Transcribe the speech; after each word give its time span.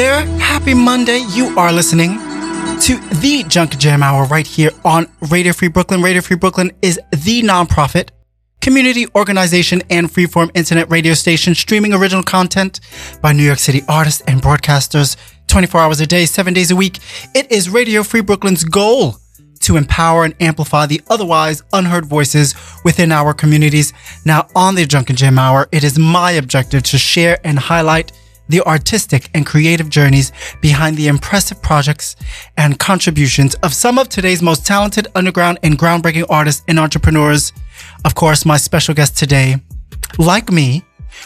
there. 0.00 0.24
Happy 0.38 0.72
Monday. 0.72 1.18
You 1.28 1.48
are 1.58 1.70
listening 1.70 2.12
to 2.80 2.96
the 3.20 3.44
Junk 3.46 3.76
Jam 3.76 4.02
Hour 4.02 4.24
right 4.24 4.46
here 4.46 4.70
on 4.82 5.06
Radio 5.30 5.52
Free 5.52 5.68
Brooklyn. 5.68 6.00
Radio 6.00 6.22
Free 6.22 6.38
Brooklyn 6.38 6.72
is 6.80 6.98
the 7.10 7.42
nonprofit 7.42 8.08
community 8.62 9.06
organization 9.14 9.82
and 9.90 10.08
freeform 10.08 10.50
internet 10.54 10.88
radio 10.88 11.12
station 11.12 11.54
streaming 11.54 11.92
original 11.92 12.22
content 12.22 12.80
by 13.20 13.34
New 13.34 13.42
York 13.42 13.58
City 13.58 13.82
artists 13.90 14.22
and 14.26 14.40
broadcasters 14.40 15.18
24 15.48 15.78
hours 15.82 16.00
a 16.00 16.06
day, 16.06 16.24
seven 16.24 16.54
days 16.54 16.70
a 16.70 16.76
week. 16.76 16.98
It 17.34 17.52
is 17.52 17.68
Radio 17.68 18.02
Free 18.02 18.22
Brooklyn's 18.22 18.64
goal 18.64 19.16
to 19.60 19.76
empower 19.76 20.24
and 20.24 20.34
amplify 20.40 20.86
the 20.86 21.02
otherwise 21.10 21.62
unheard 21.74 22.06
voices 22.06 22.54
within 22.86 23.12
our 23.12 23.34
communities. 23.34 23.92
Now, 24.24 24.48
on 24.56 24.76
the 24.76 24.86
Junk 24.86 25.08
Jam 25.08 25.38
Hour, 25.38 25.68
it 25.72 25.84
is 25.84 25.98
my 25.98 26.30
objective 26.30 26.84
to 26.84 26.96
share 26.96 27.38
and 27.44 27.58
highlight 27.58 28.12
the 28.50 28.60
artistic 28.62 29.30
and 29.34 29.46
creative 29.46 29.88
journeys 29.88 30.32
behind 30.60 30.96
the 30.96 31.08
impressive 31.08 31.62
projects 31.62 32.16
and 32.56 32.78
contributions 32.78 33.54
of 33.56 33.72
some 33.72 33.98
of 33.98 34.08
today's 34.08 34.42
most 34.42 34.66
talented 34.66 35.06
underground 35.14 35.58
and 35.62 35.78
groundbreaking 35.78 36.26
artists 36.28 36.62
and 36.68 36.78
entrepreneurs. 36.78 37.52
Of 38.04 38.14
course, 38.14 38.44
my 38.44 38.56
special 38.56 38.94
guest 38.94 39.16
today, 39.16 39.56
like 40.18 40.50
me, 40.50 40.82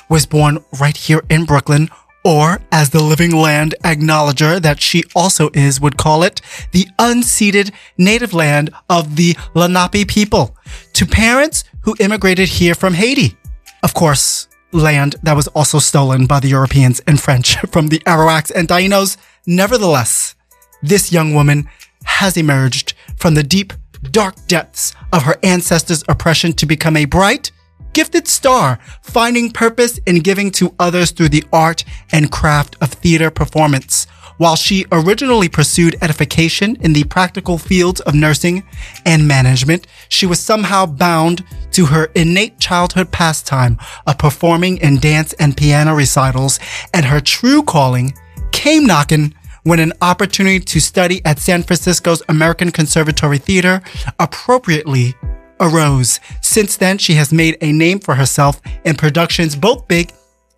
was 0.08 0.26
born 0.26 0.58
right 0.80 0.96
here 0.96 1.22
in 1.30 1.44
Brooklyn, 1.44 1.88
or 2.24 2.60
as 2.72 2.90
the 2.90 3.02
living 3.02 3.34
land 3.36 3.74
acknowledger 3.84 4.58
that 4.58 4.80
she 4.80 5.04
also 5.14 5.50
is 5.52 5.80
would 5.80 5.96
call 5.96 6.22
it, 6.22 6.40
the 6.72 6.86
unceded 6.98 7.70
native 7.98 8.32
land 8.32 8.70
of 8.88 9.16
the 9.16 9.36
Lenape 9.54 10.08
people, 10.08 10.56
to 10.94 11.04
parents 11.04 11.64
who 11.82 11.94
immigrated 12.00 12.48
here 12.48 12.74
from 12.74 12.94
Haiti. 12.94 13.36
Of 13.82 13.92
course, 13.92 14.48
land 14.74 15.16
that 15.22 15.36
was 15.36 15.48
also 15.48 15.78
stolen 15.78 16.26
by 16.26 16.40
the 16.40 16.48
Europeans 16.48 17.00
and 17.06 17.20
French 17.20 17.56
from 17.70 17.88
the 17.88 18.00
Arawaks 18.00 18.50
and 18.54 18.68
Tainos. 18.68 19.16
Nevertheless, 19.46 20.34
this 20.82 21.12
young 21.12 21.32
woman 21.34 21.68
has 22.04 22.36
emerged 22.36 22.94
from 23.16 23.34
the 23.34 23.42
deep, 23.42 23.72
dark 24.10 24.34
depths 24.46 24.94
of 25.12 25.22
her 25.22 25.36
ancestors' 25.42 26.04
oppression 26.08 26.52
to 26.54 26.66
become 26.66 26.96
a 26.96 27.06
bright, 27.06 27.50
gifted 27.94 28.28
star, 28.28 28.78
finding 29.00 29.50
purpose 29.50 29.98
in 30.06 30.20
giving 30.20 30.50
to 30.50 30.74
others 30.78 31.10
through 31.12 31.30
the 31.30 31.44
art 31.52 31.84
and 32.12 32.30
craft 32.30 32.76
of 32.80 32.90
theater 32.90 33.30
performance. 33.30 34.06
While 34.36 34.56
she 34.56 34.84
originally 34.90 35.48
pursued 35.48 35.96
edification 36.02 36.76
in 36.80 36.92
the 36.92 37.04
practical 37.04 37.56
fields 37.56 38.00
of 38.00 38.14
nursing 38.14 38.64
and 39.06 39.28
management, 39.28 39.86
she 40.08 40.26
was 40.26 40.40
somehow 40.40 40.86
bound 40.86 41.44
to 41.72 41.86
her 41.86 42.06
innate 42.14 42.58
childhood 42.58 43.12
pastime 43.12 43.78
of 44.06 44.18
performing 44.18 44.78
in 44.78 44.98
dance 44.98 45.34
and 45.34 45.56
piano 45.56 45.94
recitals, 45.94 46.58
and 46.92 47.06
her 47.06 47.20
true 47.20 47.62
calling 47.62 48.14
came 48.50 48.86
knocking 48.86 49.34
when 49.62 49.78
an 49.78 49.92
opportunity 50.02 50.60
to 50.60 50.80
study 50.80 51.22
at 51.24 51.38
San 51.38 51.62
Francisco's 51.62 52.22
American 52.28 52.70
Conservatory 52.70 53.38
Theater 53.38 53.82
appropriately 54.18 55.14
arose. 55.60 56.20
Since 56.42 56.76
then, 56.76 56.98
she 56.98 57.14
has 57.14 57.32
made 57.32 57.56
a 57.60 57.72
name 57.72 58.00
for 58.00 58.14
herself 58.14 58.60
in 58.84 58.96
productions 58.96 59.56
both 59.56 59.88
big 59.88 60.12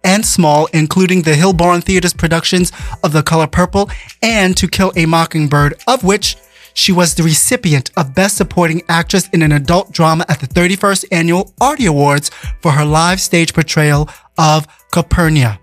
and 0.06 0.24
small, 0.24 0.66
including 0.72 1.22
the 1.22 1.32
Hillbarn 1.32 1.82
Theater's 1.82 2.14
productions 2.14 2.72
of 3.02 3.12
The 3.12 3.22
Color 3.22 3.48
Purple 3.48 3.90
and 4.22 4.56
To 4.56 4.68
Kill 4.68 4.92
a 4.96 5.04
Mockingbird, 5.04 5.74
of 5.86 6.04
which 6.04 6.36
she 6.72 6.92
was 6.92 7.14
the 7.14 7.24
recipient 7.24 7.90
of 7.96 8.14
Best 8.14 8.36
Supporting 8.36 8.82
Actress 8.88 9.28
in 9.30 9.42
an 9.42 9.52
Adult 9.52 9.92
Drama 9.92 10.24
at 10.28 10.40
the 10.40 10.46
31st 10.46 11.06
Annual 11.10 11.52
Artie 11.60 11.86
Awards 11.86 12.30
for 12.60 12.72
her 12.72 12.84
live 12.84 13.20
stage 13.20 13.52
portrayal 13.52 14.08
of 14.38 14.66
Calpurnia. 14.92 15.58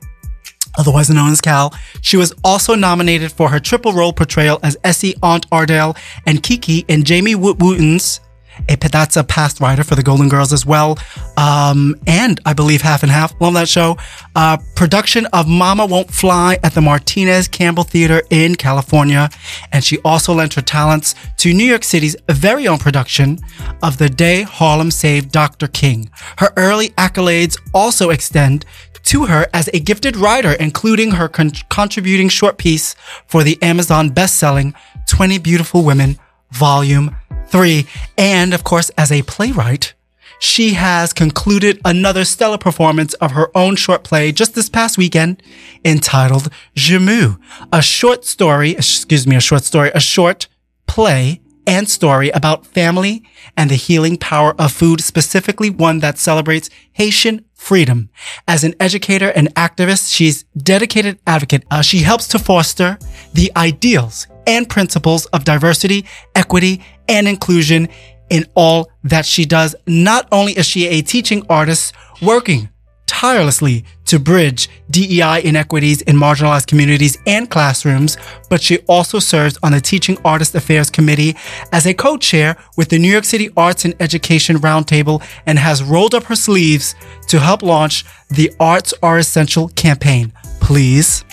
Otherwise 0.78 1.10
known 1.10 1.32
as 1.32 1.40
Cal, 1.40 1.74
she 2.02 2.18
was 2.18 2.34
also 2.44 2.76
nominated 2.76 3.32
for 3.32 3.50
her 3.50 3.60
triple 3.60 3.94
role 3.94 4.12
portrayal 4.12 4.60
as 4.64 4.76
Essie 4.84 5.16
Aunt 5.22 5.46
Ardell 5.52 5.96
and 6.26 6.44
Kiki 6.44 6.84
in 6.88 7.04
Jamie 7.04 7.36
Wooten's 7.36 8.20
a 8.70 8.76
that's 8.90 9.16
a 9.16 9.24
past 9.24 9.60
writer 9.60 9.84
for 9.84 9.96
the 9.96 10.04
Golden 10.04 10.30
Girls 10.30 10.54
as 10.54 10.66
well, 10.66 10.98
um, 11.38 11.96
and 12.08 12.40
I 12.46 12.54
believe 12.54 12.82
Half 12.82 13.04
and 13.04 13.12
Half. 13.12 13.40
Love 13.42 13.54
that 13.56 13.70
show. 13.70 13.98
Uh, 14.36 14.58
production 14.76 15.26
of 15.28 15.48
Mama 15.48 15.86
Won't 15.86 16.12
Fly 16.12 16.60
at 16.64 16.74
the 16.74 16.82
Martinez 16.82 17.48
Campbell 17.48 17.84
Theater 17.84 18.22
in 18.30 18.56
California, 18.56 19.30
and 19.72 19.84
she 19.84 20.00
also 20.00 20.34
lent 20.34 20.54
her 20.54 20.62
talents 20.62 21.16
to 21.38 21.54
New 21.54 21.66
York 21.66 21.84
City's 21.84 22.16
very 22.30 22.68
own 22.68 22.78
production 22.78 23.40
of 23.82 23.98
The 23.98 24.10
Day 24.10 24.44
Harlem 24.44 24.92
Saved 24.92 25.32
Dr. 25.32 25.68
King. 25.68 26.10
Her 26.38 26.52
early 26.58 26.90
accolades 26.92 27.58
also 27.74 28.10
extend 28.10 28.66
to 29.04 29.26
her 29.26 29.48
as 29.54 29.70
a 29.74 29.80
gifted 29.80 30.16
writer, 30.16 30.54
including 30.54 31.12
her 31.12 31.28
con- 31.28 31.52
contributing 31.70 32.30
short 32.30 32.58
piece 32.58 32.96
for 33.28 33.44
the 33.44 33.62
Amazon 33.62 34.10
best-selling 34.10 34.74
20 35.08 35.38
Beautiful 35.40 35.84
Women 35.84 36.18
Volume 36.52 37.16
three. 37.54 37.86
And 38.18 38.52
of 38.52 38.64
course, 38.64 38.90
as 38.98 39.12
a 39.12 39.22
playwright, 39.22 39.94
she 40.40 40.74
has 40.74 41.14
concluded 41.14 41.80
another 41.86 42.26
stellar 42.26 42.58
performance 42.58 43.14
of 43.26 43.32
her 43.34 43.56
own 43.56 43.76
short 43.76 44.04
play 44.04 44.32
just 44.32 44.56
this 44.56 44.70
past 44.70 44.98
weekend 44.98 45.42
entitled 45.86 46.50
Jemu, 46.76 47.40
a 47.72 47.82
short 47.84 48.26
story, 48.26 48.72
excuse 48.72 49.28
me, 49.28 49.36
a 49.36 49.40
short 49.50 49.64
story, 49.64 49.92
a 49.94 50.00
short 50.00 50.48
play 50.88 51.42
and 51.68 51.88
story 51.88 52.30
about 52.32 52.66
family 52.66 53.24
and 53.56 53.70
the 53.70 53.76
healing 53.76 54.18
power 54.18 54.56
of 54.60 54.72
food, 54.72 55.00
specifically 55.00 55.70
one 55.70 56.00
that 56.00 56.18
celebrates 56.18 56.72
Haitian 56.94 57.46
freedom. 57.54 58.10
As 58.48 58.64
an 58.64 58.74
educator 58.80 59.30
and 59.30 59.54
activist, 59.54 60.14
she's 60.14 60.44
dedicated 60.58 61.20
advocate. 61.28 61.64
Uh, 61.70 61.84
she 61.84 62.00
helps 62.00 62.28
to 62.30 62.40
foster 62.40 62.98
the 63.32 63.52
ideals 63.56 64.28
and 64.48 64.70
principles 64.70 65.26
of 65.28 65.44
diversity, 65.44 66.06
equity, 66.36 66.82
and 67.08 67.28
inclusion 67.28 67.90
in 68.30 68.46
all 68.56 68.90
that 69.04 69.26
she 69.26 69.46
does. 69.46 69.76
Not 69.86 70.28
only 70.32 70.54
is 70.54 70.66
she 70.66 70.88
a 70.88 71.02
teaching 71.02 71.46
artist 71.50 71.94
working 72.22 72.70
tirelessly 73.06 73.86
to 74.06 74.18
bridge 74.20 74.70
DEI 74.90 75.42
inequities 75.44 76.02
in 76.02 76.16
marginalized 76.16 76.68
communities 76.68 77.18
and 77.28 77.50
classrooms, 77.50 78.18
but 78.50 78.62
she 78.62 78.80
also 78.80 79.20
serves 79.20 79.58
on 79.64 79.72
the 79.72 79.80
Teaching 79.80 80.18
Artist 80.26 80.56
Affairs 80.56 80.90
Committee 80.90 81.36
as 81.72 81.86
a 81.86 81.94
co-chair 81.94 82.58
with 82.76 82.90
the 82.90 83.00
New 83.00 83.12
York 83.12 83.24
City 83.24 83.50
Arts 83.56 83.86
and 83.86 83.96
Education 84.00 84.58
Roundtable 84.58 85.24
and 85.46 85.60
has 85.60 85.84
rolled 85.84 86.16
up 86.16 86.24
her 86.24 86.36
sleeves 86.36 86.96
to 87.28 87.40
help 87.40 87.62
launch 87.62 88.04
the 88.30 88.52
Arts 88.60 88.94
Are 89.04 89.20
Essential 89.20 89.70
campaign. 89.70 90.34
Please 90.60 91.24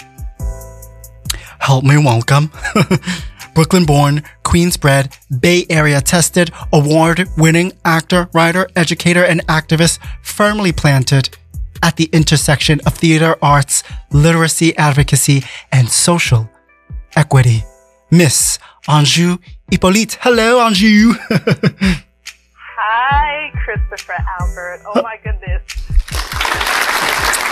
help 1.61 1.85
me 1.85 1.97
welcome 1.97 2.51
Brooklyn 3.55 3.85
born, 3.85 4.23
Queens 4.45 4.77
bred, 4.77 5.17
Bay 5.41 5.67
Area 5.69 6.01
tested, 6.01 6.51
award 6.73 7.27
winning 7.37 7.73
actor, 7.85 8.29
writer, 8.33 8.69
educator, 8.77 9.25
and 9.25 9.45
activist 9.49 9.99
firmly 10.23 10.73
planted 10.73 11.37
at 11.83 11.97
the 11.97 12.09
intersection 12.13 12.81
of 12.87 12.95
theater 12.95 13.37
arts, 13.43 13.83
literacy 14.13 14.77
advocacy, 14.77 15.43
and 15.73 15.89
social 15.91 16.49
equity. 17.17 17.65
Miss 18.11 18.59
Anjou 18.89 19.39
Hippolyte. 19.71 20.19
Hello, 20.21 20.61
Anjou. 20.61 21.15
Hi, 22.77 23.53
Christopher 23.65 24.17
Albert. 24.41 24.83
Oh 24.87 25.03
my 25.03 25.19
goodness. 25.23 25.63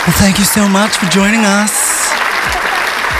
Well, 0.07 0.17
thank 0.17 0.39
you 0.39 0.45
so 0.45 0.67
much 0.67 0.97
for 0.97 1.05
joining 1.07 1.41
us. 1.45 2.18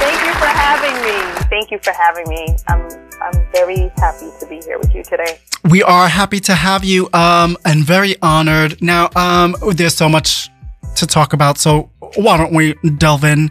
Thank 0.01 0.19
you 0.25 0.33
for 0.33 0.45
having 0.47 0.95
me. 1.03 1.17
Thank 1.49 1.71
you 1.71 1.79
for 1.83 1.91
having 1.91 2.27
me. 2.29 2.55
I'm 2.67 2.81
I'm 3.21 3.51
very 3.51 3.91
happy 3.97 4.29
to 4.39 4.45
be 4.47 4.61
here 4.61 4.77
with 4.79 4.93
you 4.95 5.03
today. 5.03 5.39
We 5.69 5.83
are 5.83 6.07
happy 6.07 6.39
to 6.41 6.55
have 6.55 6.83
you 6.85 7.09
um, 7.13 7.57
and 7.65 7.83
very 7.83 8.15
honored. 8.21 8.81
Now, 8.81 9.09
um, 9.15 9.55
there's 9.73 9.95
so 9.95 10.07
much 10.07 10.49
to 10.95 11.05
talk 11.05 11.33
about, 11.33 11.57
so 11.57 11.89
why 12.15 12.37
don't 12.37 12.53
we 12.53 12.75
delve 12.97 13.23
in? 13.25 13.49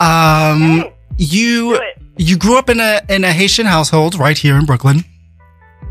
Um, 0.00 0.60
Hey, 0.82 0.94
you 1.16 1.80
you 2.16 2.36
grew 2.38 2.56
up 2.58 2.70
in 2.70 2.78
a 2.80 3.00
in 3.08 3.24
a 3.24 3.32
Haitian 3.32 3.66
household 3.66 4.14
right 4.14 4.38
here 4.38 4.56
in 4.56 4.64
Brooklyn. 4.66 5.04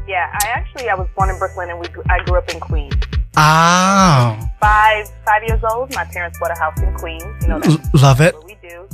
Yeah, 0.07 0.30
I 0.42 0.48
actually 0.48 0.88
I 0.89 0.95
was 0.95 1.07
born 1.18 1.30
in 1.30 1.38
Brooklyn 1.38 1.69
and 1.69 1.80
we 1.80 1.88
grew, 1.89 2.04
I 2.09 2.24
grew 2.24 2.38
up 2.38 2.50
in 2.50 2.62
Queens. 2.62 2.95
Ah, 3.36 4.39
Five 4.62 5.09
five 5.25 5.44
years 5.45 5.62
old, 5.69 5.94
my 5.94 6.06
parents 6.06 6.39
bought 6.39 6.51
a 6.51 6.59
house 6.59 6.80
in 6.81 6.94
Queens. 6.95 7.24
You 7.42 7.48
know 7.50 7.59
L- 7.59 7.77
love 7.94 8.21
it. 8.21 8.33
what 8.36 8.45
we 8.45 8.56
do, 8.68 8.86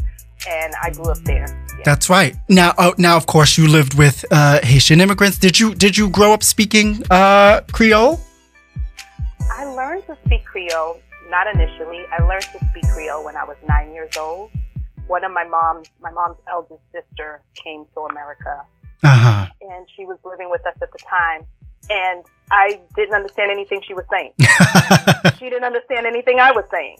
and 0.47 0.73
I 0.81 0.89
grew 0.91 1.09
up 1.11 1.17
there. 1.19 1.47
Yeah. 1.77 1.83
That's 1.85 2.09
right. 2.09 2.35
Now, 2.49 2.73
oh, 2.77 2.93
now, 2.97 3.15
of 3.17 3.25
course, 3.25 3.57
you 3.57 3.67
lived 3.67 3.93
with 3.95 4.25
uh, 4.31 4.59
Haitian 4.63 5.01
immigrants. 5.01 5.37
Did 5.37 5.59
you 5.59 5.73
did 5.75 5.97
you 5.97 6.09
grow 6.09 6.33
up 6.33 6.43
speaking 6.43 7.03
uh, 7.09 7.61
Creole? 7.71 8.19
I 9.51 9.65
learned 9.65 10.05
to 10.07 10.17
speak 10.25 10.45
Creole, 10.45 10.99
not 11.29 11.47
initially. 11.53 12.03
I 12.11 12.23
learned 12.23 12.43
to 12.53 12.59
speak 12.69 12.85
Creole 12.93 13.23
when 13.25 13.35
I 13.35 13.43
was 13.43 13.57
nine 13.67 13.93
years 13.93 14.15
old. 14.17 14.51
One 15.07 15.23
of 15.23 15.31
my 15.31 15.43
mom's, 15.43 15.87
my 16.01 16.11
mom's 16.11 16.37
eldest 16.49 16.81
sister 16.93 17.41
came 17.55 17.85
to 17.93 18.01
America 18.01 18.63
Uh 19.03 19.07
huh. 19.09 19.45
and 19.61 19.85
she 19.95 20.05
was 20.05 20.17
living 20.23 20.49
with 20.49 20.65
us 20.65 20.75
at 20.81 20.91
the 20.91 20.97
time. 20.99 21.45
And 21.89 22.23
I 22.51 22.79
didn't 22.95 23.13
understand 23.13 23.51
anything 23.51 23.81
she 23.85 23.93
was 23.93 24.05
saying. 24.09 24.31
she 25.39 25.49
didn't 25.49 25.65
understand 25.65 26.05
anything 26.05 26.39
I 26.39 26.51
was 26.53 26.63
saying. 26.71 26.97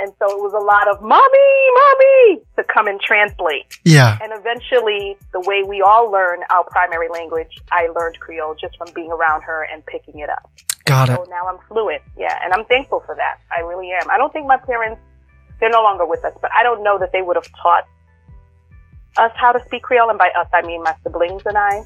And 0.00 0.12
so 0.20 0.30
it 0.30 0.38
was 0.38 0.54
a 0.54 0.62
lot 0.62 0.86
of 0.86 1.02
mommy, 1.02 1.58
mommy 1.74 2.44
to 2.56 2.64
come 2.72 2.86
and 2.86 3.00
translate. 3.00 3.78
Yeah. 3.84 4.16
And 4.22 4.32
eventually, 4.32 5.16
the 5.32 5.40
way 5.40 5.64
we 5.66 5.82
all 5.82 6.10
learn 6.10 6.40
our 6.50 6.64
primary 6.64 7.08
language, 7.08 7.58
I 7.72 7.88
learned 7.88 8.20
Creole 8.20 8.54
just 8.54 8.76
from 8.76 8.88
being 8.94 9.10
around 9.10 9.42
her 9.42 9.66
and 9.72 9.84
picking 9.86 10.20
it 10.20 10.30
up. 10.30 10.48
Got 10.84 11.08
it. 11.08 11.16
So 11.16 11.26
now 11.28 11.48
I'm 11.48 11.58
fluent. 11.66 12.02
Yeah. 12.16 12.38
And 12.44 12.52
I'm 12.52 12.64
thankful 12.66 13.02
for 13.04 13.16
that. 13.16 13.40
I 13.50 13.60
really 13.60 13.90
am. 13.90 14.08
I 14.08 14.18
don't 14.18 14.32
think 14.32 14.46
my 14.46 14.56
parents, 14.56 15.00
they're 15.58 15.68
no 15.68 15.82
longer 15.82 16.06
with 16.06 16.24
us, 16.24 16.34
but 16.40 16.52
I 16.54 16.62
don't 16.62 16.84
know 16.84 16.98
that 16.98 17.10
they 17.12 17.22
would 17.22 17.36
have 17.36 17.48
taught 17.60 17.84
us 19.16 19.32
how 19.34 19.50
to 19.50 19.58
speak 19.66 19.82
Creole. 19.82 20.10
And 20.10 20.18
by 20.18 20.30
us, 20.38 20.46
I 20.52 20.62
mean 20.62 20.84
my 20.84 20.94
siblings 21.02 21.42
and 21.44 21.58
I. 21.58 21.82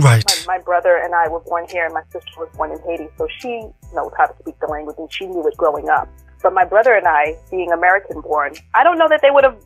Right. 0.00 0.24
My, 0.46 0.58
my 0.58 0.62
brother 0.62 1.00
and 1.02 1.14
I 1.14 1.28
were 1.28 1.40
born 1.40 1.66
here, 1.68 1.84
and 1.84 1.92
my 1.92 2.02
sister 2.12 2.30
was 2.38 2.48
born 2.56 2.70
in 2.70 2.78
Haiti, 2.82 3.08
so 3.18 3.26
she 3.38 3.68
knows 3.92 4.12
how 4.16 4.26
to 4.26 4.34
speak 4.40 4.58
the 4.60 4.66
language, 4.66 4.94
and 4.96 5.12
she 5.12 5.26
knew 5.26 5.44
it 5.46 5.56
growing 5.56 5.88
up. 5.88 6.08
But 6.42 6.52
my 6.54 6.64
brother 6.64 6.94
and 6.94 7.06
I, 7.06 7.36
being 7.50 7.72
American 7.72 8.20
born, 8.20 8.54
I 8.74 8.84
don't 8.84 8.98
know 8.98 9.08
that 9.08 9.20
they 9.22 9.30
would 9.30 9.44
have, 9.44 9.56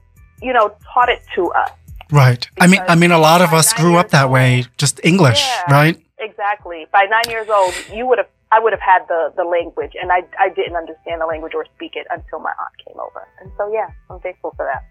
you 0.40 0.52
know, 0.52 0.74
taught 0.92 1.08
it 1.08 1.22
to 1.34 1.50
us. 1.52 1.70
Right. 2.10 2.46
I 2.60 2.66
mean, 2.66 2.80
I 2.88 2.94
mean, 2.94 3.10
a 3.12 3.18
lot 3.18 3.40
of 3.42 3.52
us 3.52 3.72
grew 3.72 3.96
up 3.96 4.10
that 4.10 4.24
old- 4.24 4.32
way, 4.32 4.64
just 4.78 5.00
English, 5.04 5.40
Yeah. 5.46 5.72
right? 5.72 5.96
Exactly. 6.18 6.86
By 6.92 7.04
nine 7.10 7.28
years 7.28 7.48
old, 7.48 7.74
you 7.92 8.06
would 8.06 8.18
have, 8.18 8.28
I 8.52 8.60
would 8.60 8.72
have 8.72 8.80
had 8.82 9.02
the 9.08 9.32
the 9.34 9.44
language, 9.44 9.92
and 10.00 10.12
I 10.12 10.20
I 10.38 10.48
didn't 10.50 10.76
understand 10.76 11.20
the 11.22 11.26
language 11.26 11.54
or 11.54 11.64
speak 11.74 11.92
it 11.96 12.06
until 12.10 12.38
my 12.38 12.50
aunt 12.50 12.74
came 12.86 12.98
over. 13.00 13.26
And 13.40 13.50
so 13.56 13.72
yeah, 13.72 13.88
I'm 14.10 14.20
thankful 14.20 14.52
for 14.56 14.64
that. 14.70 14.82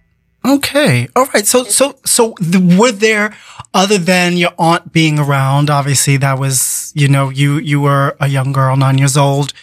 Okay. 0.43 1.07
All 1.15 1.27
right. 1.35 1.45
So, 1.45 1.63
so, 1.65 1.95
so 2.03 2.33
the, 2.39 2.57
were 2.79 2.91
there, 2.91 3.35
other 3.75 3.99
than 3.99 4.37
your 4.37 4.49
aunt 4.57 4.91
being 4.91 5.19
around, 5.19 5.69
obviously 5.69 6.17
that 6.17 6.39
was, 6.39 6.91
you 6.95 7.07
know, 7.07 7.29
you, 7.29 7.59
you 7.59 7.79
were 7.79 8.15
a 8.19 8.27
young 8.27 8.51
girl, 8.51 8.75
nine 8.75 8.97
years 8.97 9.15
old, 9.15 9.53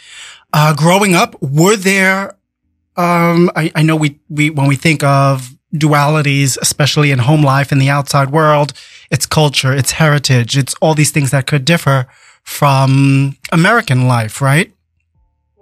uh, 0.53 0.75
growing 0.75 1.15
up, 1.15 1.41
were 1.43 1.77
there, 1.77 2.37
um, 2.97 3.51
I, 3.55 3.71
I 3.75 3.83
know 3.83 3.97
we, 3.97 4.19
we, 4.29 4.51
when 4.51 4.67
we 4.67 4.77
think 4.77 5.03
of 5.05 5.55
dualities, 5.75 6.57
especially 6.61 7.11
in 7.11 7.19
home 7.21 7.43
life 7.43 7.71
in 7.73 7.79
the 7.79 7.91
outside 7.91 8.31
world, 8.31 8.73
it's 9.11 9.27
culture, 9.27 9.73
it's 9.73 9.93
heritage, 9.93 10.57
it's 10.57 10.75
all 10.81 10.95
these 10.95 11.11
things 11.11 11.31
that 11.31 11.47
could 11.47 11.65
differ 11.65 12.07
from 12.43 13.37
American 13.53 14.09
life, 14.09 14.41
right? 14.41 14.73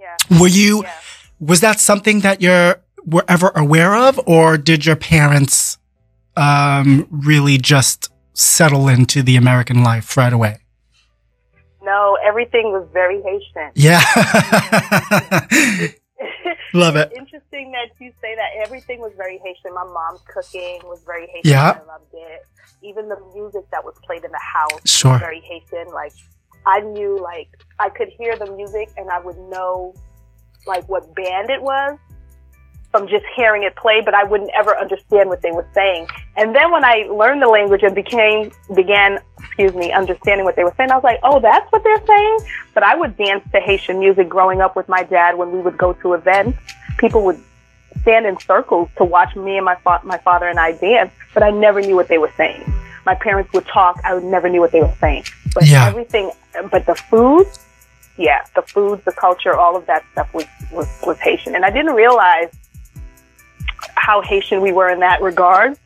Yeah. 0.01 0.39
Were 0.41 0.47
you, 0.49 0.83
Yeah. 0.85 0.93
was 1.41 1.61
that 1.61 1.81
something 1.81 2.21
that 2.21 2.41
you're 2.41 2.81
were 3.05 3.25
ever 3.29 3.51
aware 3.55 3.95
of, 3.95 4.19
or 4.27 4.57
did 4.59 4.85
your 4.85 4.97
parents 4.97 5.79
um, 6.37 7.07
really 7.11 7.57
just 7.59 8.11
settle 8.35 8.89
into 8.89 9.23
the 9.23 9.37
American 9.37 9.83
life 9.85 10.17
right 10.17 10.33
away? 10.33 10.59
No, 11.87 12.19
everything 12.27 12.73
was 12.73 12.85
very 12.93 13.23
Haitian. 13.23 13.71
Yeah, 13.77 14.01
love 16.75 16.97
it. 16.97 17.13
Interesting 17.17 17.71
that 17.73 17.91
you 18.01 18.13
say 18.21 18.35
that. 18.35 18.51
Everything 18.65 19.01
was 19.01 19.13
very 19.17 19.39
Haitian. 19.39 19.73
My 19.75 19.85
mom's 19.85 20.21
cooking 20.33 20.81
was 20.85 21.03
very 21.07 21.27
Haitian. 21.29 21.51
Yeah. 21.53 21.79
I 21.83 21.87
loved 21.87 22.13
it. 22.13 22.43
Even 22.83 23.09
the 23.09 23.17
music 23.35 23.63
that 23.71 23.85
was 23.85 23.95
played 24.05 24.25
in 24.25 24.31
the 24.33 24.41
house 24.41 24.81
Sure. 24.85 25.13
was 25.13 25.21
very 25.21 25.41
Haitian. 25.41 25.93
Like 25.93 26.13
I 26.67 26.81
knew, 26.81 27.19
like 27.23 27.49
I 27.79 27.89
could 27.89 28.09
hear 28.19 28.37
the 28.37 28.51
music 28.53 28.89
and 28.97 29.09
I 29.11 29.21
would 29.21 29.39
know, 29.49 29.95
like 30.67 30.89
what 30.89 31.15
band 31.15 31.51
it 31.51 31.63
was 31.63 31.99
from 32.97 33.09
just 33.09 33.27
hearing 33.35 33.63
it 33.63 33.77
play, 33.77 34.01
but 34.01 34.15
I 34.15 34.25
wouldn't 34.25 34.51
ever 34.57 34.75
understand 34.77 35.29
what 35.29 35.43
they 35.43 35.53
were 35.53 35.67
saying. 35.75 36.09
And 36.37 36.55
then 36.55 36.71
when 36.73 36.83
I 36.85 37.07
learned 37.11 37.43
the 37.43 37.49
language 37.49 37.83
and 37.83 37.95
became 37.95 38.51
began, 38.75 39.19
excuse 39.39 39.75
me, 39.75 39.93
understanding 39.93 40.45
what 40.47 40.57
they 40.57 40.65
were 40.65 40.73
saying, 40.79 40.91
I 40.91 40.95
was 40.95 41.05
like, 41.05 41.21
oh, 41.23 41.39
that's 41.41 41.71
what 41.73 41.85
they're 41.85 42.07
saying. 42.07 42.39
But 42.73 42.85
I 42.85 42.95
would 42.97 43.17
dance 43.19 43.45
to 43.53 43.61
Haitian 43.61 43.99
music 43.99 44.29
growing 44.31 44.63
up 44.63 44.77
with 44.77 44.89
my 44.89 45.03
dad 45.03 45.37
when 45.37 45.53
we 45.53 45.61
would 45.61 45.77
go 45.77 45.93
to 45.95 46.15
events. 46.15 46.59
People 46.97 47.23
would 47.27 47.39
stand 48.01 48.25
in 48.25 48.39
circles 48.41 48.89
to 48.97 49.05
watch 49.05 49.37
me 49.37 49.57
and 49.57 49.65
my 49.65 49.77
fa- 49.77 50.01
my 50.03 50.19
father 50.19 50.49
and 50.49 50.59
I 50.59 50.73
dance, 50.73 51.11
but 51.35 51.43
I 51.43 51.51
never 51.51 51.81
knew 51.83 51.97
what 51.97 52.09
they 52.09 52.19
were 52.19 52.33
saying. 52.39 52.63
My 53.05 53.15
parents 53.15 53.53
would 53.53 53.67
talk, 53.67 54.01
I 54.05 54.19
never 54.21 54.49
knew 54.49 54.61
what 54.61 54.73
they 54.73 54.81
were 54.81 54.95
saying. 55.01 55.25
But 55.55 55.67
Yeah. 55.67 55.87
everything, 55.87 56.31
but 56.71 56.87
the 56.87 56.95
food, 56.95 57.47
yeah, 58.17 58.45
the 58.55 58.63
food, 58.63 59.05
the 59.05 59.13
culture, 59.13 59.55
all 59.55 59.77
of 59.77 59.85
that 59.87 60.03
stuff 60.13 60.33
was, 60.33 60.47
was, 60.73 60.89
was 61.07 61.19
Haitian. 61.19 61.55
And 61.55 61.65
I 61.65 61.71
didn't 61.71 61.95
realize 61.95 62.51
how 64.07 64.23
Haitian 64.23 64.61
we 64.61 64.73
were 64.73 64.89
in 64.89 65.01
that 65.01 65.21
regard 65.21 65.77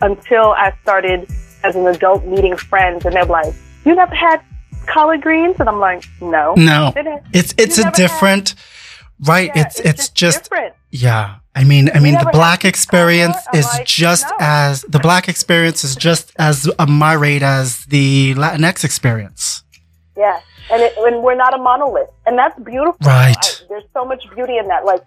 until 0.00 0.52
I 0.52 0.72
started 0.82 1.28
as 1.64 1.76
an 1.76 1.86
adult 1.86 2.24
meeting 2.24 2.56
friends 2.56 3.04
and 3.04 3.14
they're 3.14 3.26
like, 3.26 3.52
you 3.84 3.94
never 3.94 4.14
had 4.14 4.40
collard 4.86 5.20
greens? 5.20 5.56
And 5.60 5.68
I'm 5.68 5.78
like, 5.78 6.04
no. 6.22 6.54
No, 6.56 6.92
it's 7.34 7.52
it's 7.58 7.76
a 7.76 7.82
never 7.82 7.88
had- 7.88 7.94
different, 7.94 8.54
right? 9.20 9.50
Yeah, 9.54 9.62
it's 9.62 9.80
it's 9.80 10.08
just 10.08 10.44
different. 10.44 10.74
yeah. 10.90 11.36
I 11.54 11.64
mean, 11.64 11.90
I 11.92 11.98
mean, 11.98 12.14
the 12.14 12.30
black 12.32 12.64
experience 12.64 13.36
is 13.52 13.66
like, 13.66 13.84
just 13.84 14.24
no. 14.30 14.36
as 14.38 14.82
the 14.82 15.00
black 15.00 15.28
experience 15.28 15.82
is 15.82 15.96
just 15.96 16.32
as 16.38 16.70
a 16.78 16.86
myriad 16.86 17.42
as 17.42 17.84
the 17.86 18.34
Latinx 18.36 18.84
experience. 18.84 19.64
Yeah, 20.16 20.38
and 20.70 20.80
it, 20.80 20.92
and 20.98 21.20
we're 21.24 21.34
not 21.34 21.52
a 21.54 21.58
monolith, 21.58 22.10
and 22.26 22.38
that's 22.38 22.56
beautiful. 22.60 23.04
Right. 23.04 23.34
I, 23.36 23.66
there's 23.68 23.88
so 23.92 24.04
much 24.04 24.22
beauty 24.36 24.56
in 24.56 24.68
that. 24.68 24.84
Like 24.84 25.02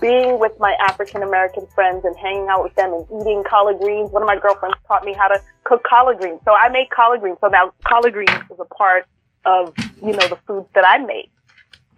being 0.00 0.38
with 0.38 0.52
my 0.58 0.74
African 0.80 1.22
American 1.22 1.66
friends 1.74 2.04
and 2.04 2.14
hanging 2.16 2.48
out 2.50 2.62
with 2.62 2.74
them 2.74 2.92
and 2.92 3.04
eating 3.20 3.42
collard 3.48 3.78
greens. 3.78 4.10
One 4.10 4.22
of 4.22 4.26
my 4.26 4.38
girlfriends 4.38 4.76
taught 4.86 5.04
me 5.04 5.12
how 5.14 5.28
to 5.28 5.40
cook 5.64 5.82
collard 5.84 6.18
greens, 6.18 6.40
so 6.44 6.52
I 6.54 6.68
make 6.68 6.90
collard 6.90 7.20
greens. 7.20 7.38
So 7.40 7.48
now 7.48 7.72
collard 7.84 8.12
greens 8.12 8.30
is 8.50 8.58
a 8.60 8.64
part 8.66 9.06
of 9.44 9.72
you 10.02 10.12
know 10.12 10.26
the 10.28 10.38
foods 10.46 10.68
that 10.74 10.84
I 10.86 10.98
make. 10.98 11.30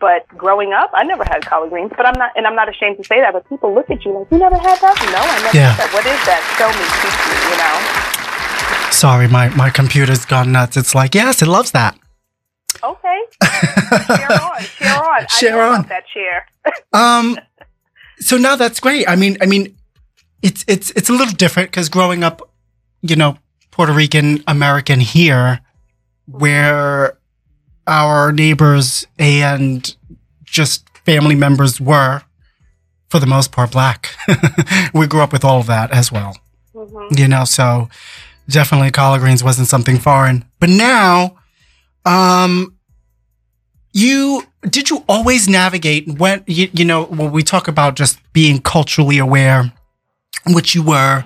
But 0.00 0.28
growing 0.28 0.72
up, 0.72 0.90
I 0.94 1.02
never 1.02 1.24
had 1.24 1.44
collard 1.44 1.70
greens. 1.70 1.90
But 1.96 2.06
I'm 2.06 2.16
not, 2.16 2.30
and 2.36 2.46
I'm 2.46 2.54
not 2.54 2.68
ashamed 2.68 2.98
to 2.98 3.04
say 3.04 3.20
that. 3.20 3.32
But 3.32 3.48
people 3.48 3.74
look 3.74 3.90
at 3.90 4.04
you 4.04 4.12
like, 4.16 4.30
"You 4.30 4.38
never 4.38 4.56
had 4.56 4.78
that?" 4.80 4.94
No, 5.10 5.18
I 5.18 5.42
never 5.42 5.56
Yeah. 5.56 5.72
had 5.72 5.80
that. 5.88 5.92
What 5.92 6.06
is 6.06 6.20
that? 6.24 6.40
Show 6.56 6.70
me, 6.70 6.84
teach 7.02 7.18
me. 7.26 7.34
You 7.50 7.56
know. 7.58 8.92
Sorry, 8.92 9.26
my 9.28 9.48
my 9.56 9.70
computer's 9.70 10.24
gone 10.24 10.52
nuts. 10.52 10.76
It's 10.76 10.94
like 10.94 11.14
yes, 11.16 11.42
it 11.42 11.48
loves 11.48 11.72
that. 11.72 11.98
Okay. 12.82 13.20
Share 14.06 14.32
on. 14.40 14.60
Share 14.62 15.04
on. 15.04 15.26
Share 15.40 15.62
on. 15.62 15.82
that 15.88 16.04
share. 16.14 16.46
Um, 16.92 17.36
so 18.20 18.36
now 18.36 18.56
that's 18.56 18.80
great. 18.80 19.08
I 19.08 19.16
mean, 19.16 19.36
I 19.40 19.46
mean, 19.46 19.76
it's 20.42 20.64
it's 20.68 20.90
it's 20.92 21.08
a 21.08 21.12
little 21.12 21.34
different 21.34 21.70
because 21.70 21.88
growing 21.88 22.22
up, 22.24 22.50
you 23.02 23.16
know, 23.16 23.38
Puerto 23.70 23.92
Rican 23.92 24.42
American 24.46 25.00
here, 25.00 25.60
where 26.26 27.18
our 27.86 28.32
neighbors 28.32 29.06
and 29.18 29.94
just 30.44 30.88
family 31.04 31.34
members 31.34 31.80
were, 31.80 32.22
for 33.08 33.18
the 33.18 33.26
most 33.26 33.52
part, 33.52 33.72
black. 33.72 34.14
we 34.94 35.06
grew 35.06 35.20
up 35.20 35.32
with 35.32 35.44
all 35.44 35.60
of 35.60 35.66
that 35.66 35.90
as 35.90 36.12
well, 36.12 36.36
hmm 36.74 37.06
you 37.16 37.28
know. 37.28 37.44
So 37.44 37.88
definitely, 38.48 38.90
collard 38.90 39.20
greens 39.20 39.42
wasn't 39.42 39.68
something 39.68 39.98
foreign. 39.98 40.44
But 40.60 40.70
now, 40.70 41.38
um, 42.04 42.74
you 43.92 44.42
did 44.62 44.90
you 44.90 45.04
always 45.08 45.48
navigate 45.48 46.08
when 46.18 46.42
you, 46.46 46.68
you 46.72 46.84
know 46.84 47.04
when 47.04 47.30
we 47.30 47.42
talk 47.42 47.68
about 47.68 47.96
just 47.96 48.18
being 48.32 48.60
culturally 48.60 49.18
aware 49.18 49.72
which 50.46 50.74
you 50.74 50.82
were 50.82 51.24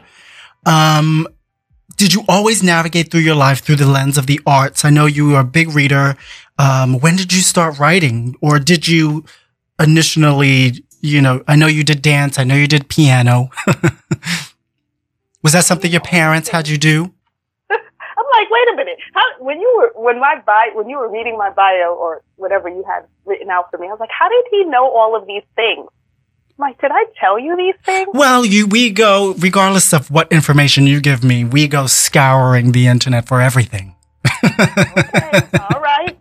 um 0.67 1.27
did 1.97 2.15
you 2.15 2.25
always 2.29 2.63
navigate 2.63 3.11
through 3.11 3.21
your 3.21 3.35
life 3.35 3.61
through 3.61 3.77
the 3.77 3.87
lens 3.87 4.19
of 4.19 4.27
the 4.27 4.41
arts? 4.47 4.85
I 4.85 4.91
know 4.91 5.07
you 5.07 5.29
were 5.29 5.41
a 5.41 5.45
big 5.45 5.69
reader. 5.75 6.17
Um 6.59 6.99
when 7.01 7.17
did 7.17 7.33
you 7.33 7.41
start 7.41 7.79
writing? 7.79 8.35
Or 8.41 8.59
did 8.59 8.89
you 8.89 9.25
initially 9.81 10.85
you 11.01 11.21
know 11.21 11.43
i 11.49 11.57
know 11.57 11.67
you 11.67 11.85
did 11.85 12.03
dance. 12.03 12.39
I 12.39 12.45
know 12.45 12.55
you 12.55 12.67
did 12.67 12.89
piano. 12.89 13.51
Was 15.43 15.53
that 15.55 15.65
something 15.65 15.91
your 15.91 16.01
parents 16.01 16.49
had 16.51 16.69
you 16.69 16.79
do? 16.79 17.05
I'm 17.71 18.27
like, 18.39 18.51
wait 18.51 18.69
a 18.73 18.77
minute. 18.77 18.99
When 19.43 19.61
you 19.61 19.75
were 19.77 19.93
when 20.01 20.21
my 20.21 20.41
bio 20.47 20.75
when 20.75 20.89
you 20.89 20.99
were 20.99 21.11
reading 21.11 21.37
my 21.37 21.51
bio 21.51 21.95
or 21.95 22.23
whatever 22.37 22.69
you 22.69 22.85
had 22.87 23.07
written 23.25 23.51
out 23.51 23.71
for 23.71 23.79
me, 23.79 23.89
I 23.89 23.91
was 23.91 24.01
like, 24.01 24.11
how 24.17 24.29
did 24.29 24.45
he 24.51 24.65
know 24.65 24.89
all 24.91 25.17
of 25.17 25.27
these 25.27 25.43
things? 25.57 25.89
I'm 26.59 26.69
like, 26.69 26.81
did 26.81 26.91
I 26.93 27.07
tell 27.19 27.39
you 27.41 27.57
these 27.57 27.75
things? 27.85 28.09
Well, 28.13 28.45
you 28.45 28.67
we 28.67 28.91
go 28.91 29.35
regardless 29.39 29.93
of 29.93 30.11
what 30.11 30.31
information 30.31 30.87
you 30.87 31.01
give 31.01 31.25
me, 31.25 31.45
we 31.45 31.67
go 31.67 31.87
scouring 31.87 32.73
the 32.73 32.87
internet 32.87 33.27
for 33.27 33.41
everything. 33.41 33.97
Okay, 34.45 35.49
all 35.59 35.81
right, 35.81 36.17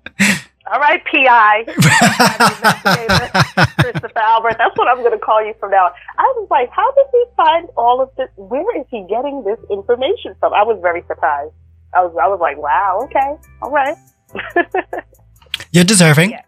all 0.71 0.79
right, 0.79 1.03
PI. 1.05 1.65
Christopher 3.81 4.19
Albert. 4.19 4.55
That's 4.57 4.75
what 4.77 4.87
I'm 4.87 4.99
going 4.99 5.11
to 5.11 5.19
call 5.19 5.45
you 5.45 5.53
from 5.59 5.71
now. 5.71 5.85
on. 5.85 5.91
I 6.17 6.23
was 6.37 6.47
like, 6.49 6.69
how 6.71 6.89
did 6.93 7.05
he 7.11 7.23
find 7.35 7.67
all 7.75 8.01
of 8.01 8.09
this? 8.17 8.29
Where 8.37 8.79
is 8.79 8.85
he 8.89 9.05
getting 9.09 9.43
this 9.43 9.59
information 9.69 10.33
from? 10.39 10.53
I 10.53 10.63
was 10.63 10.79
very 10.81 11.03
surprised. 11.07 11.51
I 11.93 12.03
was, 12.05 12.15
I 12.21 12.27
was 12.27 12.39
like, 12.39 12.57
wow, 12.57 13.01
okay, 13.03 13.35
all 13.61 13.71
right. 13.71 13.97
You're 15.71 15.83
deserving. 15.83 16.31
Yeah. 16.31 16.41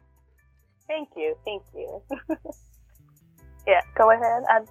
thank 0.87 1.09
you, 1.15 1.35
thank 1.45 1.63
you. 1.75 2.01
yeah, 3.67 3.81
go 3.95 4.11
ahead. 4.11 4.43
I, 4.49 4.61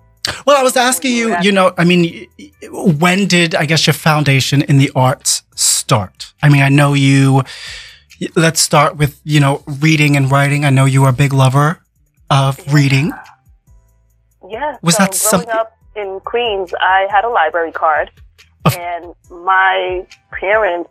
Well, 0.47 0.57
I 0.59 0.63
was 0.63 0.77
asking 0.77 1.13
you, 1.17 1.37
you 1.43 1.53
know, 1.53 1.73
I 1.77 1.85
mean, 1.85 2.27
when 2.71 3.27
did 3.27 3.55
I 3.55 3.67
guess 3.67 3.87
your 3.87 3.95
foundation 3.95 4.63
in 4.63 4.79
the 4.79 4.91
arts 4.95 5.43
start? 5.55 6.33
I 6.43 6.49
mean, 6.49 6.63
I 6.63 6.69
know 6.69 6.95
you. 6.95 7.43
Let's 8.37 8.61
start 8.61 8.97
with 8.97 9.21
you 9.25 9.41
know 9.41 9.63
reading 9.81 10.17
and 10.17 10.31
writing. 10.31 10.65
I 10.65 10.71
know 10.71 10.85
you 10.85 11.03
are 11.05 11.11
a 11.11 11.13
big 11.25 11.33
lover 11.33 11.81
of 12.31 12.59
reading. 12.73 13.13
Yeah. 14.49 14.77
Was 14.83 14.95
so 14.97 14.99
that 15.03 15.11
growing 15.11 15.31
something- 15.33 15.51
up 15.51 15.77
in 15.97 16.21
Queens, 16.25 16.73
I 16.81 17.07
had 17.11 17.25
a 17.25 17.29
library 17.29 17.73
card, 17.73 18.11
and 18.79 19.15
my 19.31 20.07
parents, 20.33 20.91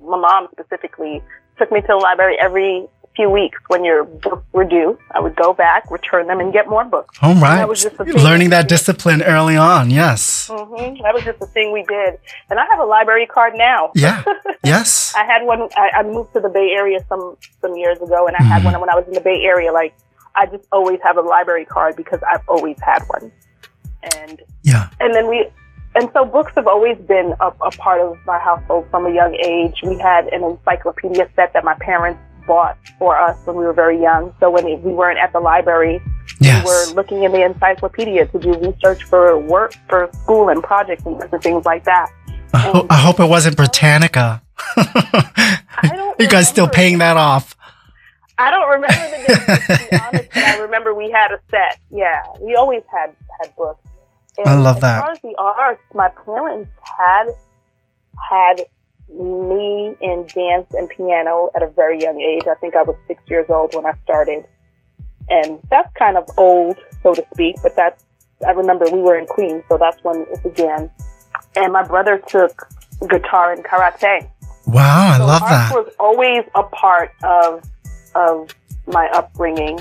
my 0.00 0.16
mom 0.18 0.48
specifically, 0.52 1.22
took 1.58 1.70
me 1.72 1.80
to 1.80 1.86
the 1.88 1.96
library 1.96 2.36
every 2.40 2.86
few 3.16 3.28
weeks 3.28 3.58
when 3.66 3.84
your 3.84 4.04
books 4.04 4.44
were 4.52 4.64
due. 4.64 4.96
I 5.10 5.18
would 5.18 5.34
go 5.34 5.52
back, 5.52 5.90
return 5.90 6.28
them, 6.28 6.38
and 6.38 6.52
get 6.52 6.68
more 6.68 6.84
books. 6.84 7.18
All 7.20 7.34
right. 7.34 7.56
that 7.56 7.68
was 7.68 7.82
just 7.82 7.98
Learning 7.98 8.50
that 8.50 8.56
that 8.56 8.58
we 8.58 8.62
did. 8.62 8.68
discipline 8.68 9.22
early 9.22 9.56
on. 9.56 9.90
Yes. 9.90 10.48
Mm-hmm. 10.48 11.02
That 11.02 11.14
was 11.14 11.24
just 11.24 11.40
the 11.40 11.46
thing 11.46 11.72
we 11.72 11.82
did, 11.82 12.18
and 12.48 12.60
I 12.60 12.66
have 12.70 12.78
a 12.78 12.84
library 12.84 13.26
card 13.26 13.54
now. 13.56 13.90
Yeah. 13.94 14.22
Yes. 14.64 15.14
I 15.16 15.24
had 15.24 15.44
one. 15.46 15.62
I, 15.76 15.90
I 15.98 16.02
moved 16.02 16.32
to 16.34 16.40
the 16.40 16.48
Bay 16.50 16.72
Area 16.76 16.98
some 17.08 17.36
some 17.62 17.74
years 17.76 17.96
ago, 18.02 18.26
and 18.26 18.36
I 18.36 18.42
had 18.42 18.60
Mhm. 18.62 18.66
one 18.72 18.80
when 18.80 18.90
I 18.90 18.94
was 18.96 19.06
in 19.06 19.14
the 19.14 19.20
Bay 19.20 19.40
Area. 19.44 19.72
Like 19.72 19.94
I 20.34 20.44
just 20.46 20.64
always 20.72 20.98
have 21.04 21.16
a 21.16 21.22
library 21.22 21.64
card 21.64 21.96
because 21.96 22.20
I've 22.30 22.42
always 22.48 22.76
had 22.82 23.02
one, 23.06 23.32
and 24.16 24.42
Yeah. 24.64 24.90
and 25.00 25.14
then 25.14 25.26
we 25.28 25.46
and 25.98 26.10
so 26.12 26.24
books 26.24 26.52
have 26.54 26.66
always 26.66 26.96
been 26.98 27.34
a, 27.40 27.46
a 27.48 27.70
part 27.72 28.00
of 28.00 28.16
my 28.26 28.38
household 28.38 28.86
from 28.90 29.06
a 29.06 29.12
young 29.14 29.34
age. 29.34 29.80
We 29.82 29.98
had 29.98 30.26
an 30.28 30.42
encyclopedia 30.44 31.28
set 31.36 31.52
that 31.54 31.64
my 31.64 31.74
parents 31.80 32.20
bought 32.46 32.78
for 32.98 33.18
us 33.18 33.36
when 33.44 33.56
we 33.56 33.64
were 33.64 33.72
very 33.74 34.00
young. 34.00 34.32
So 34.40 34.50
when 34.50 34.64
we 34.64 34.76
weren't 34.92 35.18
at 35.18 35.32
the 35.32 35.40
library, 35.40 36.00
Yes. 36.40 36.64
we 36.64 36.70
were 36.70 36.94
looking 37.02 37.24
in 37.24 37.32
the 37.32 37.42
encyclopedia 37.44 38.26
to 38.26 38.38
do 38.38 38.54
research 38.58 39.02
for 39.04 39.38
work, 39.38 39.74
for 39.88 40.08
school 40.22 40.48
and 40.50 40.62
projects 40.62 41.04
and 41.04 41.20
things 41.42 41.64
like 41.64 41.84
that. 41.84 42.08
I, 42.54 42.58
ho- 42.58 42.86
I 42.88 42.96
hope 42.96 43.18
it 43.20 43.28
wasn't 43.28 43.56
Britannica. 43.56 44.40
don't 45.82 46.20
you 46.20 46.28
guys 46.28 46.48
still 46.48 46.68
paying 46.68 46.98
that 46.98 47.16
off? 47.16 47.56
I 48.38 48.50
don't 48.52 48.68
remember 48.68 48.94
the 49.10 49.16
names, 49.16 49.66
to 49.66 49.88
be 49.90 49.96
honest, 49.98 50.28
but 50.32 50.42
I 50.44 50.58
remember 50.58 50.94
we 50.94 51.10
had 51.10 51.32
a 51.32 51.40
set. 51.50 51.80
Yeah, 51.90 52.22
we 52.40 52.54
always 52.54 52.82
had 52.92 53.12
had 53.40 53.54
books. 53.56 53.80
And 54.38 54.48
I 54.48 54.54
love 54.58 54.80
that. 54.80 54.98
As 54.98 55.02
far 55.02 55.10
as 55.12 55.20
the 55.20 55.34
arts, 55.38 55.82
my 55.94 56.08
parents 56.24 56.70
had 56.82 57.26
had 58.30 58.66
me 59.10 59.96
in 60.00 60.26
dance 60.26 60.66
and 60.72 60.88
piano 60.90 61.50
at 61.56 61.62
a 61.62 61.66
very 61.68 62.00
young 62.00 62.20
age. 62.20 62.46
I 62.50 62.54
think 62.56 62.76
I 62.76 62.82
was 62.82 62.96
six 63.06 63.22
years 63.28 63.46
old 63.48 63.74
when 63.74 63.86
I 63.86 63.92
started, 64.04 64.44
and 65.28 65.58
that's 65.70 65.92
kind 65.94 66.16
of 66.16 66.28
old, 66.36 66.76
so 67.02 67.14
to 67.14 67.24
speak. 67.32 67.56
But 67.62 67.74
that's 67.76 68.04
I 68.46 68.50
remember 68.52 68.84
we 68.92 69.00
were 69.00 69.18
in 69.18 69.26
Queens, 69.26 69.64
so 69.68 69.78
that's 69.78 70.02
when 70.04 70.26
it 70.30 70.42
began. 70.42 70.90
And 71.56 71.72
my 71.72 71.82
brother 71.82 72.22
took 72.28 72.68
guitar 73.08 73.52
and 73.52 73.64
karate. 73.64 74.28
Wow, 74.66 75.12
I 75.14 75.18
So 75.18 75.26
love 75.26 75.42
art 75.42 75.50
that. 75.50 75.72
was 75.74 75.92
always 75.98 76.44
a 76.54 76.62
part 76.62 77.10
of 77.22 77.62
of 78.14 78.54
my 78.86 79.08
upbringing, 79.12 79.80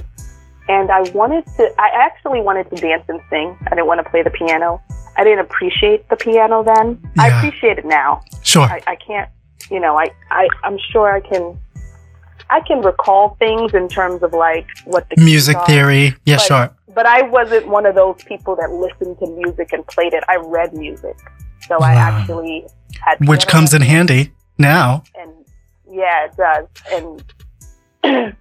and 0.70 0.92
I 0.92 1.02
wanted 1.12 1.46
to. 1.58 1.70
I 1.80 1.90
actually 1.94 2.42
wanted 2.42 2.70
to 2.70 2.76
dance 2.76 3.04
and 3.08 3.20
sing. 3.30 3.58
I 3.68 3.70
didn't 3.72 3.88
want 3.88 4.04
to 4.04 4.10
play 4.10 4.24
the 4.24 4.30
piano. 4.32 4.82
I 5.18 5.24
didn't 5.24 5.40
appreciate 5.40 6.08
the 6.10 6.16
piano 6.16 6.64
then. 6.64 7.02
I 7.18 7.30
appreciate 7.30 7.78
it 7.80 7.86
now. 7.86 8.22
Sure. 8.44 8.64
I, 8.64 8.82
I 8.88 8.96
can't. 8.96 9.30
You 9.72 9.80
know, 9.80 9.98
I, 9.98 10.08
I 10.32 10.48
I'm 10.64 10.78
sure 10.92 11.12
I 11.12 11.22
can. 11.22 11.58
I 12.50 12.62
can 12.62 12.82
recall 12.82 13.36
things 13.40 13.74
in 13.74 13.90
terms 13.90 14.24
of 14.24 14.32
like 14.32 14.68
what 14.86 15.10
the 15.10 15.22
Music 15.22 15.58
theory. 15.66 16.16
Yeah, 16.26 16.36
but- 16.38 16.42
sure. 16.44 16.70
But 16.96 17.06
I 17.06 17.22
wasn't 17.24 17.68
one 17.68 17.86
of 17.86 17.94
those 17.94 18.24
people 18.24 18.56
that 18.56 18.72
listened 18.72 19.20
to 19.20 19.28
music 19.28 19.72
and 19.72 19.86
played 19.86 20.14
it. 20.14 20.24
I 20.28 20.38
read 20.38 20.74
music, 20.74 21.16
so 21.68 21.78
I 21.80 21.94
actually 21.94 22.66
had 23.00 23.18
Which 23.28 23.46
comes 23.46 23.76
in 23.76 23.84
handy 23.84 24.32
now. 24.58 25.04
and 25.14 25.32
yeah, 25.92 26.26
it 26.26 26.36
does. 26.36 26.68
And 26.92 27.24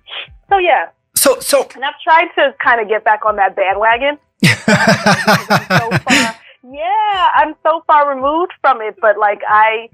so 0.49 0.56
yeah, 0.59 0.87
So, 1.26 1.40
so. 1.40 1.68
and 1.75 1.85
I've 1.85 1.99
tried 2.04 2.28
to 2.37 2.54
kind 2.62 2.80
of 2.80 2.88
get 2.88 3.02
back 3.04 3.25
on 3.25 3.35
that 3.37 3.56
bandwagon. 3.56 4.18
so 4.45 5.99
far, 5.99 6.37
yeah, 6.73 7.30
I'm 7.35 7.54
so 7.64 7.83
far 7.87 8.14
removed 8.14 8.52
from 8.61 8.80
it. 8.80 8.97
But 9.00 9.18
like 9.18 9.40
I 9.49 9.88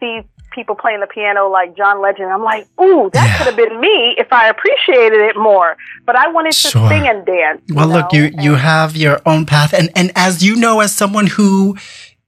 see 0.00 0.20
people 0.52 0.74
playing 0.76 1.00
the 1.00 1.06
piano 1.06 1.48
like 1.48 1.76
John 1.76 2.00
Legend, 2.00 2.30
I'm 2.32 2.42
like, 2.42 2.66
ooh, 2.80 3.10
that 3.12 3.24
Yeah. 3.26 3.36
could 3.38 3.46
have 3.48 3.56
been 3.56 3.80
me 3.80 4.14
if 4.16 4.32
I 4.32 4.48
appreciated 4.48 5.20
it 5.20 5.36
more. 5.36 5.76
But 6.04 6.16
I 6.16 6.28
wanted 6.28 6.52
to 6.52 6.68
Sure. 6.68 6.88
sing 6.88 7.06
and 7.08 7.26
dance. 7.26 7.62
Well, 7.72 7.88
look, 7.88 8.12
you 8.12 8.30
know? 8.30 8.42
you 8.42 8.54
have 8.54 8.96
your 8.96 9.20
own 9.26 9.44
path, 9.44 9.72
and 9.74 9.90
and 9.96 10.12
as 10.14 10.44
you 10.44 10.54
know, 10.56 10.80
as 10.80 10.94
someone 10.94 11.26
who 11.26 11.76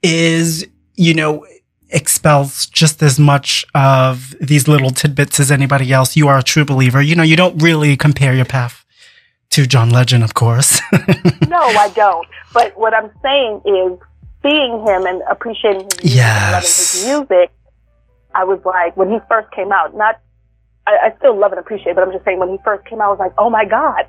is, 0.03 0.67
you 0.97 1.15
know, 1.15 1.47
expels 1.91 2.67
just 2.67 3.03
as 3.03 3.19
much 3.19 3.65
of 3.75 4.35
these 4.41 4.69
little 4.69 4.91
tidbits 4.91 5.41
as 5.41 5.51
anybody 5.51 5.93
else, 5.93 6.17
you 6.17 6.29
are 6.29 6.39
a 6.39 6.43
true 6.43 6.65
believer. 6.65 7.01
You 7.01 7.15
know, 7.15 7.23
you 7.23 7.37
don't 7.37 7.63
really 7.63 7.97
compare 7.97 8.35
your 8.35 8.45
path 8.45 8.85
to 9.51 9.67
John 9.67 9.91
Legend, 9.91 10.23
of 10.23 10.35
course. 10.35 10.81
no, 11.49 11.61
I 11.61 11.91
don't. 11.95 12.27
But 12.53 12.77
what 12.77 12.95
I'm 12.95 13.11
saying 13.23 13.63
is 13.65 13.99
seeing 14.43 14.85
him 14.87 15.07
and 15.07 15.23
appreciating 15.31 15.89
his 16.01 16.05
music 16.05 16.19
and 16.19 16.53
loving 16.53 16.69
his 16.69 17.05
music, 17.07 17.51
I 18.35 18.45
was 18.45 18.61
like, 18.65 18.97
when 18.97 19.11
he 19.11 19.19
first 19.29 19.51
came 19.53 19.73
out, 19.73 19.97
not, 19.97 20.21
I, 20.87 20.99
I 21.07 21.17
still 21.19 21.39
love 21.39 21.53
and 21.53 21.59
appreciate, 21.59 21.95
but 21.95 22.05
I'm 22.05 22.13
just 22.13 22.25
saying 22.25 22.39
when 22.39 22.51
he 22.51 22.59
first 22.65 22.85
came 22.87 23.01
out, 23.01 23.07
I 23.07 23.11
was 23.11 23.19
like, 23.19 23.33
oh 23.39 23.51
my 23.51 23.65
God, 23.65 24.07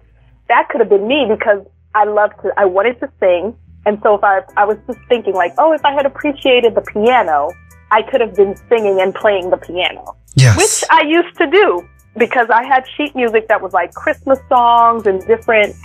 that 0.49 0.67
could 0.69 0.81
have 0.81 0.89
been 0.89 1.07
me 1.07 1.25
because 1.29 1.65
I 1.95 2.03
loved 2.03 2.33
to, 2.43 2.51
I 2.57 2.65
wanted 2.65 2.99
to 2.99 3.09
sing. 3.19 3.55
And 3.85 3.99
so 4.03 4.15
if 4.15 4.23
I, 4.23 4.41
I 4.57 4.65
was 4.65 4.77
just 4.87 4.99
thinking 5.07 5.33
like, 5.33 5.53
oh, 5.57 5.73
if 5.73 5.83
I 5.85 5.93
had 5.93 6.05
appreciated 6.05 6.75
the 6.75 6.81
piano, 6.81 7.49
I 7.91 8.01
could 8.03 8.21
have 8.21 8.35
been 8.35 8.55
singing 8.69 9.01
and 9.01 9.13
playing 9.13 9.49
the 9.49 9.57
piano 9.57 10.15
yes. 10.35 10.57
which 10.57 10.89
I 10.89 11.01
used 11.07 11.37
to 11.37 11.47
do 11.49 11.87
because 12.17 12.49
I 12.49 12.63
had 12.63 12.85
sheet 12.95 13.15
music 13.15 13.47
that 13.47 13.61
was 13.61 13.73
like 13.73 13.93
Christmas 13.93 14.39
songs 14.49 15.07
and 15.07 15.25
different 15.25 15.75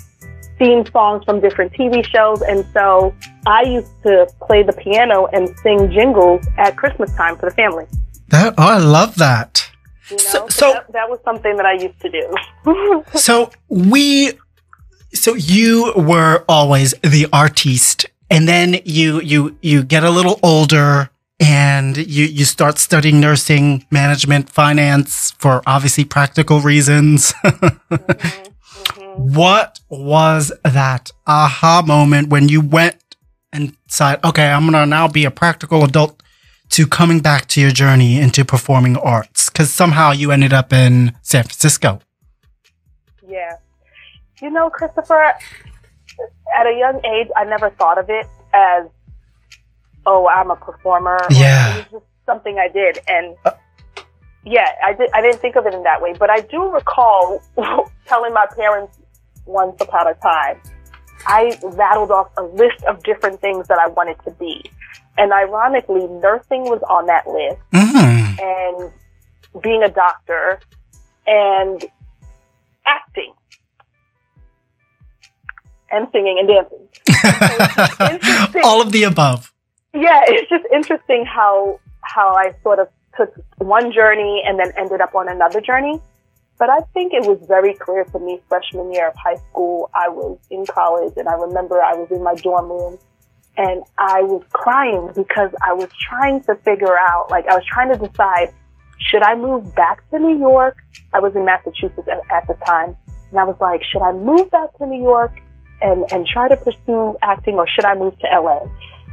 theme 0.59 0.85
songs 0.87 1.25
from 1.25 1.41
different 1.41 1.73
TV 1.73 2.05
shows. 2.07 2.43
And 2.43 2.65
so 2.73 3.15
I 3.47 3.63
used 3.63 3.91
to 4.05 4.27
play 4.43 4.63
the 4.63 4.73
piano 4.73 5.27
and 5.33 5.49
sing 5.63 5.91
jingles 5.91 6.47
at 6.59 6.77
Christmas 6.77 7.15
time 7.15 7.37
for 7.37 7.49
the 7.51 7.55
family. 7.55 7.87
that, 8.29 8.55
oh, 8.59 8.69
I 8.69 8.79
love 8.79 9.17
that. 9.17 9.71
You 10.11 10.17
know, 10.17 10.23
So- 10.23 10.49
so- 10.49 10.73
that, 10.73 10.93
that 10.93 11.11
was 11.11 11.19
something 11.25 11.57
that 11.57 11.67
I 11.67 11.75
used 11.75 12.01
to 12.01 12.11
do. 12.11 13.05
So 13.15 13.51
we, 13.69 14.33
so 15.13 15.35
you 15.35 15.93
were 15.97 16.45
always 16.49 16.95
the 17.03 17.27
artiste, 17.33 18.07
and 18.31 18.49
then 18.49 18.81
you 18.85 19.21
you 19.21 19.57
you 19.63 19.83
get 19.85 20.03
a 20.03 20.11
little 20.11 20.41
older, 20.43 21.11
and 21.41 21.97
you 21.97 22.25
you 22.25 22.45
start 22.45 22.79
studying 22.79 23.21
nursing, 23.21 23.85
management, 23.91 24.49
finance 24.51 25.33
for 25.39 25.63
obviously 25.67 26.05
practical 26.05 26.61
reasons. 26.61 27.33
Mhm, 27.45 29.17
mhm. 29.17 29.35
what 29.35 29.81
was 29.89 30.53
that 30.65 31.11
aha 31.27 31.83
moment 31.87 32.29
when 32.29 32.49
you 32.49 32.61
went 32.61 33.17
and 33.53 33.77
said, 33.89 34.19
"Okay, 34.25 34.49
I'm 34.51 34.65
gonna 34.67 34.87
now 34.87 35.09
be 35.09 35.25
a 35.25 35.31
practical 35.31 35.85
adult"? 35.85 36.21
To 36.71 36.87
coming 36.87 37.21
back 37.21 37.47
to 37.49 37.61
your 37.61 37.71
journey 37.71 38.19
into 38.19 38.45
performing 38.45 38.97
arts, 38.97 39.49
because 39.49 39.71
somehow 39.73 40.11
you 40.11 40.33
ended 40.33 40.53
up 40.53 40.73
in 40.73 41.13
San 41.23 41.45
Francisco. 41.45 42.01
Yeah. 43.29 43.57
You 44.43 44.51
know, 44.51 44.71
Christopher, 44.71 45.23
at 46.59 46.67
a 46.67 46.75
young 46.77 47.01
age, 47.05 47.29
I 47.37 47.45
never 47.45 47.71
thought 47.71 47.99
of 47.99 48.07
it 48.09 48.27
as, 48.53 48.87
oh, 50.07 50.29
I'm 50.29 50.51
a 50.51 50.57
performer. 50.57 51.17
or 51.17 51.27
Yeah. 51.31 51.79
It 51.79 51.93
was 51.93 52.03
just 52.03 52.05
something 52.27 52.59
I 52.59 52.69
did. 52.69 52.99
And 53.09 53.37
yeah, 54.45 54.67
I, 54.85 54.93
did, 54.93 55.11
I 55.15 55.21
didn't 55.23 55.41
think 55.41 55.57
of 55.57 55.67
it 55.67 55.75
in 55.75 55.83
that 55.85 56.01
way. 56.03 56.13
But 56.19 56.31
I 56.31 56.41
do 56.41 56.69
recall 56.71 57.41
telling 58.07 58.33
my 58.35 58.47
parents 58.57 58.99
once 59.47 59.81
upon 59.81 60.07
a 60.09 60.15
time, 60.15 60.61
I 61.27 61.59
rattled 61.63 62.11
off 62.11 62.29
a 62.37 62.43
list 62.43 62.83
of 62.85 63.03
different 63.03 63.41
things 63.41 63.69
that 63.69 63.79
I 63.79 63.89
wanted 63.89 64.17
to 64.25 64.31
be. 64.33 64.71
And 65.17 65.33
ironically, 65.33 66.07
nursing 66.09 66.63
was 66.65 66.83
on 66.89 67.07
that 67.07 67.27
list 67.27 67.61
Mm. 67.73 68.41
and 68.43 69.63
being 69.63 69.83
a 69.83 69.89
doctor 69.89 70.59
and 71.27 71.85
acting 72.85 73.33
and 75.91 76.09
singing 76.13 76.39
and 76.41 76.49
dancing. 76.49 76.89
All 78.65 78.83
of 78.83 78.91
the 78.93 79.05
above. 79.05 79.54
Yeah, 79.95 80.23
it's 80.27 80.51
just 80.51 80.65
interesting 80.73 81.25
how 81.25 81.81
how 82.03 82.35
I 82.35 82.55
sort 82.63 82.81
of 82.81 82.89
took 83.17 83.33
one 83.59 83.93
journey 83.93 84.43
and 84.47 84.59
then 84.59 84.73
ended 84.77 85.01
up 85.01 85.15
on 85.15 85.29
another 85.29 85.61
journey. 85.61 86.01
But 86.59 86.71
I 86.71 86.81
think 86.93 87.13
it 87.13 87.27
was 87.27 87.39
very 87.49 87.75
clear 87.75 88.05
for 88.05 88.21
me 88.21 88.41
freshman 88.49 88.93
year 88.93 89.09
of 89.09 89.15
high 89.17 89.37
school. 89.51 89.91
I 89.95 90.09
was 90.09 90.39
in 90.51 90.67
college 90.67 91.15
and 91.17 91.29
I 91.29 91.35
remember 91.35 91.83
I 91.83 91.95
was 91.95 92.09
in 92.11 92.23
my 92.23 92.35
dorm 92.35 92.71
room 92.71 92.99
and 93.57 93.83
I 93.99 94.23
was 94.23 94.43
crying 94.53 95.11
because 95.15 95.51
I 95.63 95.73
was 95.73 95.89
trying 96.01 96.43
to 96.45 96.55
figure 96.57 96.97
out, 96.99 97.31
like, 97.31 97.47
I 97.49 97.55
was 97.55 97.65
trying 97.67 97.93
to 97.93 97.99
decide, 97.99 98.53
should 98.99 99.23
I 99.23 99.35
move 99.37 99.75
back 99.75 100.09
to 100.11 100.19
New 100.19 100.39
York? 100.39 100.77
I 101.13 101.21
was 101.21 101.35
in 101.35 101.45
Massachusetts 101.45 102.09
at, 102.11 102.21
at 102.33 102.47
the 102.47 102.55
time. 102.65 102.97
And 103.31 103.39
I 103.39 103.45
was 103.45 103.57
like, 103.61 103.83
should 103.85 104.03
I 104.03 104.13
move 104.13 104.51
back 104.51 104.77
to 104.79 104.87
New 104.87 105.03
York 105.03 105.33
and, 105.83 106.05
and 106.13 106.27
try 106.27 106.49
to 106.49 106.57
pursue 106.57 107.17
acting 107.23 107.55
or 107.55 107.67
should 107.69 107.85
I 107.85 107.95
move 107.95 108.19
to 108.21 108.27
LA? 108.27 108.67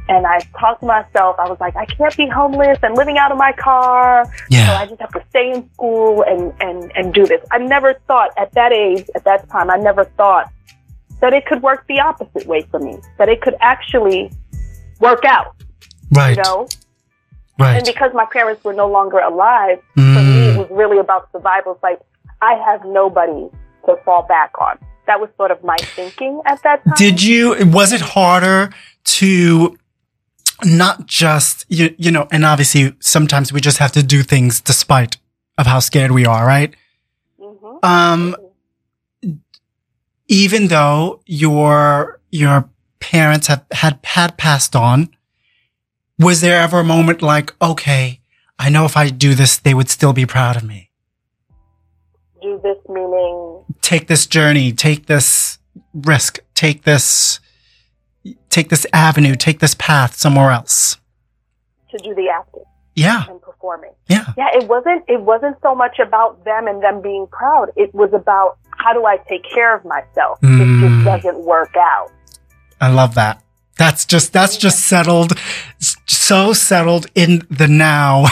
And 0.08 0.26
I 0.26 0.40
talked 0.58 0.80
to 0.80 0.86
myself, 0.86 1.36
I 1.38 1.48
was 1.48 1.58
like, 1.60 1.76
I 1.76 1.86
can't 1.86 2.14
be 2.16 2.26
homeless 2.26 2.78
and 2.82 2.96
living 2.96 3.18
out 3.18 3.30
of 3.30 3.38
my 3.38 3.52
car. 3.52 4.24
So 4.50 4.72
I 4.72 4.86
just 4.86 5.00
have 5.00 5.12
to 5.12 5.22
stay 5.30 5.52
in 5.52 5.68
school 5.74 6.22
and, 6.26 6.52
and, 6.60 6.90
and 6.96 7.14
do 7.14 7.24
this. 7.24 7.40
I 7.52 7.58
never 7.58 7.94
thought 8.08 8.30
at 8.36 8.52
that 8.52 8.72
age, 8.72 9.04
at 9.14 9.24
that 9.24 9.48
time, 9.48 9.70
I 9.70 9.76
never 9.76 10.04
thought 10.04 10.50
that 11.20 11.32
it 11.32 11.46
could 11.46 11.62
work 11.62 11.86
the 11.88 12.00
opposite 12.00 12.46
way 12.46 12.62
for 12.70 12.80
me, 12.80 12.98
that 13.18 13.28
it 13.28 13.40
could 13.42 13.54
actually 13.60 14.30
work 15.00 15.24
out, 15.24 15.54
Right. 16.10 16.36
you 16.36 16.42
know? 16.42 16.66
Right. 17.58 17.76
And 17.76 17.86
because 17.86 18.10
my 18.12 18.24
parents 18.32 18.64
were 18.64 18.72
no 18.74 18.88
longer 18.88 19.18
alive, 19.18 19.78
for 19.94 20.00
me, 20.00 20.48
it 20.48 20.56
Mm. 20.56 20.58
was 20.58 20.68
really 20.70 20.98
about 20.98 21.28
survival. 21.30 21.72
It's 21.74 21.82
like, 21.82 22.00
I 22.40 22.54
have 22.54 22.84
nobody 22.84 23.48
to 23.86 23.96
fall 24.04 24.22
back 24.24 24.50
on. 24.60 24.78
That 25.06 25.20
was 25.20 25.30
sort 25.36 25.52
of 25.52 25.62
my 25.62 25.76
thinking 25.94 26.40
at 26.44 26.60
that 26.64 26.82
time. 26.84 26.94
Did 26.96 27.22
you, 27.22 27.54
was 27.66 27.92
it 27.92 28.00
harder 28.00 28.70
to 29.04 29.76
not 30.64 31.06
just, 31.06 31.64
you, 31.68 31.94
you 31.98 32.10
know, 32.10 32.28
and 32.30 32.44
obviously 32.44 32.94
sometimes 33.00 33.52
we 33.52 33.60
just 33.60 33.78
have 33.78 33.92
to 33.92 34.02
do 34.02 34.22
things 34.22 34.60
despite 34.60 35.16
of 35.58 35.66
how 35.66 35.80
scared 35.80 36.10
we 36.10 36.26
are, 36.26 36.46
right? 36.46 36.74
hmm 37.38 37.76
Um, 37.82 38.36
even 40.28 40.68
though 40.68 41.20
your, 41.26 42.20
your 42.30 42.68
parents 43.00 43.48
have, 43.48 43.64
had, 43.72 43.98
had 44.04 44.36
passed 44.38 44.74
on, 44.74 45.10
was 46.18 46.40
there 46.40 46.60
ever 46.60 46.80
a 46.80 46.84
moment 46.84 47.20
like, 47.20 47.52
okay, 47.60 48.20
I 48.58 48.70
know 48.70 48.84
if 48.84 48.96
I 48.96 49.08
do 49.10 49.34
this, 49.34 49.58
they 49.58 49.74
would 49.74 49.90
still 49.90 50.12
be 50.12 50.24
proud 50.24 50.56
of 50.56 50.62
me? 50.62 50.90
Do 52.40 52.60
this 52.62 52.78
meaning, 52.88 53.64
take 53.80 54.06
this 54.06 54.26
journey, 54.26 54.72
take 54.72 55.06
this 55.06 55.58
risk, 55.92 56.38
take 56.54 56.82
this, 56.82 57.40
take 58.52 58.68
this 58.68 58.86
avenue, 58.92 59.34
take 59.34 59.58
this 59.58 59.74
path 59.74 60.14
somewhere 60.24 60.50
else. 60.52 60.98
to 61.90 61.98
do 61.98 62.14
the 62.14 62.28
acting 62.38 62.64
Yeah. 62.94 63.24
and 63.28 63.38
performing. 63.42 63.90
Yeah. 64.08 64.26
Yeah, 64.40 64.48
it 64.58 64.64
wasn't 64.66 65.02
it 65.14 65.20
wasn't 65.20 65.56
so 65.66 65.74
much 65.74 65.96
about 65.98 66.42
them 66.48 66.62
and 66.70 66.82
them 66.86 67.02
being 67.02 67.26
proud. 67.40 67.66
It 67.76 67.90
was 67.94 68.10
about 68.22 68.50
how 68.82 68.92
do 68.94 69.04
I 69.04 69.16
take 69.28 69.44
care 69.56 69.72
of 69.76 69.82
myself 69.84 70.34
Mm. 70.40 70.80
this 70.82 70.96
doesn't 71.04 71.38
work 71.54 71.74
out. 71.76 72.08
I 72.80 72.88
love 73.00 73.14
that. 73.22 73.42
That's 73.78 74.04
just, 74.04 74.32
that's 74.32 74.56
just 74.66 74.78
settled, 74.86 75.32
so 76.06 76.52
settled 76.52 77.06
in 77.14 77.30
the 77.50 77.68
now. 77.68 78.26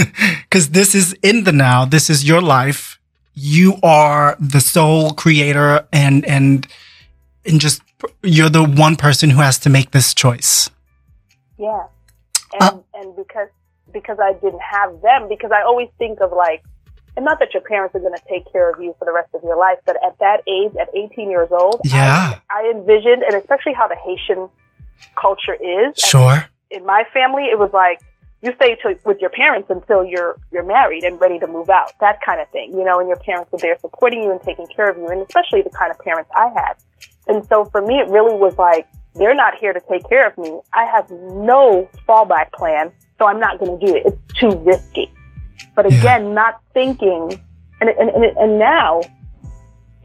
Cause 0.50 0.70
this 0.70 0.94
is 0.94 1.14
in 1.22 1.44
the 1.44 1.52
now. 1.52 1.84
This 1.84 2.08
is 2.10 2.26
your 2.26 2.40
life. 2.40 2.98
You 3.34 3.76
are 3.82 4.36
the 4.40 4.60
sole 4.60 5.12
creator 5.12 5.86
and, 5.92 6.24
and, 6.26 6.66
and 7.46 7.60
just, 7.60 7.82
you're 8.22 8.48
the 8.48 8.64
one 8.64 8.96
person 8.96 9.30
who 9.30 9.40
has 9.40 9.58
to 9.60 9.70
make 9.70 9.90
this 9.90 10.14
choice. 10.14 10.70
Yeah. 11.58 11.86
And 12.54 12.62
Uh, 12.62 12.78
and 12.94 13.16
because 13.16 13.48
because 13.92 14.18
I 14.20 14.32
didn't 14.34 14.60
have 14.60 15.00
them, 15.02 15.28
because 15.28 15.52
I 15.52 15.62
always 15.62 15.88
think 15.98 16.20
of 16.20 16.32
like 16.32 16.62
and 17.16 17.24
not 17.24 17.38
that 17.38 17.54
your 17.54 17.62
parents 17.62 17.94
are 17.94 18.00
going 18.00 18.14
to 18.14 18.22
take 18.28 18.50
care 18.50 18.68
of 18.70 18.82
you 18.82 18.94
for 18.98 19.04
the 19.04 19.12
rest 19.12 19.28
of 19.34 19.42
your 19.44 19.56
life, 19.56 19.78
but 19.86 19.96
at 20.04 20.18
that 20.18 20.42
age, 20.48 20.72
at 20.80 20.88
18 20.96 21.30
years 21.30 21.48
old, 21.52 21.80
Yeah. 21.84 22.40
I, 22.50 22.66
I 22.66 22.70
envisioned, 22.74 23.22
and 23.22 23.34
especially 23.36 23.72
how 23.72 23.86
the 23.86 23.94
Haitian 23.94 24.48
culture 25.20 25.54
is. 25.54 25.96
Sure. 25.96 26.44
in 26.70 26.84
my 26.84 27.04
family, 27.12 27.44
it 27.44 27.58
was 27.58 27.70
like 27.72 28.00
you 28.42 28.52
stay 28.56 28.74
to, 28.82 28.98
with 29.04 29.20
your 29.20 29.30
parents 29.30 29.70
until 29.70 30.04
you're 30.04 30.36
you're 30.52 30.64
married 30.64 31.04
and 31.04 31.20
ready 31.20 31.38
to 31.38 31.46
move 31.46 31.70
out, 31.70 31.92
that 32.00 32.18
kind 32.26 32.40
of 32.40 32.48
thing, 32.50 32.72
you 32.72 32.84
know. 32.84 32.98
And 32.98 33.08
your 33.08 33.18
parents 33.18 33.48
are 33.54 33.58
there 33.58 33.78
supporting 33.80 34.22
you 34.24 34.30
and 34.32 34.40
taking 34.42 34.66
care 34.66 34.88
of 34.90 34.96
you, 34.96 35.06
and 35.08 35.22
especially 35.22 35.62
the 35.62 35.70
kind 35.70 35.90
of 35.92 35.98
parents 36.00 36.30
I 36.36 36.48
had. 36.48 36.74
And 37.26 37.46
so 37.48 37.64
for 37.66 37.82
me, 37.82 37.98
it 37.98 38.08
really 38.08 38.34
was 38.36 38.56
like 38.58 38.86
they're 39.14 39.34
not 39.34 39.54
here 39.56 39.72
to 39.72 39.80
take 39.90 40.08
care 40.08 40.26
of 40.28 40.36
me. 40.36 40.60
I 40.72 40.84
have 40.84 41.10
no 41.10 41.88
fallback 42.08 42.52
plan, 42.52 42.90
so 43.18 43.26
I'm 43.26 43.40
not 43.40 43.58
going 43.58 43.78
to 43.78 43.86
do 43.86 43.94
it. 43.94 44.02
It's 44.06 44.38
too 44.38 44.50
risky. 44.58 45.12
But 45.76 45.90
Yeah. 45.90 45.98
again, 45.98 46.34
not 46.34 46.60
thinking, 46.72 47.40
and 47.80 47.90
and 47.90 48.10
and, 48.10 48.24
and 48.24 48.58
now. 48.58 49.00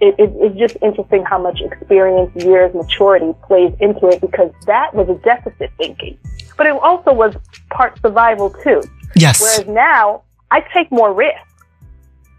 It, 0.02 0.16
it, 0.18 0.32
it's 0.36 0.58
just 0.58 0.78
interesting 0.82 1.26
how 1.26 1.38
much 1.38 1.60
experience, 1.60 2.32
years, 2.42 2.74
maturity 2.74 3.34
plays 3.44 3.74
into 3.82 4.08
it 4.08 4.22
because 4.22 4.50
that 4.66 4.94
was 4.94 5.10
a 5.10 5.16
deficit 5.16 5.74
thinking 5.78 6.18
but 6.60 6.68
it 6.68 6.74
also 6.74 7.14
was 7.14 7.34
part 7.70 7.98
survival 8.02 8.50
too. 8.50 8.84
Yes. 9.16 9.42
Whereas 9.42 9.66
now 9.74 10.24
I 10.52 10.60
take 10.74 10.92
more 10.92 11.14
risks. 11.14 11.40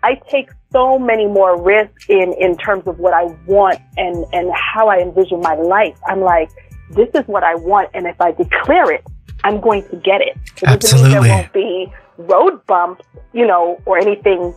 I 0.03 0.21
take 0.29 0.51
so 0.73 0.99
many 0.99 1.27
more 1.27 1.61
risks 1.61 2.07
in, 2.09 2.35
in 2.39 2.57
terms 2.57 2.87
of 2.87 2.99
what 2.99 3.13
I 3.13 3.25
want 3.47 3.79
and, 3.97 4.25
and 4.33 4.51
how 4.55 4.89
I 4.89 4.99
envision 4.99 5.41
my 5.41 5.55
life. 5.55 5.97
I'm 6.07 6.21
like, 6.21 6.51
this 6.91 7.09
is 7.15 7.27
what 7.27 7.43
I 7.43 7.55
want. 7.55 7.91
And 7.95 8.07
if 8.07 8.21
I 8.21 8.33
declare 8.33 8.93
it, 8.93 9.05
I'm 9.45 9.61
going 9.61 9.89
to 9.89 9.97
get 9.97 10.21
it. 10.21 10.37
It 10.63 10.81
doesn't 10.81 11.03
mean 11.03 11.17
Absolutely. 11.17 11.29
there 11.29 11.37
won't 11.37 11.53
be 11.53 11.93
road 12.19 12.67
bumps, 12.67 13.05
you 13.33 13.47
know, 13.47 13.81
or 13.87 13.99
anything 13.99 14.55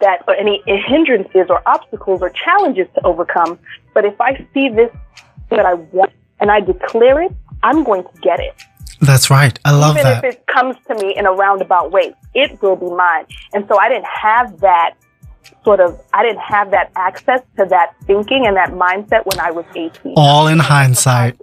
that, 0.00 0.24
or 0.26 0.34
any 0.34 0.62
hindrances 0.66 1.46
or 1.48 1.62
obstacles 1.66 2.20
or 2.22 2.30
challenges 2.30 2.86
to 2.94 3.06
overcome. 3.06 3.58
But 3.94 4.04
if 4.04 4.20
I 4.20 4.46
see 4.52 4.68
this 4.68 4.90
that 5.50 5.64
I 5.66 5.74
want 5.74 6.12
and 6.40 6.50
I 6.50 6.60
declare 6.60 7.22
it, 7.22 7.32
I'm 7.62 7.84
going 7.84 8.02
to 8.02 8.20
get 8.20 8.40
it. 8.40 8.54
That's 9.00 9.30
right. 9.30 9.58
I 9.64 9.72
love 9.72 9.96
Even 9.96 10.04
that. 10.04 10.24
if 10.24 10.34
it 10.34 10.46
comes 10.46 10.76
to 10.88 10.94
me 10.94 11.14
in 11.16 11.26
a 11.26 11.32
roundabout 11.32 11.90
way, 11.90 12.14
it 12.34 12.60
will 12.62 12.76
be 12.76 12.86
mine. 12.90 13.26
And 13.54 13.66
so 13.68 13.78
I 13.78 13.88
didn't 13.88 14.06
have 14.06 14.60
that 14.60 14.94
sort 15.64 15.80
of, 15.80 15.98
I 16.12 16.22
didn't 16.22 16.40
have 16.42 16.70
that 16.72 16.90
access 16.96 17.40
to 17.58 17.64
that 17.66 17.94
thinking 18.06 18.46
and 18.46 18.56
that 18.56 18.70
mindset 18.72 19.24
when 19.26 19.40
I 19.40 19.50
was 19.50 19.64
18. 19.74 20.14
All 20.16 20.46
in 20.48 20.58
hindsight. 20.58 21.38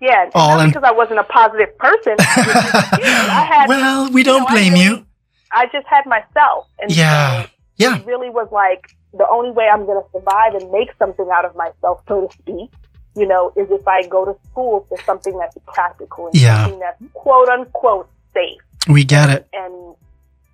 Yeah, 0.00 0.30
All 0.34 0.56
not 0.56 0.64
in- 0.64 0.70
because 0.70 0.84
I 0.84 0.92
wasn't 0.92 1.20
a 1.20 1.24
positive 1.24 1.76
person. 1.78 2.12
It 2.18 2.18
was 2.18 2.64
just, 2.72 2.92
you 2.98 3.04
know, 3.04 3.26
I 3.30 3.44
had, 3.50 3.68
well, 3.68 4.10
we 4.12 4.22
don't 4.22 4.40
know, 4.40 4.46
I 4.46 4.52
blame 4.52 4.72
really- 4.74 4.84
you. 4.84 5.06
I 5.52 5.66
just 5.72 5.86
had 5.88 6.06
myself. 6.06 6.66
And 6.80 6.90
Yeah. 6.94 7.42
so 7.44 7.48
Yeah. 7.76 7.96
it 7.98 8.06
really 8.06 8.30
was 8.30 8.48
like 8.52 8.86
the 9.12 9.26
only 9.28 9.50
way 9.50 9.68
I'm 9.72 9.84
going 9.86 10.02
to 10.02 10.08
survive 10.12 10.54
and 10.54 10.70
make 10.70 10.90
something 10.98 11.28
out 11.34 11.44
of 11.44 11.56
myself, 11.56 12.02
so 12.08 12.26
to 12.28 12.32
speak, 12.38 12.70
you 13.16 13.26
know, 13.26 13.52
is 13.56 13.68
if 13.70 13.86
I 13.88 14.06
go 14.06 14.24
to 14.24 14.36
school 14.50 14.86
for 14.88 14.98
something 15.04 15.36
that's 15.38 15.56
practical 15.66 16.26
and 16.26 16.34
Yeah. 16.36 16.62
something 16.64 16.78
that's 16.80 17.02
quote 17.14 17.48
unquote 17.48 18.08
safe 18.34 18.60
We 18.88 19.04
get 19.04 19.28
it. 19.30 19.48
and 19.52 19.94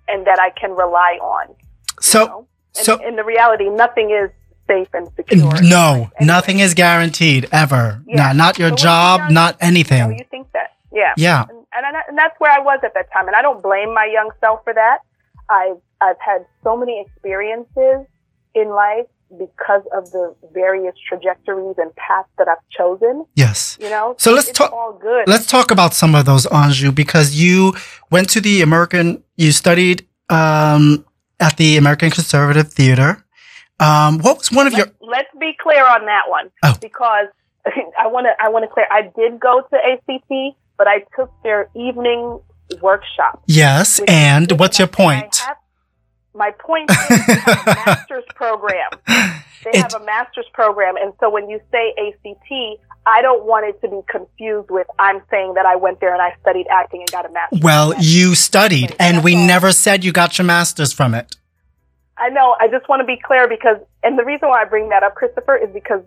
and 0.07 0.25
that 0.25 0.39
I 0.39 0.49
can 0.51 0.71
rely 0.71 1.19
on. 1.21 1.53
So, 1.99 2.25
know? 2.25 2.47
and, 2.75 2.85
so 2.85 2.97
in 3.07 3.15
the 3.15 3.23
reality, 3.23 3.69
nothing 3.69 4.09
is 4.11 4.29
safe 4.67 4.87
and 4.93 5.07
secure. 5.15 5.61
no, 5.61 5.91
Anyway, 5.93 6.09
nothing 6.21 6.59
is 6.59 6.73
guaranteed 6.73 7.47
ever. 7.51 8.01
Yeah. 8.07 8.15
Nah, 8.27 8.33
not 8.33 8.57
your 8.59 8.69
So 8.69 8.75
job, 8.75 9.31
not 9.31 9.55
You, 9.55 9.59
know, 9.61 9.67
anything. 9.67 10.17
you 10.17 10.25
think 10.31 10.51
that, 10.53 10.73
yeah, 10.91 11.13
Yeah. 11.17 11.43
and, 11.49 11.57
and 11.73 11.95
I- 11.97 12.03
and 12.07 12.17
that's 12.17 12.37
where 12.39 12.51
I 12.51 12.59
was 12.59 12.79
at 12.83 12.93
that 12.95 13.11
time, 13.13 13.27
and 13.27 13.35
I 13.35 13.41
don't 13.41 13.61
blame 13.61 13.93
my 13.93 14.05
young 14.11 14.29
self 14.41 14.63
for 14.63 14.73
that. 14.73 14.99
I've 15.49 15.77
I've 16.01 16.19
had 16.19 16.45
so 16.63 16.77
many 16.77 17.01
experiences 17.01 18.05
in 18.53 18.69
life 18.69 19.07
because 19.37 19.81
of 19.95 20.09
the 20.11 20.33
various 20.53 20.95
trajectories 21.07 21.75
and 21.77 21.93
paths 21.95 22.29
that 22.37 22.47
I've 22.47 22.63
chosen. 22.71 23.25
Yes. 23.35 23.77
You 23.81 23.89
know, 23.89 24.15
So 24.17 24.31
let's 24.31 24.51
talk- 24.51 24.71
all 24.71 24.93
good. 25.01 25.27
Let's 25.27 25.45
talk 25.45 25.71
about 25.71 25.93
some 25.93 26.15
of 26.15 26.25
those, 26.25 26.45
Anju, 26.47 26.93
because 26.95 27.35
you 27.35 27.73
went 28.09 28.29
to 28.31 28.41
the 28.41 28.61
American, 28.61 29.23
you 29.35 29.51
studied 29.51 30.07
um, 30.29 31.05
at 31.39 31.57
the 31.57 31.77
American 31.77 32.09
Conservatory 32.11 32.63
Theater. 32.63 33.23
Um, 33.79 34.19
what 34.19 34.37
was 34.39 34.51
one 34.51 34.65
of 34.67 34.73
your, 34.73 34.87
let's 35.01 35.29
be 35.39 35.55
clear 35.61 35.85
on 35.85 36.05
that 36.05 36.23
one 36.29 36.49
Oh. 36.63 36.75
because 36.81 37.27
I 37.99 38.07
want 38.07 38.25
to 38.25 38.33
I 38.43 38.49
want 38.49 38.63
to 38.63 38.69
clear. 38.69 38.87
I 38.89 39.03
did 39.15 39.39
go 39.39 39.61
to 39.61 39.75
ACT, 39.91 40.57
but 40.77 40.87
I 40.87 41.03
took 41.15 41.31
their 41.43 41.69
evening 41.75 42.39
workshop. 42.81 43.43
yes, 43.45 43.99
and 44.07 44.51
what's 44.59 44.79
your 44.79 44.87
I- 44.87 44.91
point? 44.91 45.41
My 46.37 46.51
point 46.51 46.89
is 46.91 47.25
they 47.25 47.33
have 47.33 47.67
a 47.67 47.75
master's 47.85 48.23
program. 48.35 48.89
They 49.63 49.71
It- 49.71 49.75
have 49.81 49.95
a 49.99 50.05
master's 50.05 50.45
program, 50.53 50.95
and 50.97 51.11
so 51.19 51.29
when 51.29 51.49
you 51.49 51.59
say 51.71 51.93
ACT, 51.97 52.79
I 53.07 53.21
don't 53.21 53.43
want 53.45 53.65
it 53.65 53.81
to 53.81 53.87
be 53.87 54.01
confused 54.09 54.69
with 54.69 54.85
I'm 54.99 55.21
saying 55.31 55.55
that 55.55 55.65
I 55.65 55.75
went 55.77 55.99
there 55.99 56.13
and 56.13 56.21
I 56.21 56.35
studied 56.41 56.67
acting 56.69 56.99
and 57.01 57.11
got 57.11 57.25
a 57.25 57.29
master's. 57.29 57.61
Well, 57.61 57.93
you 57.99 58.35
studied, 58.35 58.95
and 58.99 59.23
we 59.23 59.35
all. 59.35 59.47
never 59.47 59.71
said 59.71 60.03
you 60.05 60.11
got 60.11 60.37
your 60.37 60.45
master's 60.45 60.93
from 60.93 61.15
it. 61.15 61.35
I 62.19 62.29
know. 62.29 62.55
I 62.59 62.67
just 62.67 62.87
want 62.89 62.99
to 62.99 63.05
be 63.05 63.17
clear 63.17 63.47
because, 63.47 63.77
and 64.03 64.17
the 64.19 64.25
reason 64.25 64.49
why 64.49 64.61
I 64.61 64.65
bring 64.65 64.89
that 64.89 65.03
up, 65.03 65.15
Christopher, 65.15 65.55
is 65.55 65.69
because 65.73 66.01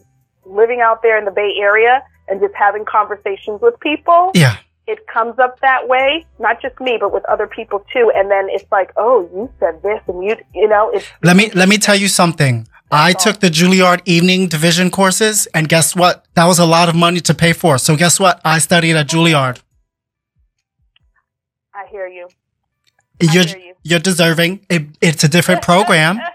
living 0.45 0.81
out 0.81 1.03
there 1.03 1.19
in 1.19 1.25
the 1.25 1.31
Bay 1.31 1.55
Area 1.59 2.03
and 2.29 2.41
just 2.41 2.55
having 2.55 2.85
conversations 2.85 3.61
with 3.61 3.79
people, 3.81 4.31
Yeah. 4.35 4.57
It 4.87 5.07
comes 5.07 5.39
up 5.39 5.61
that 5.61 5.89
way. 5.89 6.27
Not 6.39 6.61
just 6.61 6.81
me, 6.81 6.97
but 7.01 7.13
with 7.13 7.25
other 7.27 7.47
people 7.47 7.85
too. 7.93 8.11
And 8.15 8.31
then 8.31 8.49
it's 8.51 8.71
like, 8.73 8.93
oh, 8.97 9.29
you 9.33 9.51
said 9.61 9.83
this, 9.83 10.01
and 10.09 10.25
you, 10.25 10.37
you 10.55 10.69
know, 10.69 10.91
it's 10.91 11.07
Let 11.23 11.37
me 11.37 11.51
let 11.51 11.69
me 11.69 11.79
tell 11.79 11.97
you 11.97 12.09
something. 12.09 12.67
I 12.93 13.13
took 13.13 13.39
the 13.39 13.49
Juilliard 13.49 14.01
evening 14.05 14.49
division 14.49 14.91
courses, 14.91 15.47
and 15.55 15.69
guess 15.69 15.95
what? 15.95 16.27
That 16.35 16.47
was 16.47 16.59
a 16.59 16.67
lot 16.67 16.89
of 16.89 16.97
money 16.97 17.21
to 17.21 17.35
pay 17.35 17.53
for. 17.53 17.79
So 17.79 17.97
guess 17.97 18.19
what? 18.19 18.41
I 18.45 18.59
studied 18.59 18.97
at 18.97 19.09
Juilliard. 19.09 19.61
I 21.73 21.87
hear 21.89 22.09
you. 22.09 22.29
I 23.23 23.33
You're 23.33 23.47
hear 23.47 23.59
you. 23.59 23.75
you're 23.85 24.01
deserving. 24.01 24.67
It, 24.69 24.89
it's 25.01 25.25
a 25.25 25.29
different 25.29 25.63
program. 25.63 26.21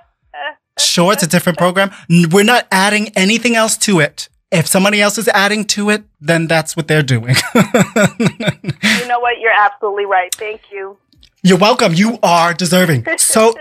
Sure, 0.78 1.14
it's 1.14 1.24
a 1.24 1.28
different 1.28 1.58
program. 1.58 1.90
We're 2.10 2.44
not 2.44 2.68
adding 2.70 3.08
anything 3.16 3.56
else 3.56 3.78
to 3.78 4.02
it. 4.02 4.28
If 4.56 4.68
somebody 4.68 5.02
else 5.02 5.18
is 5.18 5.28
adding 5.28 5.66
to 5.66 5.90
it, 5.90 6.04
then 6.22 6.48
that's 6.48 6.76
what 6.78 6.88
they're 6.88 7.04
doing. 7.04 7.36
you 7.54 9.08
know 9.08 9.20
what? 9.20 9.40
You're 9.40 9.52
absolutely 9.58 10.06
right. 10.06 10.34
Thank 10.34 10.62
you. 10.72 10.98
You're 11.44 11.58
welcome. 11.58 11.94
You 11.94 12.18
are 12.24 12.54
deserving. 12.54 13.06
So 13.18 13.54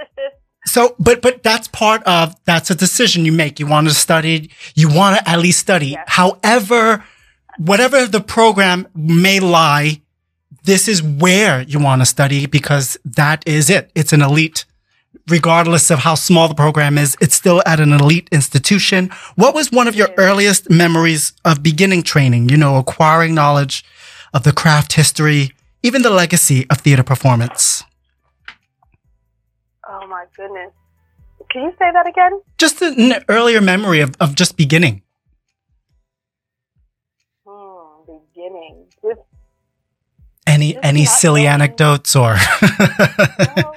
So, 0.67 0.95
but 0.99 1.21
but 1.21 1.43
that's 1.43 1.69
part 1.69 2.03
of 2.05 2.35
that's 2.45 2.71
a 2.71 2.75
decision 2.75 3.25
you 3.27 3.33
make. 3.33 3.61
You 3.61 3.67
want 3.67 3.89
to 3.89 3.95
study, 3.95 4.51
you 4.75 4.89
want 4.89 5.19
to 5.19 5.29
at 5.29 5.39
least 5.39 5.59
study. 5.61 5.89
Yes. 5.89 6.05
However, 6.07 7.05
whatever 7.59 8.07
the 8.07 8.21
program 8.21 8.89
may 8.95 9.41
lie, 9.41 10.01
this 10.63 10.89
is 10.89 11.03
where 11.03 11.63
you 11.63 11.79
want 11.79 12.01
to 12.03 12.07
study 12.07 12.47
because 12.47 12.97
that 13.05 13.47
is 13.47 13.69
it. 13.69 13.91
It's 13.95 14.13
an 14.13 14.23
elite. 14.23 14.65
Regardless 15.29 15.91
of 15.91 16.01
how 16.01 16.15
small 16.15 16.49
the 16.49 16.55
program 16.55 16.99
is, 16.99 17.17
it's 17.21 17.35
still 17.35 17.63
at 17.67 17.81
an 17.81 17.93
elite 17.93 18.29
institution. 18.33 19.11
What 19.37 19.55
was 19.55 19.71
one 19.73 19.89
of 19.89 19.95
your 19.95 20.09
earliest 20.19 20.71
memories 20.71 21.33
of 21.45 21.63
beginning 21.63 22.03
training? 22.03 22.49
You 22.51 22.57
know, 22.57 22.77
acquiring 22.77 23.35
knowledge 23.35 23.85
of 24.35 24.43
the 24.43 24.53
craft 24.53 24.93
history, 24.95 25.53
even 25.83 26.03
the 26.03 26.11
legacy 26.11 26.67
of 26.71 26.79
theater 26.79 27.03
performance. 27.03 27.85
Oh 29.89 30.07
my 30.09 30.25
goodness. 30.37 30.73
Can 31.51 31.63
you 31.63 31.71
say 31.79 31.91
that 31.93 32.07
again? 32.09 32.41
Just 32.59 32.83
an 32.83 33.23
earlier 33.29 33.61
memory 33.61 34.01
of, 34.01 34.15
of 34.21 34.35
just 34.35 34.57
beginning. 34.57 35.03
Hmm, 37.47 38.01
beginning. 38.07 38.87
Just, 39.03 39.21
Any 40.47 40.73
Just 40.75 40.85
any 40.85 41.05
silly 41.05 41.43
knowing. 41.43 41.55
anecdotes 41.55 42.17
or 42.17 42.33
of 42.35 43.75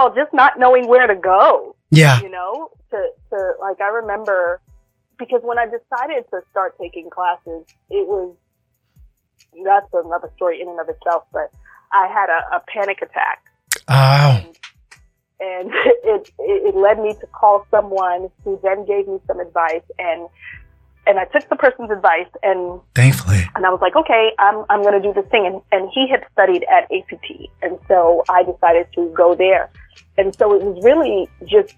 all, 0.00 0.14
just 0.14 0.32
not 0.32 0.58
knowing 0.58 0.88
where 0.88 1.06
to 1.06 1.14
go. 1.14 1.76
yeah 1.90 2.20
you 2.20 2.30
know, 2.30 2.70
to, 2.90 3.08
to 3.30 3.52
like 3.60 3.80
I 3.80 3.88
remember 3.88 4.60
because 5.18 5.42
when 5.42 5.58
I 5.58 5.66
decided 5.66 6.24
to 6.30 6.40
start 6.50 6.76
taking 6.80 7.10
classes, 7.10 7.66
it 7.90 8.08
was 8.08 8.34
that's 9.64 9.86
another 9.92 10.30
story 10.36 10.60
in 10.60 10.68
and 10.68 10.80
of 10.80 10.88
itself. 10.88 11.24
But 11.32 11.52
I 11.92 12.08
had 12.08 12.28
a, 12.30 12.56
a 12.56 12.60
panic 12.66 13.02
attack, 13.02 13.44
oh 13.88 14.42
and, 14.42 14.56
and 15.40 15.70
it, 16.04 16.30
it 16.38 16.74
it 16.74 16.76
led 16.76 16.98
me 16.98 17.14
to 17.20 17.26
call 17.26 17.66
someone 17.70 18.30
who 18.44 18.58
then 18.62 18.86
gave 18.86 19.06
me 19.06 19.18
some 19.26 19.40
advice, 19.40 19.84
and 19.98 20.28
and 21.06 21.18
I 21.18 21.24
took 21.24 21.48
the 21.48 21.56
person's 21.56 21.90
advice, 21.90 22.28
and 22.42 22.80
thankfully 22.94 23.48
and 23.54 23.66
I 23.66 23.70
was 23.70 23.80
like, 23.80 23.96
okay, 23.96 24.32
I'm 24.38 24.64
I'm 24.70 24.82
going 24.82 25.00
to 25.00 25.06
do 25.06 25.12
this 25.12 25.28
thing, 25.30 25.46
and 25.46 25.60
and 25.72 25.90
he 25.92 26.08
had 26.08 26.24
studied 26.32 26.64
at 26.64 26.84
ACT, 26.92 27.26
and 27.62 27.78
so 27.88 28.24
I 28.28 28.42
decided 28.42 28.86
to 28.94 29.08
go 29.16 29.34
there, 29.34 29.70
and 30.18 30.34
so 30.36 30.54
it 30.54 30.62
was 30.62 30.82
really 30.84 31.28
just 31.46 31.74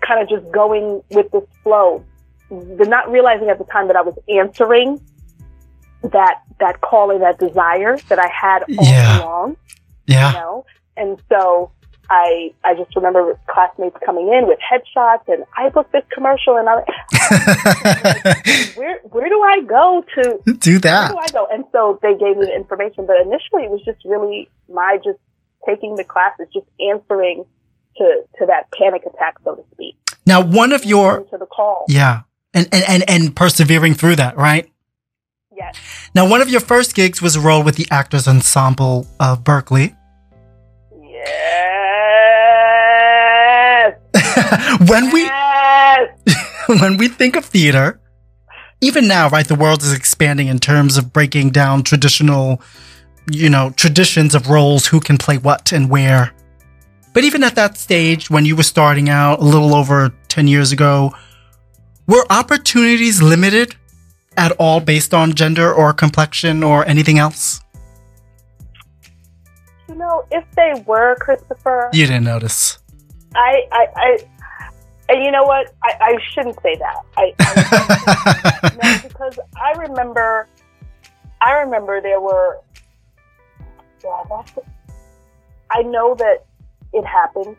kind 0.00 0.20
of 0.22 0.28
just 0.28 0.50
going 0.52 1.02
with 1.10 1.30
this 1.30 1.44
flow, 1.62 2.04
the 2.50 2.86
not 2.88 3.10
realizing 3.10 3.48
at 3.50 3.58
the 3.58 3.64
time 3.64 3.86
that 3.86 3.96
I 3.96 4.02
was 4.02 4.18
answering 4.28 5.00
that 6.02 6.42
that 6.58 6.80
call 6.80 7.10
and 7.10 7.22
that 7.22 7.38
desire 7.38 7.96
that 8.08 8.18
I 8.18 8.28
had 8.28 8.62
all 8.62 8.84
Yeah. 8.84 9.20
along, 9.20 9.56
yeah 10.06 10.32
you 10.32 10.38
know, 10.38 10.66
and 10.96 11.22
so. 11.28 11.70
I, 12.14 12.52
I 12.62 12.74
just 12.74 12.94
remember 12.94 13.38
classmates 13.48 13.96
coming 14.04 14.28
in 14.28 14.46
with 14.46 14.58
headshots 14.60 15.26
and 15.28 15.44
I 15.56 15.70
booked 15.70 15.92
this 15.92 16.04
commercial 16.12 16.56
and 16.58 16.68
I 16.68 16.74
where 18.76 18.98
where 19.04 19.28
do 19.30 19.40
I 19.40 19.62
go 19.62 20.04
to 20.16 20.52
do 20.58 20.78
that? 20.80 21.14
where 21.14 21.22
do 21.26 21.26
I 21.26 21.28
go? 21.32 21.46
And 21.50 21.64
so 21.72 21.98
they 22.02 22.12
gave 22.12 22.36
me 22.36 22.44
the 22.46 22.54
information, 22.54 23.06
but 23.06 23.16
initially 23.20 23.62
it 23.64 23.70
was 23.70 23.80
just 23.84 24.04
really 24.04 24.50
my 24.68 24.98
just 25.02 25.18
taking 25.66 25.96
the 25.96 26.04
classes, 26.04 26.48
just 26.52 26.66
answering 26.90 27.44
to 27.96 28.22
to 28.38 28.46
that 28.46 28.70
panic 28.78 29.02
attack, 29.06 29.36
so 29.44 29.54
to 29.54 29.62
speak, 29.72 29.96
now 30.26 30.42
one 30.42 30.72
of 30.72 30.84
your 30.84 31.22
to 31.24 31.38
the 31.38 31.46
call. 31.46 31.86
yeah 31.88 32.22
and, 32.54 32.68
and 32.72 32.84
and 32.88 33.04
and 33.08 33.36
persevering 33.36 33.94
through 33.94 34.16
that 34.16 34.36
right 34.36 34.68
Yes, 35.54 35.76
now 36.14 36.26
one 36.28 36.40
of 36.40 36.48
your 36.48 36.60
first 36.60 36.94
gigs 36.94 37.20
was 37.22 37.36
a 37.36 37.40
role 37.40 37.62
with 37.62 37.76
the 37.76 37.86
actors 37.90 38.26
ensemble 38.26 39.06
of 39.20 39.44
berkeley 39.44 39.94
yes, 41.02 41.81
when 44.88 45.12
we 45.12 45.28
when 46.80 46.96
we 46.96 47.08
think 47.08 47.36
of 47.36 47.44
theater, 47.44 48.00
even 48.80 49.06
now, 49.06 49.28
right, 49.28 49.46
the 49.46 49.54
world 49.54 49.82
is 49.82 49.92
expanding 49.92 50.48
in 50.48 50.58
terms 50.58 50.96
of 50.96 51.12
breaking 51.12 51.50
down 51.50 51.82
traditional, 51.82 52.60
you 53.30 53.48
know, 53.48 53.70
traditions 53.76 54.34
of 54.34 54.48
roles, 54.48 54.86
who 54.86 55.00
can 55.00 55.18
play 55.18 55.38
what 55.38 55.72
and 55.72 55.88
where. 55.88 56.32
But 57.12 57.24
even 57.24 57.44
at 57.44 57.54
that 57.54 57.76
stage, 57.76 58.30
when 58.30 58.44
you 58.44 58.56
were 58.56 58.62
starting 58.62 59.08
out 59.08 59.40
a 59.40 59.44
little 59.44 59.74
over 59.74 60.12
10 60.28 60.48
years 60.48 60.72
ago, 60.72 61.14
were 62.06 62.24
opportunities 62.30 63.22
limited 63.22 63.76
at 64.36 64.52
all 64.52 64.80
based 64.80 65.12
on 65.14 65.34
gender 65.34 65.72
or 65.72 65.92
complexion 65.92 66.62
or 66.62 66.86
anything 66.86 67.18
else? 67.18 67.60
You 69.88 69.94
know, 69.94 70.24
if 70.30 70.44
they 70.56 70.82
were 70.86 71.16
Christopher, 71.20 71.90
You 71.92 72.06
didn't 72.06 72.24
notice. 72.24 72.78
I, 73.34 73.66
I, 73.72 73.86
I, 73.96 74.18
and 75.08 75.24
you 75.24 75.30
know 75.30 75.44
what? 75.44 75.72
I, 75.82 75.92
I 76.00 76.18
shouldn't 76.32 76.56
say 76.62 76.76
that. 76.76 76.96
I, 77.16 77.34
I 77.40 78.78
no, 78.82 79.08
because 79.08 79.38
I 79.56 79.72
remember, 79.78 80.48
I 81.40 81.52
remember 81.52 82.00
there 82.00 82.20
were. 82.20 82.58
Yeah, 84.04 84.22
that's. 84.28 84.52
I 85.70 85.82
know 85.82 86.14
that 86.16 86.44
it 86.92 87.04
happened. 87.04 87.56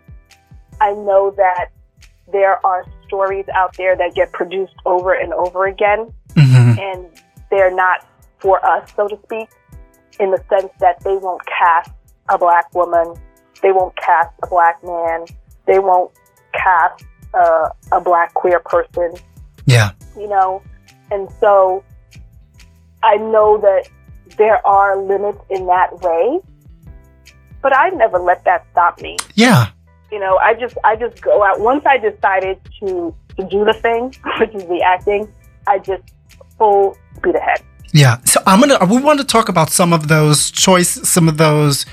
I 0.82 0.92
know 0.94 1.32
that 1.38 1.70
there 2.32 2.66
are 2.66 2.86
stories 3.08 3.46
out 3.54 3.76
there 3.78 3.96
that 3.96 4.16
get 4.16 4.32
produced 4.32 4.74
over 4.86 5.14
and 5.14 5.34
over 5.34 5.66
again, 5.68 6.14
Mhm. 6.36 6.80
and 6.80 7.06
they're 7.50 7.74
not 7.74 8.06
for 8.40 8.64
us, 8.66 8.90
so 8.96 9.08
to 9.08 9.18
speak, 9.26 9.50
in 10.20 10.32
the 10.32 10.42
sense 10.50 10.72
that 10.80 11.00
they 11.04 11.16
won't 11.18 11.42
cast 11.46 11.92
a 12.30 12.38
black 12.38 12.74
woman, 12.74 13.16
they 13.62 13.72
won't 13.72 13.96
cast 13.96 14.30
a 14.44 14.48
black 14.48 14.84
man, 14.84 15.26
they 15.66 15.80
won't 15.80 16.12
cast 16.54 17.04
uh, 17.34 17.70
a 17.92 18.00
black 18.02 18.34
queer 18.34 18.60
person, 18.60 19.14
Yeah. 19.66 19.92
you 20.18 20.28
know? 20.28 20.62
And 21.12 21.30
so 21.40 21.84
I 23.04 23.18
know 23.18 23.58
that 23.60 23.90
there 24.38 24.66
are 24.66 24.98
limits 24.98 25.40
in 25.50 25.66
that 25.68 26.00
way, 26.02 26.40
but 27.62 27.76
I 27.76 27.90
never 27.90 28.20
let 28.20 28.44
that 28.46 28.66
stop 28.72 29.02
me. 29.02 29.18
Yeah. 29.36 29.68
You 30.12 30.20
know, 30.20 30.38
I 30.38 30.54
just 30.54 30.78
I 30.84 30.96
just 30.96 31.22
go 31.22 31.44
out 31.44 31.60
once 31.60 31.84
I 31.86 31.98
decided 31.98 32.58
to 32.80 33.14
to 33.38 33.44
do 33.50 33.66
the 33.66 33.74
thing, 33.74 34.14
which 34.40 34.54
is 34.54 34.64
the 34.68 34.82
acting, 34.82 35.28
I 35.68 35.80
just 35.80 36.04
full 36.58 36.96
speed 37.18 37.36
ahead. 37.36 37.62
Yeah. 37.94 38.18
So 38.26 38.40
I'm 38.46 38.60
gonna. 38.60 38.78
We 38.86 39.02
want 39.02 39.20
to 39.20 39.26
talk 39.26 39.50
about 39.50 39.70
some 39.70 39.92
of 39.94 40.08
those 40.08 40.52
choice, 40.52 40.90
some 41.08 41.28
of 41.28 41.38
those 41.38 41.86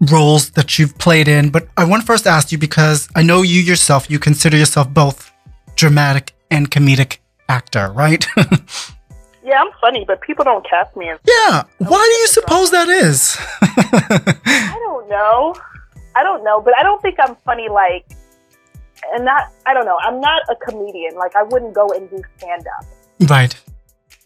roles 0.00 0.50
that 0.50 0.78
you've 0.78 0.96
played 0.98 1.28
in. 1.28 1.50
But 1.50 1.68
I 1.76 1.84
want 1.84 2.02
to 2.02 2.06
first 2.06 2.26
ask 2.26 2.52
you 2.52 2.58
because 2.58 3.08
I 3.14 3.22
know 3.22 3.42
you 3.42 3.60
yourself. 3.60 4.10
You 4.10 4.18
consider 4.18 4.56
yourself 4.56 4.88
both 4.92 5.32
dramatic 5.76 6.34
and 6.50 6.70
comedic 6.70 7.18
actor, 7.48 7.90
right? 7.92 8.26
Yeah, 9.48 9.62
I'm 9.62 9.72
funny, 9.80 10.04
but 10.06 10.20
people 10.20 10.44
don't 10.44 10.68
cast 10.68 10.94
me 10.94 11.08
as 11.08 11.18
yeah. 11.26 11.62
Why 11.78 12.04
do 12.04 12.20
you 12.20 12.26
suppose 12.26 12.70
that 12.70 12.88
is? 12.90 13.34
I 13.62 14.78
don't 14.84 15.08
know. 15.08 15.54
I 16.14 16.22
don't 16.22 16.44
know, 16.44 16.60
but 16.60 16.76
I 16.76 16.82
don't 16.82 17.00
think 17.00 17.16
I'm 17.18 17.34
funny 17.46 17.70
like 17.70 18.04
and 19.12 19.24
not 19.24 19.50
I 19.64 19.72
don't 19.72 19.86
know. 19.86 19.98
I'm 20.02 20.20
not 20.20 20.42
a 20.50 20.56
comedian. 20.56 21.14
Like 21.14 21.34
I 21.34 21.44
wouldn't 21.44 21.72
go 21.72 21.88
and 21.92 22.10
do 22.10 22.22
stand 22.36 22.66
up. 22.66 22.86
right. 23.30 23.54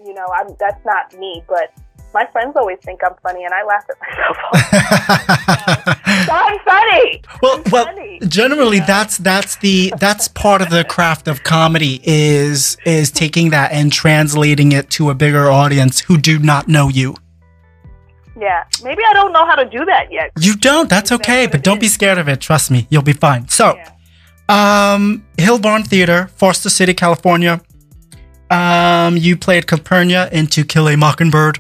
You 0.05 0.13
know, 0.13 0.27
I'm 0.35 0.57
that's 0.59 0.85
not 0.85 1.17
me, 1.17 1.45
but 1.47 1.73
my 2.15 2.27
friends 2.33 2.55
always 2.57 2.79
think 2.85 3.01
I'm 3.05 3.15
funny 3.23 3.45
and 3.45 3.53
I 3.55 3.65
laugh 3.65 3.85
at 3.89 3.97
myself. 4.01 4.37
all 4.45 4.51
the 4.53 5.97
time. 5.97 6.27
so 6.27 6.33
I'm 6.33 6.59
funny. 6.61 7.23
well, 7.43 7.57
I'm 7.65 7.71
well, 7.73 7.85
funny. 7.87 8.19
generally 8.29 8.79
Yeah. 8.79 8.87
that's 8.87 9.17
that's 9.19 9.57
the 9.57 9.93
that's 9.99 10.29
part 10.29 10.63
of 10.63 10.71
the 10.71 10.85
craft 10.85 11.29
of 11.29 11.43
comedy 11.43 12.01
is 12.05 12.77
is 12.85 13.11
taking 13.11 13.51
that 13.51 13.73
and 13.73 13.93
translating 13.93 14.73
it 14.73 14.91
to 14.91 15.11
a 15.11 15.15
bigger 15.15 15.51
audience 15.51 16.01
who 16.01 16.19
do 16.19 16.39
not 16.39 16.69
know 16.69 16.89
you. 16.89 17.15
Yeah. 18.39 18.65
Maybe 18.83 19.03
I 19.09 19.13
don't 19.15 19.33
know 19.33 19.45
how 19.47 19.55
to 19.57 19.65
do 19.69 19.85
that 19.85 20.11
yet. 20.11 20.33
You 20.41 20.57
don't. 20.57 20.89
That's 20.89 21.13
okay, 21.13 21.47
but 21.47 21.63
don't 21.63 21.81
be 21.81 21.89
scared 21.89 22.19
of 22.19 22.29
it. 22.29 22.41
Trust 22.41 22.71
me, 22.71 22.87
you'll 22.91 23.03
be 23.03 23.13
fine. 23.13 23.47
So, 23.49 23.77
Yeah. 23.77 24.95
um, 24.95 25.25
Hillbarn 25.37 25.87
Theater, 25.87 26.29
Foster 26.37 26.69
City, 26.71 26.95
California. 26.95 27.61
Um, 28.51 29.17
you 29.17 29.37
played 29.37 29.67
Calpurnia 29.67 30.29
in 30.33 30.47
To 30.49 30.65
Kill 30.65 30.89
a 30.89 30.97
Mockingbird. 30.97 31.59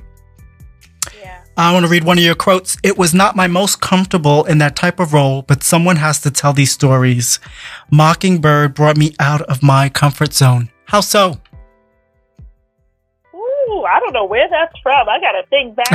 I 1.57 1.73
want 1.75 1.85
to 1.85 1.91
read 1.91 2.05
one 2.05 2.17
of 2.17 2.25
your 2.25 2.35
quotes. 2.35 2.79
It 2.83 2.97
was 2.97 3.13
not 3.13 3.37
my 3.37 3.47
most 3.47 3.81
comfortable 3.81 4.45
in 4.45 4.57
that 4.59 4.75
type 4.75 4.99
of 4.99 5.13
role, 5.13 5.43
but 5.43 5.63
someone 5.63 5.97
has 5.97 6.19
to 6.23 6.31
tell 6.31 6.55
these 6.55 6.73
stories. 6.73 7.39
Mockingbird 7.91 8.75
brought 8.75 8.97
me 8.97 9.15
out 9.21 9.43
of 9.43 9.63
my 9.63 9.91
comfort 9.91 10.33
zone. 10.33 10.71
How 10.87 11.01
so? 11.01 11.39
Ooh, 13.35 13.85
I 13.85 14.01
don't 14.01 14.15
know 14.15 14.25
where 14.25 14.49
that's 14.49 14.73
from. 14.83 15.09
I 15.09 15.21
gotta 15.21 15.43
think 15.51 15.77
back. 15.77 15.91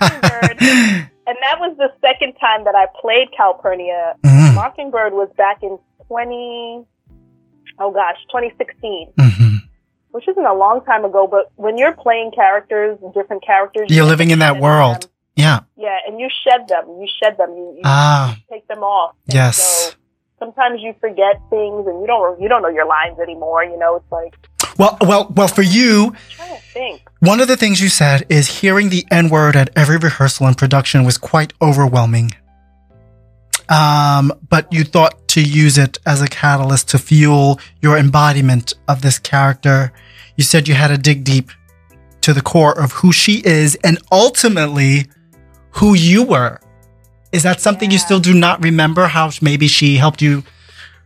Mockingbird, 0.00 0.60
and 1.26 1.36
that 1.42 1.60
was 1.60 1.76
the 1.78 1.92
second 2.00 2.34
time 2.34 2.64
that 2.64 2.74
I 2.74 2.86
played 3.00 3.28
Calpurnia. 3.36 4.16
Mm, 4.24 4.54
Mockingbird 4.56 5.12
was 5.12 5.28
back 5.36 5.62
in 5.62 5.78
20, 6.08 6.84
oh 7.78 7.90
gosh, 7.92 8.16
twenty 8.30 8.52
sixteen. 8.58 9.12
Which 10.16 10.28
isn't 10.28 10.46
a 10.46 10.54
long 10.54 10.82
time 10.86 11.04
ago, 11.04 11.26
but 11.30 11.50
when 11.56 11.76
you're 11.76 11.92
playing 11.92 12.30
characters, 12.34 12.98
different 13.14 13.44
characters, 13.44 13.86
You're 13.90 14.04
you 14.04 14.10
living 14.10 14.30
in 14.30 14.38
that 14.38 14.58
world. 14.58 15.02
them. 15.02 15.10
Yeah. 15.36 15.60
Yeah, 15.76 15.98
and 16.06 16.18
you 16.18 16.28
shed 16.44 16.66
them. 16.68 16.84
You 17.00 17.06
shed 17.22 17.36
them. 17.36 17.50
You, 17.50 17.74
you 17.76 17.82
Ah, 17.84 18.34
take 18.50 18.66
them 18.66 18.78
off. 18.82 19.14
Yes. 19.26 19.58
So 19.58 19.94
sometimes 20.38 20.80
you 20.80 20.94
forget 21.00 21.34
things, 21.50 21.86
and 21.86 22.00
you 22.00 22.06
don't 22.06 22.40
you 22.40 22.48
don't 22.48 22.62
know 22.62 22.70
your 22.70 22.86
lines 22.86 23.18
anymore. 23.20 23.62
You 23.64 23.78
know, 23.78 23.96
it's 23.96 24.10
like 24.10 24.32
Well, 24.78 24.96
well, 25.02 25.30
well, 25.36 25.48
for 25.48 25.60
you, 25.62 26.06
I'm 26.06 26.14
trying 26.30 26.56
to 26.56 26.62
think. 26.72 27.02
one 27.20 27.40
of 27.42 27.48
the 27.48 27.56
things 27.58 27.82
you 27.82 27.90
said 27.90 28.24
is 28.30 28.60
hearing 28.60 28.88
the 28.88 29.04
N 29.10 29.28
word 29.28 29.54
at 29.54 29.68
every 29.76 29.98
rehearsal 29.98 30.46
and 30.46 30.56
production 30.56 31.04
was 31.04 31.18
quite 31.18 31.52
overwhelming. 31.60 32.30
Um, 33.68 34.32
but 34.48 34.72
you 34.72 34.84
thought 34.84 35.28
to 35.28 35.42
use 35.42 35.76
it 35.76 35.98
as 36.06 36.22
a 36.22 36.28
catalyst 36.28 36.88
to 36.90 36.98
fuel 36.98 37.60
your 37.82 37.98
embodiment 37.98 38.72
of 38.88 39.02
this 39.02 39.18
character. 39.18 39.92
You 40.36 40.44
said 40.44 40.68
you 40.68 40.74
had 40.74 40.88
to 40.88 40.98
dig 40.98 41.24
deep 41.24 41.50
to 42.22 42.32
the 42.32 42.42
core 42.42 42.78
of 42.78 42.92
who 42.92 43.12
she 43.12 43.40
is 43.44 43.76
and 43.84 43.98
ultimately 44.12 45.06
who 45.70 45.94
you 45.94 46.22
were. 46.22 46.60
Is 47.32 47.42
that 47.42 47.60
something 47.60 47.90
you 47.90 47.98
still 47.98 48.20
do 48.20 48.32
not 48.34 48.62
remember 48.62 49.06
how 49.06 49.30
maybe 49.42 49.68
she 49.68 49.96
helped 49.96 50.22
you 50.22 50.42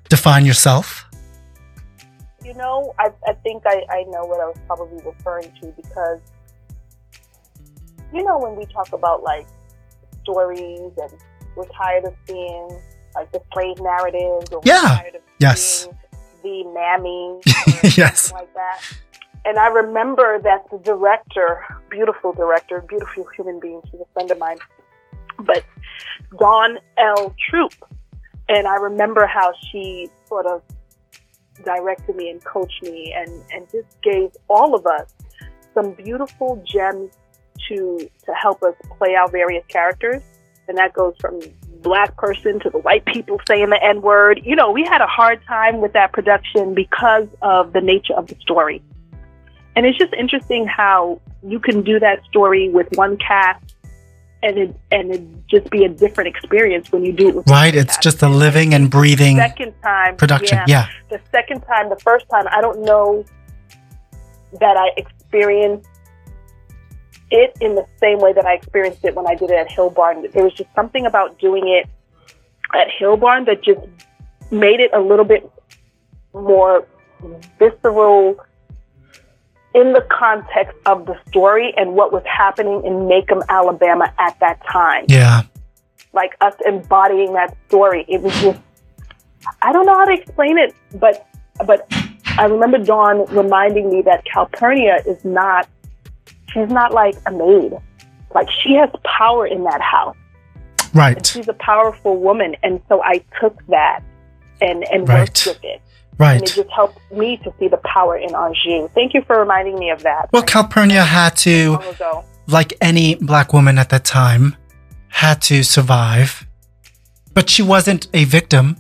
define 0.09 0.45
yourself? 0.47 1.05
You 2.45 2.55
know, 2.55 2.95
I 2.99 3.11
I 3.27 3.33
think 3.45 3.63
I 3.67 3.83
I 3.91 4.03
know 4.05 4.25
what 4.25 4.41
I 4.41 4.47
was 4.47 4.57
probably 4.67 5.01
referring 5.05 5.53
to 5.61 5.67
because 5.77 6.21
you 8.13 8.25
know 8.25 8.39
when 8.39 8.57
we 8.57 8.65
talk 8.67 8.93
about 8.93 9.23
like 9.23 9.47
stories 10.23 10.93
and 10.97 11.13
we're 11.57 11.65
tired 11.77 12.05
of 12.05 12.15
seeing 12.27 12.81
like 13.15 13.31
the 13.33 13.41
slave 13.53 13.79
narratives 13.81 14.51
or 14.53 14.61
Yeah. 14.65 14.83
we're 14.83 14.89
tired 14.97 15.15
of 15.17 15.23
Yes. 15.39 15.89
seeing 16.43 16.65
the 16.73 16.73
mammy 16.75 17.41
yes. 17.97 18.33
like 18.33 18.53
that. 18.55 18.81
And 19.45 19.59
I 19.59 19.69
remember 19.69 20.39
that 20.43 20.65
the 20.71 20.79
director, 20.79 21.65
beautiful 21.89 22.33
director, 22.33 22.85
beautiful 22.89 23.27
human 23.37 23.59
being, 23.59 23.81
she's 23.91 24.01
a 24.01 24.13
friend 24.13 24.31
of 24.31 24.39
mine, 24.39 24.59
but 25.39 25.65
Dawn 26.39 26.79
L. 26.99 27.35
Troop. 27.49 27.73
And 28.49 28.67
I 28.67 28.75
remember 28.77 29.27
how 29.27 29.53
she 29.71 30.09
sort 30.27 30.47
of 30.47 30.63
directed 31.65 32.17
me 32.17 32.31
and 32.31 32.43
coached 32.45 32.83
me 32.83 33.15
and, 33.17 33.31
and 33.53 33.71
just 33.71 34.01
gave 34.03 34.31
all 34.49 34.75
of 34.75 34.87
us 34.87 35.15
some 35.75 35.93
beautiful 35.93 36.63
gems 36.67 37.13
to 37.69 38.11
to 38.25 38.33
help 38.35 38.63
us 38.63 38.75
play 38.99 39.15
out 39.15 39.31
various 39.31 39.65
characters. 39.69 40.23
And 40.69 40.79
that 40.79 40.93
goes 40.93 41.15
from 41.21 41.41
black 41.83 42.17
person 42.17 42.61
to 42.61 42.71
the 42.71 42.79
white 42.79 43.05
people 43.07 43.41
saying 43.47 43.71
the 43.71 43.83
N 43.83 44.03
word. 44.03 44.41
You 44.45 44.57
know, 44.57 44.71
we 44.71 44.85
had 44.85 45.01
a 45.01 45.07
hard 45.07 45.41
time 45.47 45.81
with 45.81 45.93
that 45.95 46.13
production 46.13 46.75
because 46.75 47.29
of 47.43 47.73
the 47.73 47.81
nature 47.81 48.15
of 48.15 48.27
the 48.27 48.37
story. 48.41 48.83
And 49.77 49.87
it's 49.87 49.97
just 49.99 50.13
interesting 50.15 50.67
how 50.67 51.21
you 51.43 51.59
can 51.61 51.83
do 51.83 51.99
that 52.01 52.23
story 52.25 52.69
with 52.69 52.89
one 52.95 53.17
cast 53.17 53.65
and 54.43 54.59
it 54.59 54.75
and 54.91 55.15
it 55.15 55.23
just 55.49 55.71
be 55.71 55.85
a 55.85 55.89
different 55.89 56.29
experience 56.29 56.91
when 56.93 57.05
you 57.05 57.13
do 57.13 57.29
it 57.29 57.35
with 57.37 57.49
Right. 57.49 57.75
It's 57.75 57.95
cast. 57.97 58.03
just 58.03 58.23
a 58.23 58.29
living 58.29 58.75
and 58.75 58.91
breathing 58.91 59.37
second 59.37 59.75
time 59.83 60.17
production. 60.17 60.59
yeah, 60.59 60.65
Yeah. 60.67 60.87
the 61.11 61.21
second 61.31 61.61
time, 61.63 61.89
the 61.91 61.99
first 62.01 62.27
time, 62.31 62.47
I 62.51 62.61
don't 62.61 62.83
know 62.83 63.25
that 64.61 64.77
I 64.77 64.91
experienced 64.97 65.89
it 67.31 67.57
in 67.61 67.75
the 67.77 67.87
same 68.01 68.19
way 68.19 68.33
that 68.33 68.45
I 68.45 68.55
experienced 68.55 69.05
it 69.05 69.15
when 69.15 69.27
I 69.27 69.35
did 69.35 69.51
it 69.51 69.57
at 69.57 69.69
Hillbarn. 69.69 70.31
There 70.33 70.43
was 70.43 70.53
just 70.55 70.71
something 70.75 71.07
about 71.07 71.39
doing 71.39 71.69
it 71.69 71.87
at 72.75 72.89
Hillbarn 72.99 73.47
that 73.47 73.63
just 73.63 73.81
made 74.51 74.81
it 74.81 74.91
a 74.93 75.01
little 75.01 75.25
bit 75.25 75.49
more 76.35 76.87
visceral 77.59 78.37
in 79.75 79.93
the 79.93 80.05
context 80.11 80.77
of 80.87 81.07
the 81.07 81.17
story 81.29 81.73
and 81.77 81.95
what 81.95 82.13
was 82.13 82.23
happening 82.27 82.83
in 82.85 83.07
Maycomb, 83.09 83.43
Alabama 83.49 84.13
at 84.19 84.39
that 84.41 84.61
time 84.71 85.05
Yeah. 85.09 85.43
like 86.13 86.33
us 86.41 86.55
embodying 86.67 87.33
that 87.35 87.57
story. 87.69 88.05
It 88.09 88.21
was 88.23 88.33
just 88.41 88.59
I 89.63 89.73
don't 89.73 89.87
know 89.87 89.95
how 89.95 90.05
to 90.05 90.13
explain 90.13 90.59
it, 90.59 90.75
but 90.97 91.27
but 91.67 91.87
I 92.39 92.45
remember 92.47 92.79
Dawn 92.79 93.25
reminding 93.27 93.91
me 93.91 94.03
that 94.03 94.25
Calpurnia 94.25 95.03
is 95.07 95.25
not 95.25 95.69
she's 96.53 96.69
not 96.71 96.93
like 96.93 97.15
a 97.27 97.31
maid. 97.31 97.73
Like 98.35 98.49
she 98.51 98.75
has 98.75 98.91
power 99.05 99.47
in 99.47 99.65
that 99.65 99.81
house. 99.81 100.17
And 100.79 100.95
Right. 100.99 101.25
she's 101.27 101.47
a 101.49 101.53
powerful 101.55 102.17
woman. 102.17 102.57
And 102.65 102.81
so 102.89 103.01
I 103.05 103.23
took 103.41 103.65
that 103.69 104.01
and, 104.61 104.85
and 104.93 105.09
Right. 105.09 105.21
worked 105.21 105.47
with 105.47 105.63
it. 105.63 105.81
And 106.21 106.37
it 106.37 106.41
Right. 106.41 106.47
just 106.55 106.71
helped 106.71 106.99
me 107.11 107.39
to 107.39 107.53
see 107.59 107.69
the 107.69 107.79
power 107.79 108.17
in 108.17 108.35
Anjou. 108.35 108.89
Thank 108.95 109.15
you 109.15 109.23
for 109.27 109.39
reminding 109.39 109.79
me 109.79 109.91
of 109.91 110.03
that. 110.03 110.29
Well, 110.33 110.43
Calpurnia 110.43 111.03
had 111.05 111.35
to, 111.39 111.79
like 112.47 112.75
any 112.81 113.15
black 113.15 113.53
woman 113.53 113.79
at 113.79 113.89
that 113.89 114.05
time, 114.05 114.57
had 115.09 115.41
to 115.43 115.63
survive. 115.63 116.47
But 117.33 117.49
she 117.49 117.63
wasn't 117.63 118.09
a 118.13 118.25
victim, 118.25 118.77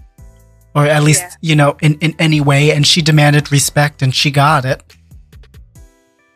or 0.74 0.84
at 0.86 1.02
least, 1.02 1.22
Yeah. 1.22 1.30
you 1.40 1.56
know, 1.56 1.76
in, 1.80 1.94
in 2.00 2.14
any 2.18 2.40
way. 2.42 2.72
And 2.72 2.86
she 2.86 3.00
demanded 3.00 3.50
respect 3.50 4.02
and 4.02 4.14
she 4.14 4.30
got 4.30 4.64
it. 4.64 4.82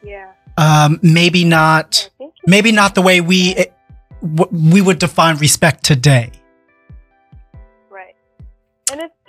Yeah. 0.02 0.28
Um, 0.56 1.00
maybe 1.02 1.44
not, 1.44 2.08
you. 2.20 2.32
maybe 2.46 2.72
not 2.72 2.94
the 2.94 3.02
way 3.02 3.20
we, 3.20 3.54
eh, 3.56 3.64
we 4.52 4.80
would 4.80 4.98
define 5.00 5.36
respect 5.36 5.84
today. 5.84 6.30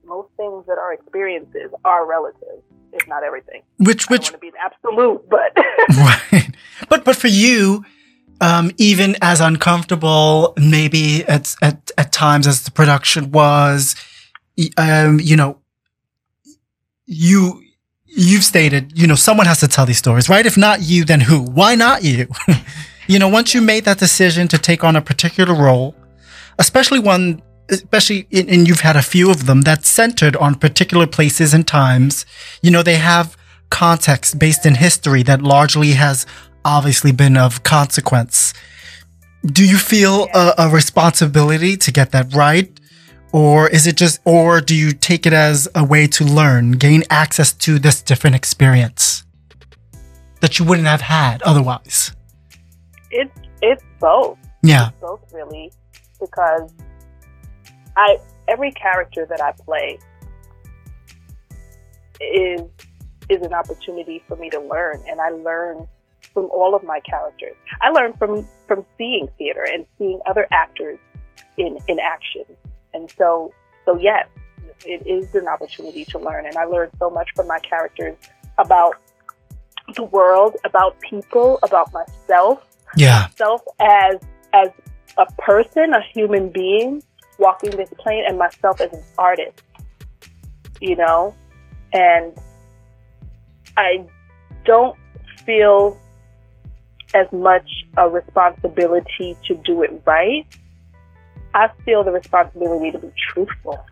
most 0.05 0.29
things 0.37 0.67
that 0.67 0.79
are 0.79 0.93
experiences 0.93 1.71
are 1.85 2.07
relative, 2.07 2.63
if 2.93 3.07
not 3.07 3.23
everything. 3.23 3.63
Which, 3.79 4.11
I 4.11 4.15
which, 4.15 4.33
want 4.33 4.35
to 4.35 4.39
be 4.39 4.49
an 4.49 4.55
absolute, 4.61 5.29
but 5.29 5.57
right 5.97 6.55
but 6.89 7.05
but 7.05 7.17
for 7.17 7.29
you 7.29 7.85
um 8.41 8.71
even 8.79 9.17
as 9.23 9.41
uncomfortable 9.41 10.55
maybe 10.57 11.25
at 11.25 11.55
at, 11.63 11.91
at 11.99 12.13
times 12.13 12.47
as 12.47 12.63
the 12.63 12.71
production 12.71 13.31
was 13.31 13.95
um 14.77 15.21
you 15.21 15.37
know 15.37 15.59
you 17.07 17.63
you've 18.07 18.45
stated 18.45 18.97
you 18.99 19.07
know 19.07 19.15
someone 19.15 19.47
has 19.47 19.61
to 19.61 19.69
tell 19.69 19.87
these 19.87 19.99
stories 19.99 20.29
right 20.29 20.47
if 20.47 20.57
not 20.57 20.83
you 20.83 21.05
then 21.05 21.21
who 21.21 21.43
why 21.43 21.75
not 21.75 22.05
you 22.05 22.29
you 23.13 23.19
know 23.19 23.29
once 23.29 23.55
you 23.55 23.61
made 23.61 23.85
that 23.85 23.99
decision 23.99 24.49
to 24.49 24.59
take 24.59 24.83
on 24.83 24.97
a 24.97 25.03
particular 25.03 25.55
role 25.55 25.95
especially 26.59 26.99
one 26.99 27.43
especially 27.71 28.27
in, 28.31 28.49
and 28.49 28.69
you've 28.69 28.81
had 28.81 28.97
a 28.97 29.03
few 29.03 29.31
of 29.31 29.47
them 29.47 29.63
that's 29.63 29.89
centered 29.89 30.37
on 30.37 30.55
particular 30.55 31.07
places 31.07 31.55
and 31.55 31.67
times 31.67 32.27
you 32.63 32.71
know 32.71 32.83
they 32.83 32.97
have 32.97 33.37
context 33.73 34.39
based 34.39 34.67
in 34.67 34.75
history 34.75 35.23
that 35.23 35.41
largely 35.41 35.93
has 35.93 36.27
obviously 36.65 37.11
been 37.11 37.37
of 37.37 37.63
consequence. 37.63 38.53
Do 39.45 39.67
you 39.67 39.79
feel 39.79 40.29
a, 40.35 40.55
a 40.59 40.69
responsibility 40.69 41.77
to 41.79 41.91
get 41.91 42.13
that 42.13 42.33
right? 42.35 42.71
Or 43.33 43.69
is 43.69 43.87
it 43.87 43.97
just, 43.97 44.21
or 44.27 44.61
do 44.61 44.77
you 44.77 44.93
take 44.93 45.25
it 45.27 45.33
as 45.33 45.67
a 45.75 45.83
way 45.83 46.07
to 46.09 46.25
learn, 46.25 46.73
gain 46.73 47.03
access 47.09 47.53
to 47.65 47.79
this 47.79 48.03
different 48.03 48.37
experience 48.37 49.25
that 50.41 50.59
you 50.59 50.67
wouldn't 50.67 50.87
have 50.87 51.01
had 51.01 51.41
otherwise? 51.43 52.13
It's 53.13 53.39
it's 53.61 53.85
both. 54.01 54.39
Yeah. 54.63 54.89
It's 54.89 55.01
both 55.01 55.33
really. 55.33 55.71
Because 56.21 56.73
I 57.97 58.19
every 58.49 58.73
character 58.73 59.27
that 59.29 59.41
I 59.41 59.53
play 59.53 59.99
is 62.21 62.63
is 63.29 63.43
an 63.43 63.55
opportunity 63.55 64.23
for 64.27 64.37
me 64.37 64.51
to 64.51 64.61
learn 64.61 65.03
and 65.09 65.21
I 65.21 65.31
learn 65.31 65.87
from 66.33 66.47
all 66.47 66.75
of 66.75 66.83
my 66.83 67.01
characters. 67.01 67.55
I 67.81 67.91
learn 67.91 68.15
from 68.15 68.47
from 68.67 68.85
seeing 68.97 69.29
theater 69.39 69.67
and 69.71 69.87
seeing 69.99 70.21
other 70.27 70.47
actors 70.51 70.99
in 71.59 71.79
in 71.89 71.99
action. 72.01 72.45
And 72.95 73.11
so 73.11 73.53
so 73.85 73.99
yes, 73.99 74.27
it 74.87 75.07
is 75.07 75.35
an 75.35 75.49
opportunity 75.49 76.05
to 76.07 76.19
learn 76.19 76.47
and 76.47 76.57
I 76.57 76.65
learn 76.65 76.91
so 76.99 77.11
much 77.11 77.31
from 77.35 77.47
my 77.47 77.59
characters 77.59 78.17
about 78.59 78.97
the 79.97 80.05
world, 80.05 80.57
about 80.65 80.99
people, 81.01 81.59
about 81.63 81.93
myself, 81.93 82.65
Yeah. 82.97 83.29
myself 83.31 83.63
as 83.81 84.17
as 84.53 84.69
a 85.19 85.27
person, 85.39 85.93
a 85.95 86.03
human 86.15 86.51
being 86.51 87.03
walking 87.39 87.71
this 87.71 87.91
plane 87.99 88.25
and 88.29 88.39
myself 88.39 88.81
as 88.81 88.93
an 88.93 89.03
artist. 89.19 89.63
You 90.81 90.97
know? 90.97 91.35
And 91.93 92.33
I 93.77 94.05
don't 94.65 94.97
feel 95.45 95.99
as 97.15 97.27
much 97.33 97.69
a 97.97 98.09
responsibility 98.09 99.37
to 99.47 99.55
do 99.57 99.83
it 99.83 100.03
right. 100.07 100.47
I 101.55 101.69
feel 101.85 102.03
the 102.03 102.13
responsibility 102.13 102.91
to 102.93 102.99
be 102.99 103.13
truthful, 103.33 103.85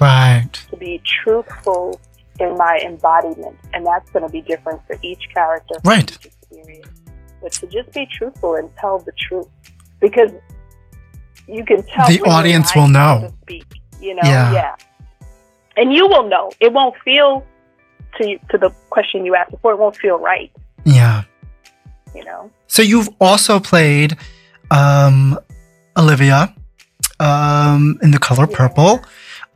Right. 0.00 0.52
to 0.70 0.76
be 0.76 1.02
truthful 1.22 2.00
in 2.38 2.56
my 2.56 2.80
embodiment. 2.84 3.56
And 3.72 3.84
that's 3.84 4.08
going 4.10 4.24
to 4.24 4.30
be 4.30 4.40
different 4.42 4.80
for 4.86 4.96
each 5.02 5.28
character, 5.34 5.74
Right. 5.84 6.12
each 6.12 6.26
experience. 6.26 7.00
But 7.44 7.52
to 7.60 7.66
just 7.66 7.92
be 7.92 8.06
truthful 8.06 8.54
and 8.54 8.70
tell 8.80 8.98
the 9.00 9.12
truth. 9.12 9.46
Because 10.00 10.32
you 11.46 11.62
can 11.64 11.82
tell 11.92 12.08
The 12.08 12.22
audience 12.22 12.74
will 12.74 12.88
know. 12.88 13.34
speak, 13.42 13.66
you 14.00 14.14
know, 14.14 14.22
Yeah. 14.24 14.52
yeah. 14.52 14.74
And 15.76 15.92
you 15.92 16.08
will 16.08 16.26
know. 16.26 16.50
It 16.58 16.72
won't 16.72 16.94
feel 17.04 17.44
to 18.16 18.38
to 18.50 18.56
the 18.56 18.70
question 18.88 19.26
you 19.26 19.34
asked 19.34 19.50
before, 19.50 19.72
it 19.72 19.78
won't 19.78 19.96
feel 19.96 20.18
right. 20.18 20.50
Yeah. 20.84 21.24
You 22.14 22.24
know. 22.24 22.50
So 22.66 22.80
you've 22.80 23.10
also 23.20 23.60
played 23.60 24.16
um, 24.70 25.38
Olivia 25.98 26.54
um, 27.20 27.98
in 28.02 28.10
The 28.10 28.18
Color 28.18 28.46
Yeah. 28.50 28.56
Purple. 28.56 29.00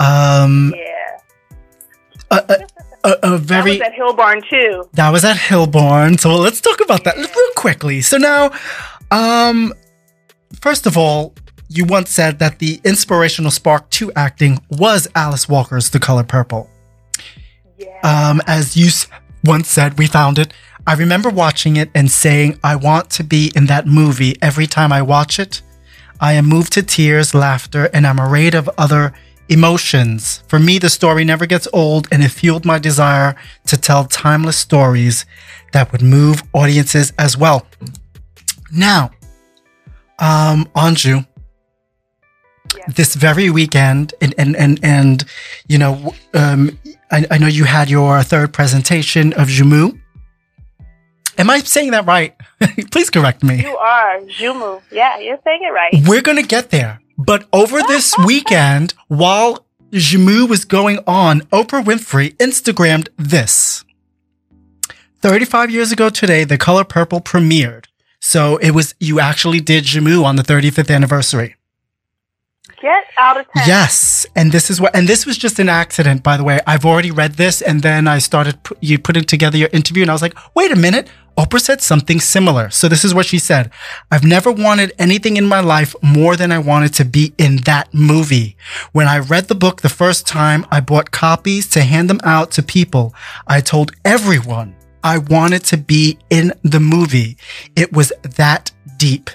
Um, 0.00 0.74
Yeah. 0.76 1.18
a, 2.30 2.66
a, 3.04 3.16
a, 3.22 3.38
very 3.38 3.78
that 3.78 3.92
was 3.92 3.92
at 3.92 3.94
Hillbarn 3.94 4.48
too. 4.48 4.88
That 4.94 5.10
was 5.10 5.24
at 5.24 5.36
Hillbarn. 5.36 6.18
So 6.18 6.34
let's 6.36 6.60
talk 6.60 6.80
about 6.80 7.04
that 7.04 7.16
real 7.16 7.52
quickly. 7.56 8.00
So 8.00 8.16
now, 8.16 8.50
um, 9.10 9.72
first 10.60 10.86
of 10.86 10.96
all, 10.96 11.34
you 11.68 11.84
once 11.84 12.10
said 12.10 12.38
that 12.38 12.58
the 12.58 12.80
inspirational 12.84 13.50
spark 13.50 13.88
to 13.90 14.12
acting 14.14 14.58
was 14.70 15.06
Alice 15.14 15.48
Walker's 15.48 15.90
The 15.90 15.98
Color 15.98 16.24
Purple. 16.24 16.68
Yeah. 17.76 18.00
Um, 18.02 18.40
as 18.46 18.76
you 18.76 18.90
once 19.44 19.68
said, 19.68 19.98
we 19.98 20.06
found 20.06 20.38
it. 20.38 20.52
I 20.86 20.94
remember 20.94 21.28
watching 21.28 21.76
it 21.76 21.90
and 21.94 22.10
saying, 22.10 22.58
I 22.64 22.76
want 22.76 23.10
to 23.10 23.24
be 23.24 23.52
in 23.54 23.66
that 23.66 23.86
movie 23.86 24.36
every 24.40 24.66
time 24.66 24.92
I 24.92 25.02
watch 25.02 25.38
it. 25.38 25.60
I 26.20 26.32
am 26.32 26.46
moved 26.46 26.72
to 26.72 26.82
tears, 26.82 27.34
laughter, 27.34 27.90
and 27.92 28.06
I'm 28.06 28.18
arrayed 28.18 28.54
of 28.54 28.68
other 28.78 29.12
emotions. 29.48 30.42
For 30.48 30.58
me, 30.58 30.78
the 30.78 30.90
story 30.90 31.24
never 31.24 31.46
gets 31.46 31.68
old, 31.72 32.08
and 32.12 32.22
it 32.22 32.28
fueled 32.30 32.64
my 32.64 32.78
desire 32.78 33.34
to 33.66 33.76
tell 33.76 34.04
timeless 34.04 34.56
stories 34.56 35.24
that 35.72 35.90
would 35.92 36.02
move 36.02 36.42
audiences 36.52 37.12
as 37.18 37.36
well. 37.36 37.66
Now, 38.72 39.10
um, 40.18 40.66
Anju, 40.76 41.26
Yes. 42.76 42.94
this 42.96 43.14
very 43.14 43.48
weekend, 43.48 44.12
and 44.20 44.34
and 44.36 44.54
and, 44.54 44.78
and 44.82 45.24
you 45.68 45.78
know, 45.78 46.14
um, 46.34 46.78
I, 47.10 47.24
I 47.30 47.38
know 47.38 47.46
you 47.46 47.64
had 47.64 47.88
your 47.88 48.22
third 48.22 48.52
presentation 48.52 49.32
of 49.34 49.48
Joumou. 49.48 49.98
Am 51.38 51.48
I 51.48 51.60
saying 51.60 51.92
that 51.92 52.04
right? 52.04 52.34
Please 52.90 53.08
correct 53.08 53.42
me. 53.42 53.62
you 53.62 53.74
are 53.76 54.20
Joumou. 54.38 54.82
Yeah, 54.92 55.18
you're 55.18 55.38
saying 55.44 55.62
it 55.62 55.72
right. 55.72 55.94
We're 56.06 56.20
going 56.20 56.36
to 56.36 56.46
get 56.46 56.68
there. 56.70 57.00
But 57.18 57.48
over 57.52 57.80
this 57.82 58.14
weekend, 58.24 58.94
while 59.08 59.66
Joumou 59.90 60.48
was 60.48 60.64
going 60.64 61.00
on, 61.04 61.40
Oprah 61.52 61.82
Winfrey 61.82 62.36
Instagrammed 62.36 63.08
this. 63.16 63.84
35 65.20 65.72
years 65.72 65.90
ago 65.90 66.10
today, 66.10 66.44
The 66.44 66.56
Color 66.56 66.84
Purple 66.84 67.20
premiered. 67.20 67.86
So 68.20 68.56
it 68.58 68.70
was, 68.70 68.94
you 69.00 69.18
actually 69.18 69.60
did 69.60 69.82
Joumou 69.82 70.24
on 70.24 70.36
the 70.36 70.44
35th 70.44 70.94
anniversary. 70.94 71.56
Get 72.80 73.04
out 73.16 73.40
of 73.40 73.46
town. 73.46 73.64
Yes, 73.66 74.24
and 74.36 74.52
this 74.52 74.70
is 74.70 74.80
what, 74.80 74.94
and 74.94 75.08
this 75.08 75.26
was 75.26 75.36
just 75.36 75.58
an 75.58 75.68
accident, 75.68 76.22
by 76.22 76.36
the 76.36 76.44
way. 76.44 76.60
I've 76.64 76.84
already 76.84 77.10
read 77.10 77.34
this, 77.34 77.60
and 77.60 77.82
then 77.82 78.06
I 78.06 78.18
started 78.18 78.62
pu- 78.62 78.76
you 78.80 78.98
putting 78.98 79.24
together 79.24 79.58
your 79.58 79.70
interview, 79.72 80.02
and 80.02 80.10
I 80.10 80.14
was 80.14 80.22
like, 80.22 80.36
wait 80.54 80.70
a 80.70 80.76
minute. 80.76 81.08
Oprah 81.36 81.60
said 81.60 81.80
something 81.80 82.18
similar. 82.18 82.68
So 82.68 82.88
this 82.88 83.04
is 83.04 83.14
what 83.14 83.26
she 83.26 83.38
said: 83.38 83.70
I've 84.10 84.24
never 84.24 84.50
wanted 84.50 84.92
anything 84.98 85.36
in 85.36 85.46
my 85.46 85.60
life 85.60 85.94
more 86.02 86.34
than 86.34 86.50
I 86.50 86.58
wanted 86.58 86.94
to 86.94 87.04
be 87.04 87.32
in 87.38 87.58
that 87.58 87.94
movie. 87.94 88.56
When 88.90 89.06
I 89.06 89.18
read 89.18 89.46
the 89.46 89.54
book 89.54 89.80
the 89.80 89.88
first 89.88 90.26
time, 90.26 90.66
I 90.70 90.80
bought 90.80 91.12
copies 91.12 91.68
to 91.70 91.82
hand 91.82 92.10
them 92.10 92.20
out 92.24 92.50
to 92.52 92.62
people. 92.62 93.14
I 93.46 93.60
told 93.60 93.92
everyone 94.04 94.74
I 95.04 95.18
wanted 95.18 95.62
to 95.66 95.76
be 95.76 96.18
in 96.28 96.52
the 96.64 96.80
movie. 96.80 97.36
It 97.76 97.92
was 97.92 98.12
that 98.36 98.72
deep. 98.96 99.30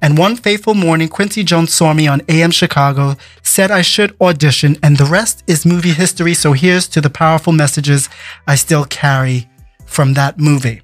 And 0.00 0.16
one 0.16 0.36
fateful 0.36 0.74
morning, 0.74 1.08
Quincy 1.08 1.42
Jones 1.42 1.74
saw 1.74 1.92
me 1.92 2.06
on 2.06 2.22
AM 2.28 2.50
Chicago, 2.52 3.16
said 3.42 3.70
I 3.70 3.82
should 3.82 4.14
audition, 4.20 4.76
and 4.82 4.96
the 4.96 5.04
rest 5.04 5.42
is 5.46 5.66
movie 5.66 5.92
history. 5.92 6.34
So 6.34 6.52
here's 6.52 6.86
to 6.88 7.00
the 7.00 7.10
powerful 7.10 7.52
messages 7.52 8.08
I 8.46 8.54
still 8.54 8.84
carry 8.84 9.48
from 9.86 10.14
that 10.14 10.38
movie. 10.38 10.82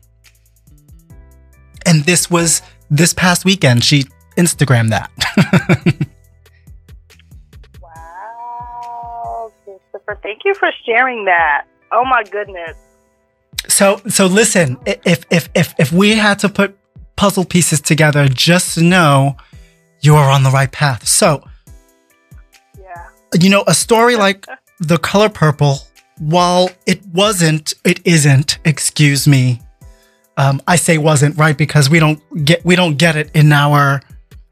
And 1.86 2.04
this 2.04 2.30
was 2.30 2.62
this 2.90 3.12
past 3.12 3.44
weekend. 3.44 3.84
She 3.84 4.04
Instagrammed 4.36 4.90
that. 4.90 5.10
Wow, 7.80 9.52
Christopher. 9.64 10.18
Thank 10.22 10.40
you 10.44 10.54
for 10.54 10.70
sharing 10.84 11.24
that. 11.26 11.66
Oh 11.92 12.04
my 12.04 12.22
goodness. 12.24 12.76
so 13.68 14.00
so 14.08 14.26
listen, 14.26 14.78
if 14.86 15.24
if 15.30 15.48
if 15.54 15.74
if 15.78 15.92
we 15.92 16.16
had 16.16 16.38
to 16.40 16.48
put 16.48 16.76
puzzle 17.16 17.44
pieces 17.44 17.80
together, 17.80 18.28
just 18.28 18.74
to 18.74 18.82
know 18.82 19.36
you 20.00 20.14
are 20.16 20.30
on 20.30 20.42
the 20.42 20.50
right 20.50 20.70
path. 20.70 21.06
So 21.06 21.42
Yeah. 22.78 23.06
you 23.40 23.50
know, 23.50 23.64
a 23.66 23.74
story 23.74 24.16
like 24.16 24.46
The 24.80 24.98
Color 24.98 25.28
Purple, 25.28 25.78
while 26.18 26.68
it 26.86 27.04
wasn't, 27.06 27.74
it 27.84 28.00
isn't, 28.04 28.58
excuse 28.64 29.26
me. 29.28 29.60
Um, 30.36 30.60
I 30.66 30.76
say 30.76 30.98
wasn't, 30.98 31.38
right? 31.38 31.56
Because 31.56 31.88
we 31.88 32.00
don't 32.00 32.20
get, 32.44 32.64
we 32.64 32.74
don't 32.76 32.96
get 32.98 33.14
it 33.16 33.30
in 33.34 33.52
our, 33.52 34.02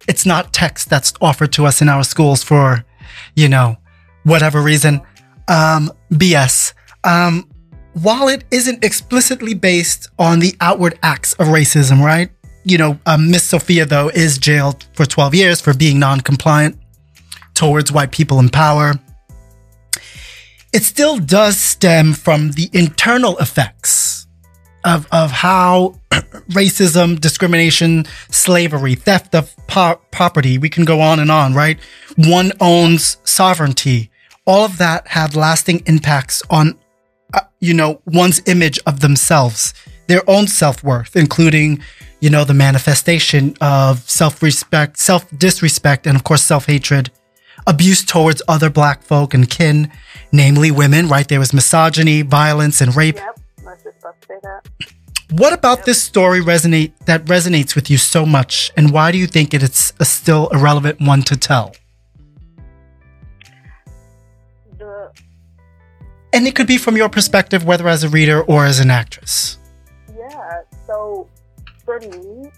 it's 0.09 0.25
not 0.25 0.53
text 0.53 0.89
that's 0.89 1.13
offered 1.21 1.53
to 1.55 1.67
us 1.67 1.83
in 1.83 1.89
our 1.89 2.05
schools 2.05 2.43
for, 2.43 2.85
you 3.35 3.49
know, 3.49 3.77
whatever 4.23 4.63
reason. 4.63 5.01
Um, 5.49 5.91
BS. 6.13 6.73
Um, 7.05 7.49
while 7.95 8.29
it 8.29 8.45
isn't 8.53 8.85
explicitly 8.85 9.55
based 9.55 10.09
on 10.19 10.39
the 10.39 10.55
outward 10.61 10.99
acts 11.03 11.33
of 11.35 11.49
racism, 11.49 12.01
right? 12.03 12.31
You 12.65 12.79
know, 12.79 12.99
um, 13.07 13.31
Miss 13.31 13.45
Sofia, 13.45 13.87
though, 13.87 14.09
is 14.09 14.39
jailed 14.39 14.87
for 14.95 15.05
12 15.05 15.35
years 15.35 15.61
for 15.61 15.75
being 15.75 15.99
non 15.99 16.21
compliant 16.21 16.79
towards 17.55 17.91
white 17.91 18.13
people 18.13 18.39
in 18.39 18.49
power. 18.49 18.95
It 20.73 20.85
still 20.85 21.19
does 21.19 21.59
stem 21.59 22.15
from 22.15 22.53
the 22.53 22.71
internal 22.73 23.37
effects 23.39 24.27
of, 24.85 25.07
of 25.13 25.31
how 25.31 25.97
racism, 26.51 27.21
discrimination, 27.21 28.07
slavery, 28.31 28.95
theft 28.95 29.35
of 29.35 29.55
po- 29.67 30.01
property, 30.11 30.59
we 30.59 30.69
can 30.69 30.85
go 30.85 31.01
on 31.01 31.19
and 31.19 31.31
on, 31.31 31.55
right? 31.55 31.79
One 32.17 32.53
owns 32.61 33.19
sovereignty. 33.25 34.11
All 34.47 34.65
of 34.65 34.79
that 34.79 35.07
had 35.09 35.37
lasting 35.37 35.83
impacts 35.87 36.43
on, 36.51 36.79
uh, 37.35 37.41
you 37.61 37.75
know, 37.75 38.01
one's 38.07 38.41
image 38.47 38.81
of 38.87 39.01
themselves, 39.01 39.75
their 40.09 40.29
own 40.29 40.47
self 40.49 40.83
worth, 40.83 41.17
including, 41.17 41.83
you 42.23 42.31
know, 42.31 42.45
the 42.45 42.55
manifestation 42.55 43.57
of 43.61 44.09
self 44.09 44.45
respect, 44.45 44.97
self 44.97 45.29
disrespect, 45.37 46.07
and 46.07 46.15
of 46.17 46.23
course, 46.23 46.45
self 46.45 46.67
hatred 46.67 47.11
abuse 47.67 48.05
towards 48.05 48.41
other 48.47 48.71
black 48.71 49.03
folk 49.03 49.35
and 49.35 49.51
kin, 49.51 49.91
namely 50.31 50.71
women, 50.71 51.09
right? 51.09 51.29
There 51.29 51.41
was 51.41 51.53
misogyny, 51.53 52.23
violence, 52.23 52.81
and 52.81 52.95
rape. 52.95 53.17
Yep. 53.17 53.41
Was 53.65 53.79
just 53.83 54.01
say 54.29 54.35
that. 54.45 54.69
What 55.33 55.53
about 55.53 55.85
this 55.85 56.01
story 56.01 56.41
resonate 56.41 56.93
that 57.07 57.25
resonates 57.25 57.75
with 57.75 57.91
you 57.91 57.97
so 57.97 58.25
much, 58.25 58.71
and 58.77 58.93
why 58.93 59.11
do 59.11 59.19
you 59.19 59.27
think 59.27 59.53
it 59.53 59.63
is 59.65 59.93
a 59.99 60.05
still 60.05 60.49
a 60.53 60.59
relevant 60.59 61.01
one 61.01 61.23
to 61.23 61.37
tell? 61.37 61.75
The 64.79 65.11
And 66.33 66.47
it 66.47 66.55
could 66.55 66.69
be 66.69 66.79
from 66.79 66.97
your 66.97 67.09
perspective, 67.09 67.65
whether 67.65 67.89
as 67.89 68.05
a 68.05 68.09
reader 68.09 68.43
or 68.43 68.65
as 68.65 68.79
an 68.79 68.93
actress. 68.93 69.59
yeah. 70.17 70.61
So 70.87 71.27
for 72.01 72.09
me, 72.09 72.51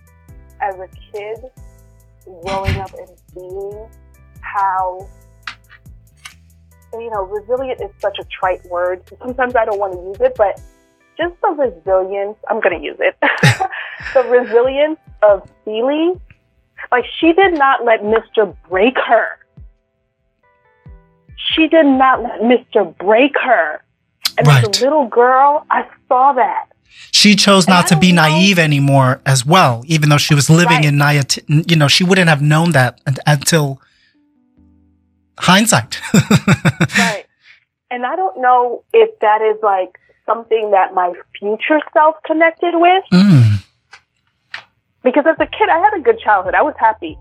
as 0.61 0.75
a 0.77 0.89
kid, 1.13 1.39
growing 2.25 2.77
up 2.77 2.93
and 2.95 3.09
seeing 3.33 3.89
how 4.41 5.09
you 6.93 7.11
know 7.11 7.25
resilient 7.25 7.81
is 7.81 7.91
such 7.99 8.19
a 8.21 8.25
trite 8.25 8.65
word. 8.67 9.03
Sometimes 9.19 9.57
I 9.57 9.65
don't 9.65 9.79
want 9.79 9.95
to 9.95 9.99
use 9.99 10.21
it, 10.21 10.37
but 10.37 10.61
just 11.19 11.35
the 11.43 11.49
resilience. 11.49 12.37
I'm 12.49 12.61
going 12.61 12.79
to 12.79 12.85
use 12.85 12.99
it. 13.01 13.17
the 14.15 14.23
resilience 14.23 14.99
of 15.23 15.49
Celie. 15.65 16.13
Like 16.93 17.05
she 17.19 17.33
did 17.33 17.55
not 17.55 17.85
let 17.85 18.03
Mr. 18.03 18.55
break 18.69 18.97
her. 18.99 19.39
She 21.37 21.67
did 21.69 21.87
not 21.87 22.23
let 22.23 22.41
Mr. 22.41 22.97
break 22.99 23.35
her. 23.43 23.83
And 24.37 24.49
as 24.49 24.65
a 24.65 24.85
little 24.85 25.07
girl, 25.07 25.67
I 25.71 25.87
saw 26.09 26.33
that. 26.35 26.74
She 27.13 27.37
chose 27.37 27.69
not 27.69 27.87
to 27.89 27.97
be 27.97 28.11
know- 28.13 28.23
naive 28.23 28.59
anymore 28.59 29.21
as 29.25 29.47
well, 29.47 29.83
even 29.87 30.09
though 30.09 30.19
she 30.19 30.35
was 30.35 30.51
living 30.51 30.79
Right. 30.79 30.85
in 30.87 30.99
naivety. 30.99 31.43
You 31.49 31.77
know, 31.77 31.89
she 31.89 32.03
wouldn't 32.05 32.29
have 32.29 32.43
known 32.43 32.73
that 32.73 33.01
until 33.27 33.81
hindsight. 35.39 36.01
Right. 36.99 37.27
And 37.91 38.05
I 38.05 38.17
don't 38.17 38.41
know 38.41 38.83
if 38.93 39.17
that 39.21 39.41
is 39.43 39.57
like 39.63 39.99
something 40.27 40.73
that 40.73 40.95
my 40.95 41.13
future 41.39 41.81
self 41.93 42.17
connected 42.27 42.73
with. 42.75 43.05
Mm. 43.13 43.65
Because 45.05 45.25
as 45.27 45.37
a 45.39 45.47
kid, 45.47 45.69
I 45.69 45.79
had 45.79 45.95
a 45.95 46.01
good 46.01 46.19
childhood. 46.19 46.55
I 46.55 46.63
was 46.63 46.75
happy. 46.79 47.17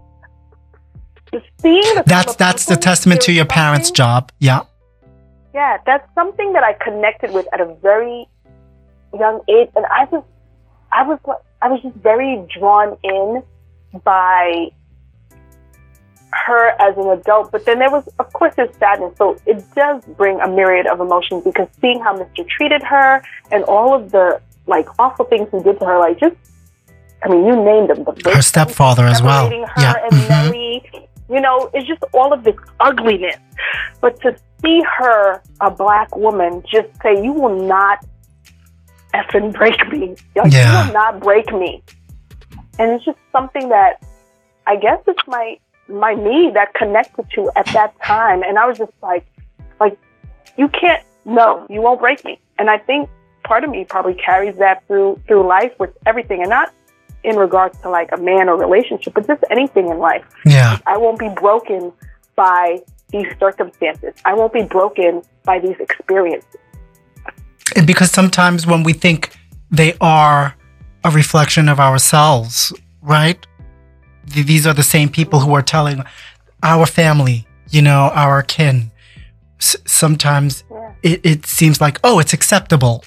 Seeing 1.62 1.82
the 1.96 2.04
That's 2.06 2.36
that's 2.36 2.66
the 2.66 2.76
testament 2.78 3.22
to 3.22 3.32
your 3.32 3.46
parents' 3.46 3.92
job. 3.92 4.32
Yeah. 4.40 4.62
Yeah, 5.54 5.78
that's 5.86 6.08
something 6.16 6.54
that 6.54 6.64
I 6.64 6.74
connected 6.74 7.32
with 7.34 7.48
at 7.54 7.60
a 7.62 7.76
very 7.82 8.28
young 9.18 9.42
age, 9.48 9.70
and 9.76 9.86
I 9.86 10.06
was, 10.06 10.24
I 10.92 11.04
was, 11.04 11.20
I 11.62 11.70
was 11.70 11.82
just 11.82 11.96
very 11.96 12.46
drawn 12.58 12.98
in 13.04 13.44
by 14.04 14.72
her 16.34 16.70
as 16.82 16.98
an 16.98 17.10
adult, 17.10 17.52
but 17.52 17.66
then 17.66 17.80
there 17.80 17.92
was, 17.92 18.08
of 18.20 18.32
course, 18.34 18.54
there's 18.56 18.76
sadness. 18.78 19.14
So 19.18 19.38
it 19.46 19.64
does 19.76 20.04
bring 20.18 20.40
a 20.42 20.48
myriad 20.48 20.88
of 20.88 21.00
emotions 21.00 21.44
because 21.44 21.68
seeing 21.80 22.00
how 22.02 22.18
Mr. 22.18 22.48
treated 22.48 22.84
her 22.84 23.24
and 23.52 23.64
all 23.66 23.94
of 23.94 24.12
the 24.12 24.42
like 24.66 24.88
awful 24.98 25.26
things 25.26 25.50
he 25.52 25.60
did 25.62 25.80
to 25.80 25.86
her, 25.86 26.00
like 26.00 26.20
just, 26.20 26.36
I 27.24 27.30
mean, 27.30 27.46
you 27.46 27.56
named 27.56 27.90
them. 27.90 28.04
The 28.04 28.32
her 28.34 28.42
stepfather 28.42 29.04
as 29.04 29.22
well. 29.22 29.50
Her 29.50 29.66
yeah. 29.78 29.94
and 30.04 30.12
mm-hmm. 30.12 31.34
You 31.34 31.42
know, 31.42 31.70
it's 31.74 31.88
just 31.88 32.04
all 32.14 32.34
of 32.34 32.44
this 32.44 32.56
ugliness. 32.80 33.38
But 34.02 34.20
to 34.22 34.36
see 34.62 34.82
her, 34.98 35.42
a 35.62 35.72
black 35.72 36.16
woman, 36.16 36.64
just 36.70 36.90
say, 37.02 37.24
"You 37.24 37.32
will 37.32 37.66
not 37.66 38.06
effing 39.14 39.54
break 39.54 39.88
me. 39.92 40.16
Like, 40.36 40.52
yeah. 40.52 40.82
You 40.82 40.88
will 40.88 40.94
not 40.94 41.20
break 41.20 41.52
me." 41.54 41.84
And 42.80 42.92
it's 42.92 43.06
just 43.06 43.20
something 43.32 43.70
that 43.70 44.04
I 44.66 44.76
guess 44.78 45.00
it's 45.08 45.28
my 45.28 45.58
my 45.88 46.14
need 46.14 46.56
that 46.56 46.74
connected 46.74 47.26
to 47.36 47.52
at 47.56 47.66
that 47.68 47.94
time. 48.02 48.44
And 48.44 48.58
I 48.58 48.66
was 48.66 48.78
just 48.78 48.94
like, 49.02 49.26
like, 49.80 49.98
you 50.58 50.68
can't, 50.70 51.04
no, 51.26 51.66
you 51.70 51.82
won't 51.82 52.00
break 52.00 52.24
me. 52.24 52.40
And 52.58 52.70
I 52.70 52.78
think 52.78 53.10
part 53.44 53.64
of 53.64 53.70
me 53.70 53.86
probably 53.88 54.14
carries 54.14 54.56
that 54.58 54.86
through, 54.88 55.22
through 55.28 55.48
life 55.48 55.74
with 55.80 55.92
everything 56.06 56.42
and 56.42 56.50
not 56.50 56.74
in 57.24 57.36
regards 57.36 57.78
to 57.82 57.90
like 57.90 58.10
a 58.12 58.18
man 58.18 58.50
or 58.50 58.58
relationship, 58.58 59.14
but 59.14 59.28
just 59.28 59.44
anything 59.50 59.90
in 59.90 60.00
life. 60.00 60.26
Yeah. 60.46 60.80
I 60.86 60.98
won't 60.98 61.20
be 61.20 61.30
broken 61.30 61.92
by 62.36 62.80
these 63.10 63.28
circumstances. 63.40 64.14
I 64.26 64.34
won't 64.34 64.54
be 64.54 64.64
broken 64.64 65.22
by 65.44 65.60
these 65.60 65.76
experiences. 65.80 66.60
And 67.76 67.88
because 67.88 68.12
sometimes 68.12 68.68
when 68.68 68.84
we 68.84 68.94
think 68.94 69.36
they 69.72 69.96
are 70.00 70.56
a 71.04 71.12
reflection 71.12 71.70
of 71.70 71.80
ourselves, 71.80 72.74
right? 73.02 73.46
these 74.26 74.66
are 74.66 74.74
the 74.74 74.84
same 74.84 75.10
people 75.10 75.40
who 75.40 75.54
are 75.54 75.62
telling 75.62 76.04
our 76.62 76.86
family, 76.86 77.46
you 77.70 77.82
know, 77.82 78.12
our 78.14 78.42
kin. 78.42 78.92
S- 79.60 79.76
sometimes 79.86 80.64
yeah. 80.72 80.94
it, 81.04 81.26
it 81.26 81.46
seems 81.46 81.82
like, 81.82 82.00
oh, 82.04 82.20
it's 82.20 82.34
acceptable. 82.34 83.04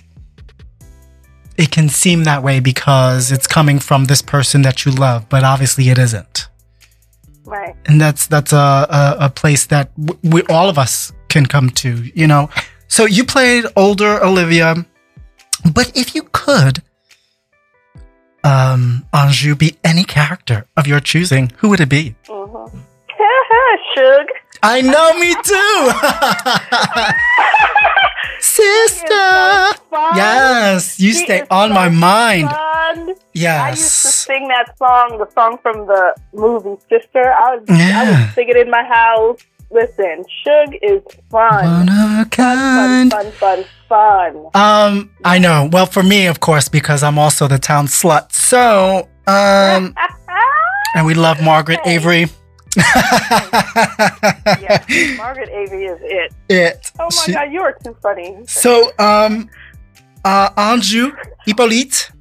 It 1.57 1.71
can 1.71 1.89
seem 1.89 2.25
that 2.25 2.43
way 2.43 2.61
because 2.61 3.33
it's 3.33 3.47
coming 3.47 3.79
from 3.79 4.05
this 4.05 4.21
person 4.21 4.63
that 4.63 4.85
you 4.85 4.93
love, 4.93 5.29
but 5.29 5.43
obviously 5.43 5.89
it 5.89 5.99
isn't. 5.99 6.49
Right. 7.45 7.75
And 7.87 8.01
that's 8.01 8.27
that's 8.27 8.53
a, 8.53 8.57
a, 8.57 9.17
a 9.21 9.31
place 9.31 9.67
that 9.67 9.91
we 10.23 10.43
all 10.51 10.69
of 10.69 10.79
us 10.79 11.13
can 11.29 11.47
come 11.47 11.71
to, 11.71 12.03
you 12.15 12.27
know. 12.27 12.51
So 12.89 13.05
you 13.05 13.25
played 13.25 13.65
older 13.77 14.23
Olivia, 14.23 14.87
but 15.73 15.93
if 15.97 16.15
you 16.15 16.23
could 16.33 16.83
um, 18.45 19.05
Anju 19.13 19.59
be 19.59 19.77
any 19.83 20.05
character 20.05 20.67
of 20.77 20.87
your 20.87 21.01
choosing, 21.01 21.53
who 21.59 21.69
would 21.71 21.81
it 21.81 21.89
be? 21.89 22.15
Mm-hmm. 22.27 22.79
Shug. 23.95 24.27
I 24.63 24.81
know, 24.81 25.19
me 25.19 25.35
too. 25.43 25.91
Sister. 28.41 29.15
yes, 30.15 31.01
you 31.01 31.13
stay 31.13 31.43
on 31.51 31.71
so 31.71 31.75
my 31.75 31.89
mind. 31.89 32.49
Fun. 32.51 33.15
Yes. 33.33 33.61
I 33.61 33.71
used 33.71 34.03
to 34.03 34.09
sing 34.09 34.49
that 34.49 34.77
song, 34.79 35.19
the 35.19 35.31
song 35.33 35.59
from 35.63 35.87
the 35.87 36.15
movie 36.33 36.81
Sister. 36.89 37.33
I 37.33 37.57
was, 37.57 37.65
yeah. 37.69 38.01
I 38.01 38.11
would 38.11 38.35
sing 38.35 38.49
it 38.49 38.57
in 38.57 38.71
my 38.71 38.85
house. 38.85 39.39
Listen, 39.71 40.25
Shug 40.45 40.75
is 40.81 41.03
fun. 41.31 41.65
One 41.65 41.89
of 41.89 42.27
a 42.27 42.31
kind. 42.31 43.11
Fun, 43.11 43.33
fun, 43.33 43.33
fun, 43.33 43.65
fun. 43.89 44.47
Um, 44.55 45.11
I 45.25 45.39
know. 45.39 45.69
Well, 45.73 45.87
for 45.87 46.03
me, 46.03 46.27
of 46.27 46.41
course, 46.41 46.69
because 46.69 47.03
I'm 47.03 47.19
also 47.19 47.49
the 47.49 47.59
town 47.59 47.87
slut. 47.87 48.33
So, 48.33 49.09
um, 49.27 49.95
and 50.95 51.05
we 51.05 51.15
love 51.15 51.43
Margaret 51.43 51.81
hey. 51.83 51.97
Avery. 51.97 52.27
yeah, 52.77 54.85
Margaret 55.17 55.49
Avery 55.49 55.87
is 55.87 55.99
it. 56.03 56.33
It. 56.49 56.93
Oh 57.01 57.05
my 57.05 57.11
she, 57.11 57.33
god, 57.33 57.51
you 57.51 57.61
are 57.61 57.77
too 57.83 57.97
funny. 58.01 58.37
So, 58.47 58.93
um, 59.01 59.51
uh, 60.25 60.51
Anju 60.51 61.17
Hippolyte, 61.45 62.13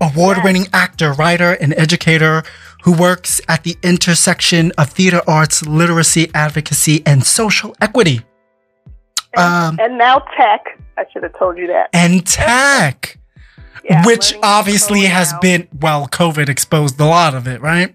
award-winning 0.00 0.64
yes. 0.64 0.70
actor, 0.74 1.12
writer, 1.14 1.52
and 1.52 1.72
educator 1.78 2.42
who 2.82 2.92
works 2.92 3.40
at 3.48 3.64
the 3.64 3.76
intersection 3.82 4.72
of 4.78 4.90
theater 4.90 5.22
arts, 5.26 5.66
literacy, 5.66 6.30
advocacy, 6.34 7.02
and 7.06 7.24
social 7.24 7.74
equity. 7.80 8.22
And, 9.36 9.78
um, 9.78 9.80
and 9.80 9.98
now 9.98 10.18
tech. 10.36 10.78
I 10.96 11.04
should 11.12 11.22
have 11.22 11.38
told 11.38 11.56
you 11.58 11.66
that. 11.68 11.90
And 11.92 12.26
tech. 12.26 13.18
yeah, 13.84 14.04
which 14.06 14.34
obviously 14.42 15.02
has 15.02 15.32
now. 15.32 15.40
been, 15.40 15.68
well, 15.80 16.08
COVID 16.08 16.48
exposed 16.48 16.98
a 17.00 17.06
lot 17.06 17.34
of 17.34 17.46
it, 17.46 17.60
right? 17.60 17.94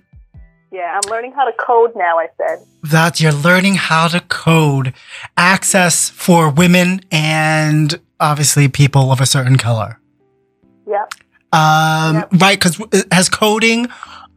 Yeah, 0.71 0.99
I'm 1.01 1.09
learning 1.09 1.31
how 1.31 1.45
to 1.45 1.53
code 1.53 1.91
now, 1.95 2.17
I 2.19 2.27
said. 2.37 2.59
That 2.83 3.21
you're 3.21 3.31
learning 3.31 3.75
how 3.75 4.09
to 4.09 4.19
code. 4.19 4.93
Access 5.37 6.09
for 6.09 6.49
women 6.49 7.01
and 7.11 7.97
obviously 8.19 8.67
people 8.67 9.11
of 9.11 9.21
a 9.21 9.25
certain 9.25 9.57
color. 9.57 9.99
Yep. 10.87 11.13
Um, 11.53 12.15
yep. 12.15 12.29
Right, 12.33 12.59
because 12.59 12.81
has 13.11 13.29
coding 13.29 13.87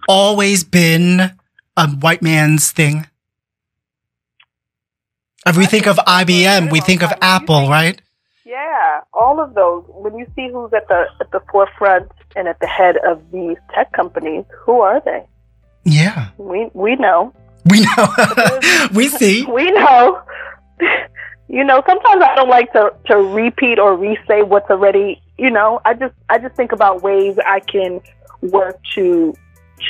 always 0.09 0.65
been 0.65 1.33
a 1.77 1.89
white 1.89 2.23
man's 2.23 2.73
thing? 2.73 3.07
If 5.47 5.57
we 5.57 5.67
think 5.67 5.87
of 5.87 5.97
IBM, 5.97 6.73
we 6.73 6.81
think 6.81 7.03
of 7.03 7.13
Apple, 7.21 7.69
right? 7.69 8.01
Yeah, 8.45 9.01
all 9.13 9.41
of 9.41 9.55
those. 9.55 9.85
When 9.89 10.19
you 10.19 10.27
see 10.35 10.49
who's 10.51 10.73
at 10.73 10.89
the 10.89 11.05
at 11.21 11.31
the 11.31 11.41
forefront 11.53 12.11
and 12.35 12.49
at 12.49 12.59
the 12.61 12.67
head 12.67 12.97
of 13.07 13.31
these 13.31 13.57
tech 13.75 13.93
companies, 13.93 14.45
who 14.65 14.81
are 14.81 15.01
they? 15.05 15.27
Yeah, 15.85 16.31
we 16.39 16.71
we 16.75 16.97
know. 16.97 17.33
We 17.71 17.81
know. 17.83 18.89
we 18.95 19.09
see. 19.09 19.45
We 19.53 19.71
know. 19.71 20.23
you 21.49 21.65
know, 21.65 21.83
sometimes 21.87 22.23
I 22.23 22.35
don't 22.35 22.49
like 22.49 22.73
to 22.73 22.93
to 23.07 23.17
repeat 23.17 23.79
or 23.79 23.97
re-say 23.97 24.43
what's 24.43 24.71
already. 24.71 25.21
You 25.39 25.51
know, 25.51 25.81
I 25.85 25.95
just 25.95 26.15
I 26.29 26.39
just 26.39 26.57
think 26.57 26.73
about 26.73 27.03
ways 27.03 27.37
I 27.47 27.61
can 27.61 28.01
work 28.41 28.79
to 28.95 29.35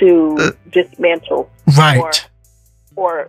to 0.00 0.36
uh, 0.38 0.50
dismantle 0.70 1.50
right. 1.76 2.28
or, 2.96 3.04
or 3.04 3.28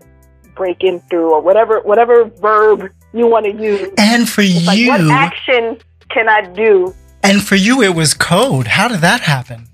break 0.55 0.83
in 0.83 0.99
through 1.09 1.31
or 1.33 1.41
whatever 1.41 1.79
whatever 1.81 2.25
verb 2.25 2.91
you 3.13 3.25
want 3.27 3.45
to 3.45 3.51
use. 3.51 3.89
And 3.97 4.27
for 4.27 4.41
it's 4.41 4.75
you 4.75 4.89
like, 4.89 4.99
what 4.99 5.11
action 5.11 5.77
can 6.09 6.27
i 6.27 6.41
do? 6.41 6.93
And 7.23 7.41
for 7.41 7.55
you 7.55 7.81
it 7.81 7.95
was 7.95 8.13
code. 8.13 8.67
How 8.67 8.87
did 8.87 9.01
that 9.01 9.21
happen? 9.21 9.67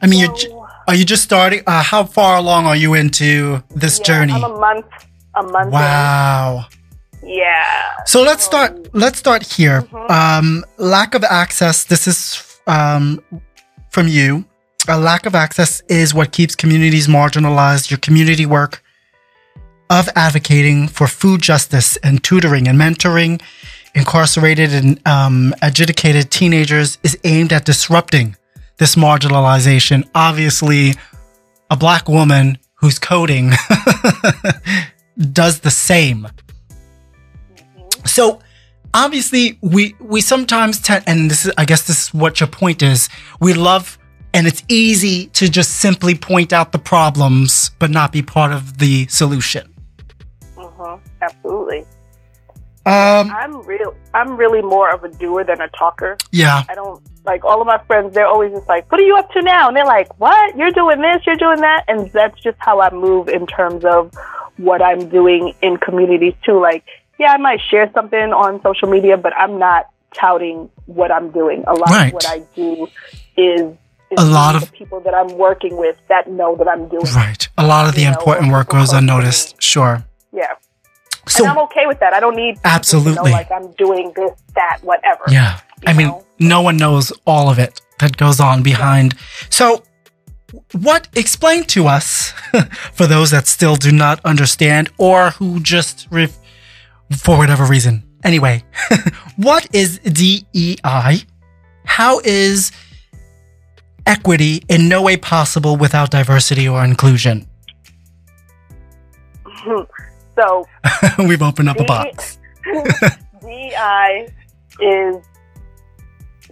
I 0.00 0.06
mean 0.06 0.26
so, 0.26 0.48
you're 0.48 0.68
are 0.88 0.94
you 0.94 1.04
just 1.04 1.22
starting 1.22 1.62
uh, 1.66 1.82
how 1.82 2.04
far 2.04 2.38
along 2.38 2.64
are 2.64 2.76
you 2.76 2.94
into 2.94 3.62
this 3.74 3.98
yeah, 3.98 4.04
journey? 4.04 4.32
I'm 4.32 4.44
a 4.44 4.58
month 4.58 4.86
a 5.34 5.42
month 5.42 5.72
wow. 5.72 6.66
In. 7.22 7.28
yeah. 7.28 8.04
So 8.06 8.22
let's 8.22 8.44
start 8.44 8.94
let's 8.94 9.18
start 9.18 9.42
here. 9.44 9.82
Mm-hmm. 9.82 10.12
um 10.12 10.64
lack 10.78 11.14
of 11.14 11.22
access 11.24 11.84
this 11.84 12.08
is 12.08 12.20
um 12.66 13.22
from 13.90 14.08
you 14.08 14.47
a 14.88 14.98
lack 14.98 15.26
of 15.26 15.34
access 15.34 15.82
is 15.88 16.14
what 16.14 16.32
keeps 16.32 16.56
communities 16.56 17.06
marginalized. 17.06 17.90
Your 17.90 17.98
community 17.98 18.46
work 18.46 18.82
of 19.90 20.08
advocating 20.16 20.88
for 20.88 21.06
food 21.06 21.42
justice 21.42 21.96
and 21.98 22.24
tutoring 22.24 22.66
and 22.66 22.78
mentoring 22.78 23.40
incarcerated 23.94 24.72
and 24.72 25.06
um, 25.06 25.54
adjudicated 25.62 26.30
teenagers 26.30 26.98
is 27.02 27.18
aimed 27.24 27.52
at 27.52 27.64
disrupting 27.64 28.36
this 28.78 28.94
marginalization. 28.94 30.08
Obviously, 30.14 30.94
a 31.70 31.76
black 31.76 32.08
woman 32.08 32.58
who's 32.74 32.98
coding 32.98 33.50
does 35.32 35.60
the 35.60 35.70
same. 35.70 36.28
So, 38.06 38.40
obviously, 38.94 39.58
we 39.60 39.94
we 40.00 40.20
sometimes 40.20 40.80
tend, 40.80 41.04
and 41.06 41.30
this 41.30 41.44
is, 41.44 41.52
I 41.58 41.64
guess, 41.64 41.86
this 41.86 42.04
is 42.04 42.14
what 42.14 42.40
your 42.40 42.46
point 42.46 42.82
is. 42.82 43.08
We 43.40 43.52
love 43.52 43.98
and 44.34 44.46
it's 44.46 44.62
easy 44.68 45.26
to 45.28 45.48
just 45.48 45.80
simply 45.80 46.14
point 46.14 46.52
out 46.52 46.72
the 46.72 46.78
problems, 46.78 47.70
but 47.78 47.90
not 47.90 48.12
be 48.12 48.22
part 48.22 48.52
of 48.52 48.78
the 48.78 49.06
solution. 49.08 49.72
Mm-hmm. 50.56 51.04
Absolutely. 51.22 51.86
Um, 52.86 53.30
I'm 53.30 53.60
real. 53.66 53.94
I'm 54.14 54.36
really 54.36 54.62
more 54.62 54.90
of 54.90 55.04
a 55.04 55.08
doer 55.08 55.44
than 55.44 55.60
a 55.60 55.68
talker. 55.68 56.16
Yeah. 56.32 56.62
I 56.68 56.74
don't 56.74 57.02
like 57.26 57.44
all 57.44 57.60
of 57.60 57.66
my 57.66 57.78
friends. 57.86 58.14
They're 58.14 58.26
always 58.26 58.52
just 58.52 58.66
like, 58.66 58.90
"What 58.90 59.00
are 59.00 59.04
you 59.04 59.16
up 59.16 59.30
to 59.32 59.42
now?" 59.42 59.68
And 59.68 59.76
they're 59.76 59.84
like, 59.84 60.18
"What? 60.18 60.56
You're 60.56 60.70
doing 60.70 61.02
this? 61.02 61.26
You're 61.26 61.36
doing 61.36 61.60
that?" 61.60 61.84
And 61.86 62.10
that's 62.12 62.40
just 62.40 62.56
how 62.60 62.80
I 62.80 62.90
move 62.90 63.28
in 63.28 63.46
terms 63.46 63.84
of 63.84 64.14
what 64.56 64.80
I'm 64.80 65.08
doing 65.08 65.54
in 65.60 65.76
communities 65.76 66.34
too. 66.44 66.58
Like, 66.60 66.84
yeah, 67.18 67.32
I 67.32 67.36
might 67.36 67.60
share 67.60 67.90
something 67.92 68.32
on 68.32 68.62
social 68.62 68.88
media, 68.88 69.18
but 69.18 69.36
I'm 69.36 69.58
not 69.58 69.88
touting 70.14 70.70
what 70.86 71.10
I'm 71.10 71.30
doing. 71.30 71.64
A 71.66 71.74
lot 71.74 71.90
right. 71.90 72.06
of 72.06 72.14
what 72.14 72.28
I 72.28 72.38
do 72.54 72.88
is 73.36 73.76
a 74.16 74.24
lot 74.24 74.60
of 74.60 74.72
people 74.72 75.00
that 75.00 75.14
I'm 75.14 75.36
working 75.36 75.76
with 75.76 75.96
that 76.08 76.30
know 76.30 76.56
that 76.56 76.68
I'm 76.68 76.88
doing. 76.88 77.04
Right. 77.14 77.48
A 77.58 77.66
lot 77.66 77.88
of 77.88 77.94
the 77.94 78.04
important 78.04 78.52
work 78.52 78.68
goes 78.68 78.92
unnoticed. 78.92 79.60
Sure. 79.62 80.04
Yeah. 80.32 80.54
So 81.26 81.44
and 81.44 81.52
I'm 81.52 81.58
okay 81.64 81.86
with 81.86 82.00
that. 82.00 82.14
I 82.14 82.20
don't 82.20 82.36
need 82.36 82.58
absolutely 82.64 83.32
like 83.32 83.50
I'm 83.50 83.72
doing 83.72 84.12
this, 84.16 84.30
that, 84.54 84.78
whatever. 84.82 85.24
Yeah. 85.28 85.60
I 85.86 85.92
know? 85.92 85.98
mean, 85.98 86.22
no 86.38 86.62
one 86.62 86.76
knows 86.76 87.12
all 87.26 87.50
of 87.50 87.58
it 87.58 87.80
that 88.00 88.16
goes 88.16 88.40
on 88.40 88.62
behind. 88.62 89.14
Yeah. 89.14 89.46
So, 89.50 89.82
what 90.72 91.08
explain 91.14 91.64
to 91.64 91.86
us 91.86 92.30
for 92.94 93.06
those 93.06 93.30
that 93.32 93.46
still 93.46 93.76
do 93.76 93.92
not 93.92 94.20
understand 94.24 94.90
or 94.96 95.30
who 95.30 95.60
just 95.60 96.08
ref, 96.10 96.38
for 97.14 97.36
whatever 97.36 97.64
reason. 97.64 98.04
Anyway, 98.24 98.64
what 99.36 99.68
is 99.74 99.98
DEI? 99.98 101.22
How 101.84 102.20
is 102.20 102.72
equity 104.08 104.62
in 104.68 104.88
no 104.88 105.02
way 105.02 105.16
possible 105.16 105.76
without 105.76 106.10
diversity 106.10 106.66
or 106.68 106.84
inclusion? 106.84 107.46
so 110.36 110.66
we've 111.18 111.42
opened 111.42 111.68
up 111.68 111.78
a 111.78 111.84
box. 111.84 112.38
DI 113.40 114.28
is 114.80 115.24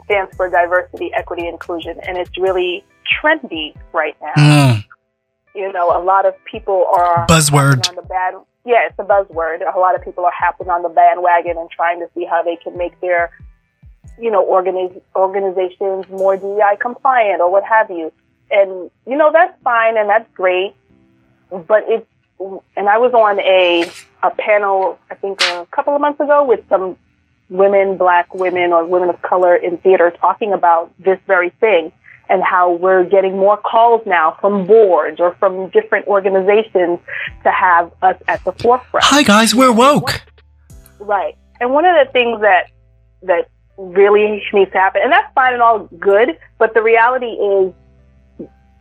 stands 0.04 0.34
for 0.36 0.48
diversity, 0.48 1.10
equity, 1.14 1.46
inclusion, 1.46 1.98
and 2.06 2.16
it's 2.16 2.38
really 2.38 2.84
trendy 3.22 3.74
right 3.92 4.16
now. 4.20 4.34
Mm. 4.36 4.84
You 5.54 5.72
know, 5.72 5.90
a 5.90 6.02
lot 6.02 6.26
of 6.26 6.34
people 6.44 6.86
are 6.96 7.26
buzzword 7.26 7.88
on 7.88 7.96
the 7.96 8.02
bad. 8.02 8.34
Yeah, 8.64 8.86
it's 8.86 8.98
a 8.98 9.04
buzzword. 9.04 9.62
A 9.74 9.78
lot 9.78 9.94
of 9.94 10.02
people 10.02 10.24
are 10.24 10.32
hopping 10.36 10.68
on 10.68 10.82
the 10.82 10.88
bandwagon 10.88 11.56
and 11.56 11.70
trying 11.70 12.00
to 12.00 12.08
see 12.14 12.24
how 12.24 12.42
they 12.42 12.56
can 12.56 12.76
make 12.76 13.00
their, 13.00 13.30
you 14.18 14.30
know, 14.30 14.44
organiz- 14.44 15.00
organizations 15.14 16.08
more 16.08 16.36
DEI 16.36 16.76
compliant 16.80 17.40
or 17.40 17.50
what 17.50 17.64
have 17.64 17.90
you. 17.90 18.12
And 18.50 18.90
you 19.06 19.16
know 19.16 19.30
that's 19.32 19.60
fine 19.62 19.96
and 19.96 20.08
that's 20.08 20.28
great, 20.34 20.74
but 21.50 21.84
it's 21.88 22.06
and 22.76 22.88
I 22.88 22.98
was 22.98 23.12
on 23.12 23.40
a 23.40 23.90
a 24.22 24.30
panel 24.30 24.98
I 25.10 25.14
think 25.16 25.42
a 25.42 25.66
couple 25.72 25.94
of 25.94 26.00
months 26.00 26.20
ago 26.20 26.44
with 26.44 26.60
some 26.68 26.96
women, 27.48 27.96
black 27.96 28.34
women, 28.34 28.72
or 28.72 28.84
women 28.84 29.08
of 29.08 29.20
color 29.22 29.56
in 29.56 29.78
theater 29.78 30.12
talking 30.20 30.52
about 30.52 30.92
this 30.98 31.18
very 31.26 31.50
thing 31.50 31.92
and 32.28 32.42
how 32.42 32.72
we're 32.72 33.04
getting 33.04 33.36
more 33.36 33.56
calls 33.56 34.02
now 34.04 34.36
from 34.40 34.66
boards 34.66 35.20
or 35.20 35.34
from 35.36 35.68
different 35.70 36.06
organizations 36.08 36.98
to 37.44 37.50
have 37.50 37.92
us 38.02 38.16
at 38.26 38.44
the 38.44 38.52
forefront. 38.52 39.04
Hi 39.04 39.22
guys, 39.22 39.54
we're 39.54 39.72
woke. 39.72 40.22
Right. 40.98 41.36
And 41.60 41.72
one 41.72 41.84
of 41.84 41.94
the 42.04 42.12
things 42.12 42.40
that 42.40 42.70
that 43.22 43.48
really 43.76 44.42
needs 44.52 44.72
to 44.72 44.78
happen, 44.78 45.02
and 45.02 45.12
that's 45.12 45.32
fine 45.34 45.52
and 45.52 45.62
all 45.62 45.88
good, 45.98 46.38
but 46.58 46.74
the 46.74 46.82
reality 46.82 47.26
is 47.26 47.72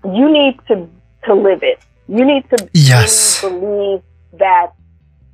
you 0.03 0.31
need 0.31 0.59
to 0.67 0.87
to 1.25 1.33
live 1.33 1.63
it. 1.63 1.79
You 2.07 2.23
need 2.23 2.47
to 2.51 2.69
yes. 2.73 3.43
really 3.43 3.59
believe 3.59 4.01
that 4.33 4.71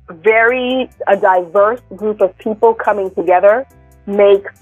very 0.08 0.90
a 1.06 1.16
diverse 1.16 1.80
group 1.96 2.20
of 2.20 2.36
people 2.38 2.74
coming 2.74 3.10
together 3.14 3.66
makes 4.06 4.52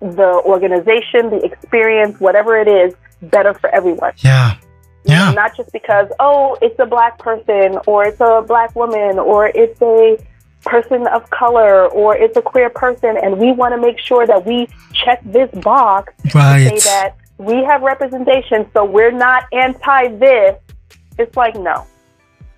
the 0.00 0.42
organization, 0.46 1.30
the 1.30 1.40
experience, 1.44 2.20
whatever 2.20 2.56
it 2.58 2.68
is, 2.68 2.94
better 3.22 3.54
for 3.54 3.68
everyone. 3.74 4.12
Yeah. 4.18 4.56
Yeah. 5.04 5.32
Not 5.32 5.56
just 5.56 5.72
because, 5.72 6.08
oh, 6.20 6.56
it's 6.60 6.78
a 6.78 6.86
black 6.86 7.18
person 7.18 7.78
or 7.86 8.04
it's 8.04 8.20
a 8.20 8.44
black 8.46 8.74
woman 8.76 9.18
or 9.18 9.48
it's 9.48 9.80
a 9.80 10.18
person 10.68 11.06
of 11.08 11.28
color 11.30 11.88
or 11.88 12.16
it's 12.16 12.36
a 12.36 12.42
queer 12.42 12.70
person 12.70 13.16
and 13.22 13.38
we 13.38 13.52
want 13.52 13.74
to 13.74 13.80
make 13.80 13.98
sure 13.98 14.26
that 14.26 14.44
we 14.44 14.68
check 14.92 15.20
this 15.24 15.50
box 15.62 16.12
right. 16.34 16.70
to 16.70 16.80
say 16.80 16.90
that 16.90 17.16
we 17.38 17.64
have 17.64 17.82
representation 17.82 18.68
so 18.72 18.84
we're 18.84 19.12
not 19.12 19.44
anti 19.52 20.08
this. 20.16 20.56
It's 21.18 21.36
like 21.36 21.54
no. 21.56 21.86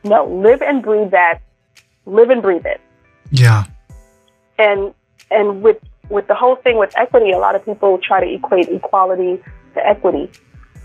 No, 0.04 0.26
live 0.26 0.62
and 0.62 0.82
breathe 0.82 1.10
that. 1.10 1.40
Live 2.06 2.30
and 2.30 2.42
breathe 2.42 2.66
it. 2.66 2.80
Yeah. 3.30 3.64
And 4.58 4.94
and 5.30 5.62
with 5.62 5.78
with 6.08 6.26
the 6.26 6.34
whole 6.34 6.56
thing 6.56 6.76
with 6.78 6.92
equity, 6.96 7.30
a 7.30 7.38
lot 7.38 7.54
of 7.54 7.64
people 7.64 7.98
try 7.98 8.20
to 8.20 8.34
equate 8.34 8.68
equality 8.68 9.42
to 9.74 9.86
equity, 9.86 10.30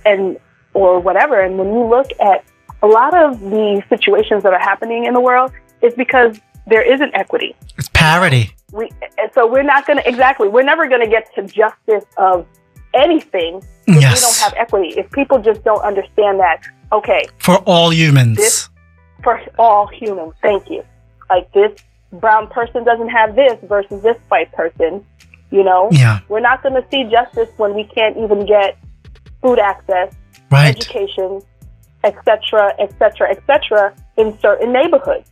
and 0.06 0.38
or 0.74 1.00
whatever. 1.00 1.42
And 1.42 1.58
when 1.58 1.68
you 1.68 1.86
look 1.86 2.12
at 2.20 2.46
a 2.84 2.88
lot 2.88 3.16
of 3.18 3.40
the 3.40 3.82
situations 3.90 4.44
that 4.44 4.54
are 4.54 4.60
happening 4.60 5.06
in 5.06 5.14
the 5.14 5.22
world, 5.22 5.52
it's 5.82 5.96
because 5.96 6.40
there 6.68 6.82
isn't 6.82 7.14
equity. 7.16 7.56
It's 7.78 7.90
parity. 7.90 8.52
We 8.72 8.90
so 9.34 9.48
we're 9.50 9.64
not 9.64 9.86
going 9.88 9.98
to 10.00 10.08
exactly. 10.08 10.48
We're 10.48 10.64
never 10.64 10.88
going 10.88 11.02
to 11.02 11.10
get 11.10 11.34
to 11.36 11.44
justice 11.44 12.06
of 12.18 12.46
anything 12.94 13.58
if 13.88 14.02
yes. 14.02 14.16
we 14.16 14.22
don't 14.22 14.38
have 14.40 14.54
equity. 14.58 15.00
If 15.00 15.12
people 15.12 15.40
just 15.40 15.64
don't 15.64 15.82
understand 15.82 16.40
that, 16.40 16.62
okay, 16.92 17.26
for 17.40 17.58
all 17.66 17.94
humans, 17.94 18.38
this, 18.38 18.70
for 19.24 19.42
all 19.60 19.88
humans. 19.88 20.34
Thank 20.42 20.70
you. 20.70 20.84
Like 21.30 21.52
this 21.54 21.72
brown 22.14 22.48
person 22.48 22.84
doesn't 22.84 23.10
have 23.10 23.36
this 23.36 23.58
versus 23.64 24.02
this 24.02 24.18
white 24.30 24.52
person. 24.54 25.06
You 25.52 25.64
know, 25.64 25.90
yeah. 25.92 26.20
we're 26.28 26.40
not 26.40 26.64
going 26.64 26.74
to 26.76 26.86
see 26.90 27.04
justice 27.10 27.50
when 27.58 27.76
we 27.76 27.84
can't 27.86 28.18
even 28.18 28.46
get 28.46 28.78
food 29.42 29.60
access, 29.60 30.14
right. 30.52 30.76
education, 30.76 31.42
etc., 32.04 32.74
etc., 32.80 33.30
etc., 33.30 33.96
in 34.18 34.38
certain 34.40 34.74
neighborhoods. 34.74 35.30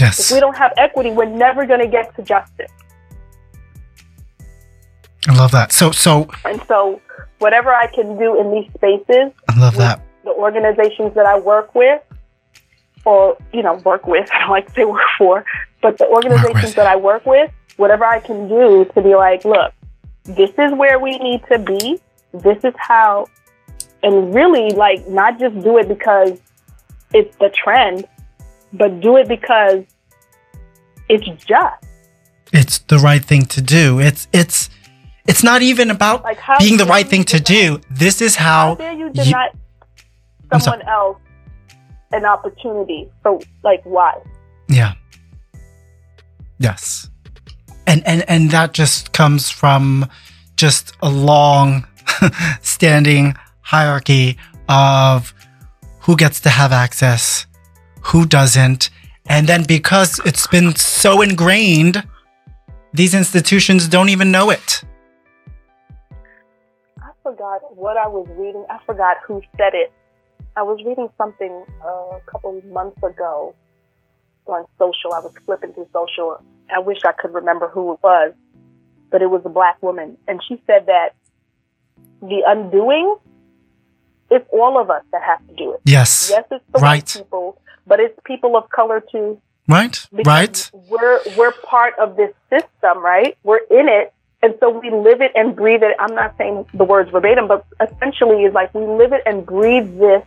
Yes. 0.00 0.18
If 0.18 0.34
we 0.34 0.40
don't 0.40 0.56
have 0.56 0.72
equity, 0.78 1.10
we're 1.10 1.26
never 1.26 1.66
going 1.66 1.80
to 1.80 1.86
get 1.86 2.14
to 2.16 2.22
justice. 2.22 2.72
I 5.28 5.34
love 5.34 5.52
that. 5.52 5.72
So, 5.72 5.90
so, 5.90 6.28
and 6.46 6.62
so, 6.66 7.00
whatever 7.38 7.74
I 7.74 7.86
can 7.86 8.18
do 8.18 8.40
in 8.40 8.52
these 8.52 8.72
spaces, 8.72 9.32
I 9.48 9.58
love 9.58 9.76
that. 9.76 10.02
The 10.24 10.30
organizations 10.30 11.14
that 11.14 11.26
I 11.26 11.38
work 11.38 11.74
with, 11.74 12.02
or 13.04 13.36
you 13.52 13.62
know, 13.62 13.74
work 13.84 14.06
with, 14.06 14.30
I 14.34 14.40
don't 14.40 14.50
like 14.50 14.66
to 14.68 14.72
say 14.72 14.84
work 14.84 15.02
for, 15.18 15.44
but 15.82 15.98
the 15.98 16.06
organizations 16.06 16.74
that 16.74 16.86
I 16.86 16.96
work 16.96 17.26
with, 17.26 17.50
whatever 17.76 18.04
I 18.04 18.20
can 18.20 18.48
do 18.48 18.86
to 18.94 19.02
be 19.02 19.14
like, 19.14 19.44
look, 19.44 19.74
this 20.24 20.50
is 20.50 20.72
where 20.72 20.98
we 20.98 21.18
need 21.18 21.42
to 21.52 21.58
be. 21.58 22.00
This 22.32 22.64
is 22.64 22.74
how, 22.78 23.26
and 24.02 24.34
really 24.34 24.70
like 24.70 25.06
not 25.06 25.38
just 25.38 25.60
do 25.60 25.76
it 25.76 25.88
because 25.88 26.40
it's 27.12 27.36
the 27.36 27.50
trend, 27.50 28.06
but 28.72 29.00
do 29.00 29.16
it 29.16 29.28
because 29.28 29.84
it's 31.08 31.44
just. 31.44 31.84
It's 32.52 32.78
the 32.78 32.98
right 32.98 33.24
thing 33.24 33.44
to 33.46 33.62
do. 33.62 34.00
It's 34.00 34.28
it's 34.32 34.70
it's 35.26 35.42
not 35.42 35.62
even 35.62 35.90
about 35.90 36.24
like 36.24 36.40
being 36.58 36.76
the 36.76 36.86
right 36.86 37.06
thing 37.06 37.24
to 37.24 37.40
do. 37.40 37.80
This 37.90 38.20
is 38.20 38.36
how. 38.36 38.68
How 38.68 38.74
dare 38.74 38.92
you 38.92 39.10
deny 39.10 39.50
you, 40.52 40.60
someone 40.60 40.82
else 40.88 41.18
an 42.12 42.24
opportunity? 42.24 43.08
So 43.22 43.40
like 43.62 43.82
why? 43.84 44.20
Yeah. 44.68 44.94
Yes 46.58 47.10
and 47.90 48.06
and 48.06 48.24
and 48.28 48.50
that 48.50 48.72
just 48.72 49.12
comes 49.12 49.50
from 49.50 50.08
just 50.56 50.92
a 51.02 51.10
long 51.10 51.86
standing 52.62 53.34
hierarchy 53.62 54.38
of 54.68 55.34
who 56.00 56.16
gets 56.16 56.40
to 56.40 56.48
have 56.48 56.72
access, 56.72 57.46
who 58.02 58.26
doesn't, 58.26 58.90
and 59.26 59.48
then 59.48 59.64
because 59.64 60.20
it's 60.24 60.46
been 60.46 60.74
so 60.74 61.22
ingrained, 61.22 62.06
these 62.92 63.14
institutions 63.14 63.88
don't 63.88 64.08
even 64.08 64.30
know 64.30 64.50
it. 64.50 64.82
I 66.98 67.10
forgot 67.22 67.76
what 67.76 67.96
I 67.96 68.08
was 68.08 68.26
reading. 68.36 68.64
I 68.68 68.78
forgot 68.84 69.18
who 69.26 69.42
said 69.56 69.74
it. 69.74 69.92
I 70.56 70.62
was 70.62 70.82
reading 70.84 71.08
something 71.16 71.64
uh, 71.84 72.16
a 72.16 72.20
couple 72.26 72.60
months 72.72 73.02
ago 73.02 73.54
on 74.46 74.64
social. 74.78 75.12
I 75.14 75.20
was 75.20 75.32
flipping 75.46 75.72
through 75.72 75.88
social 75.92 76.42
I 76.72 76.78
wish 76.78 76.98
I 77.04 77.12
could 77.12 77.34
remember 77.34 77.68
who 77.68 77.92
it 77.94 77.98
was, 78.02 78.32
but 79.10 79.22
it 79.22 79.30
was 79.30 79.42
a 79.44 79.48
black 79.48 79.82
woman. 79.82 80.16
And 80.28 80.40
she 80.46 80.60
said 80.66 80.86
that 80.86 81.10
the 82.20 82.42
undoing, 82.46 83.16
it's 84.30 84.48
all 84.52 84.80
of 84.80 84.90
us 84.90 85.02
that 85.12 85.22
have 85.22 85.46
to 85.48 85.54
do 85.54 85.72
it. 85.74 85.80
Yes. 85.84 86.28
Yes, 86.30 86.44
it's 86.50 86.64
the 86.72 86.78
right. 86.78 87.02
white 87.02 87.14
people, 87.16 87.60
but 87.86 88.00
it's 88.00 88.18
people 88.24 88.56
of 88.56 88.68
color 88.70 89.02
too. 89.12 89.40
Right. 89.68 90.06
Right. 90.24 90.70
We're 90.72 91.20
we're 91.36 91.52
part 91.52 91.94
of 91.98 92.16
this 92.16 92.32
system, 92.48 92.98
right? 92.98 93.36
We're 93.42 93.64
in 93.70 93.88
it. 93.88 94.12
And 94.42 94.54
so 94.58 94.70
we 94.70 94.90
live 94.90 95.20
it 95.20 95.32
and 95.34 95.54
breathe 95.54 95.82
it. 95.82 95.94
I'm 95.98 96.14
not 96.14 96.34
saying 96.38 96.64
the 96.72 96.84
words 96.84 97.10
verbatim, 97.10 97.46
but 97.46 97.66
essentially 97.80 98.44
is 98.44 98.54
like 98.54 98.72
we 98.74 98.86
live 98.86 99.12
it 99.12 99.22
and 99.26 99.44
breathe 99.44 99.98
this 99.98 100.24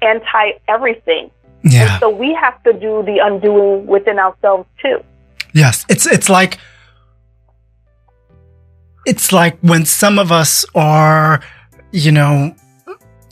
anti 0.00 0.52
everything. 0.68 1.30
Yeah. 1.64 1.92
And 1.92 2.00
so 2.00 2.08
we 2.08 2.34
have 2.34 2.62
to 2.62 2.72
do 2.72 3.02
the 3.02 3.18
undoing 3.22 3.86
within 3.86 4.18
ourselves 4.18 4.68
too. 4.80 5.02
Yes. 5.52 5.84
It's 5.88 6.06
it's 6.06 6.28
like 6.28 6.58
it's 9.08 9.32
like 9.32 9.58
when 9.60 9.84
some 9.86 10.18
of 10.18 10.30
us 10.30 10.66
are, 10.74 11.40
you 11.92 12.12
know, 12.12 12.54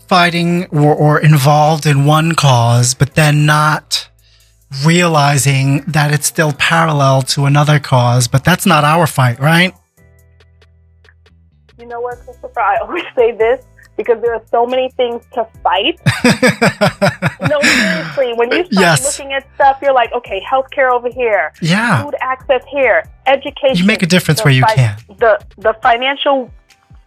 fighting 0.08 0.66
or, 0.66 0.94
or 0.94 1.20
involved 1.20 1.86
in 1.86 2.04
one 2.04 2.34
cause, 2.34 2.94
but 2.94 3.14
then 3.14 3.46
not 3.46 4.08
realizing 4.84 5.82
that 5.86 6.12
it's 6.12 6.26
still 6.26 6.52
parallel 6.52 7.22
to 7.22 7.46
another 7.46 7.78
cause, 7.78 8.28
but 8.28 8.44
that's 8.44 8.66
not 8.66 8.84
our 8.84 9.06
fight, 9.06 9.38
right? 9.38 9.74
You 11.78 11.86
know 11.86 12.00
what, 12.00 12.18
Christopher? 12.20 12.60
I 12.60 12.78
always 12.78 13.04
say 13.14 13.32
this 13.32 13.64
because 13.96 14.20
there 14.20 14.34
are 14.34 14.42
so 14.50 14.66
many 14.66 14.90
things 14.90 15.22
to 15.32 15.46
fight. 15.62 15.98
no, 17.48 17.60
seriously, 17.60 18.32
when 18.34 18.50
you 18.50 18.64
start 18.66 18.70
yes. 18.72 19.18
looking 19.18 19.32
at 19.32 19.46
stuff, 19.54 19.78
you're 19.82 19.92
like, 19.92 20.12
okay, 20.12 20.42
healthcare 20.50 20.92
over 20.92 21.08
here, 21.10 21.52
yeah, 21.62 22.02
food 22.02 22.14
access 22.20 22.62
here, 22.70 23.04
education. 23.26 23.76
You 23.76 23.84
make 23.84 24.02
a 24.02 24.06
difference 24.06 24.44
where 24.44 24.52
you 24.52 24.62
fi- 24.62 24.74
can. 24.74 24.98
The 25.18 25.38
the 25.58 25.74
financial 25.82 26.50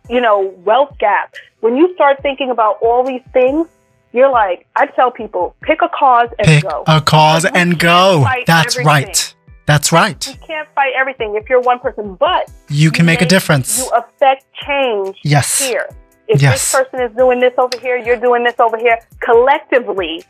you 0.09 0.21
know, 0.21 0.53
wealth 0.65 0.97
gap. 0.99 1.35
When 1.61 1.75
you 1.77 1.93
start 1.95 2.21
thinking 2.21 2.49
about 2.49 2.77
all 2.81 3.03
these 3.05 3.21
things, 3.33 3.67
you're 4.11 4.29
like, 4.31 4.65
I 4.75 4.87
tell 4.87 5.11
people, 5.11 5.55
pick 5.61 5.81
a 5.81 5.89
cause 5.89 6.29
and 6.39 6.47
Pick 6.47 6.63
go. 6.63 6.83
a 6.87 6.99
cause 7.01 7.43
You 7.43 7.51
and 7.53 7.77
go. 7.79 8.25
That's 8.47 8.75
everything. 8.75 8.87
right. 8.87 9.35
That's 9.67 9.91
right. 9.91 10.25
You 10.27 10.33
can't 10.47 10.67
fight 10.73 10.93
everything 10.99 11.35
if 11.35 11.47
you're 11.47 11.61
one 11.61 11.77
person, 11.79 12.15
but 12.15 12.49
You 12.69 12.89
can 12.91 13.05
make 13.05 13.21
a 13.21 13.25
difference. 13.27 13.77
You 13.77 13.89
affect 13.91 14.45
change 14.67 15.17
Yes. 15.23 15.59
here. 15.59 15.87
If 16.27 16.41
Yes. 16.41 16.53
this 16.71 16.71
person 16.81 17.01
is 17.01 17.15
doing 17.15 17.39
this 17.39 17.53
over 17.57 17.77
here, 17.79 17.97
you're 17.97 18.17
doing 18.19 18.43
this 18.43 18.59
over 18.59 18.77
here. 18.77 18.97
Collectively, 19.19 20.23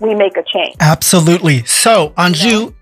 we 0.00 0.14
make 0.14 0.36
a 0.38 0.42
change. 0.42 0.76
Absolutely. 0.80 1.64
So, 1.64 2.10
Anju, 2.16 2.72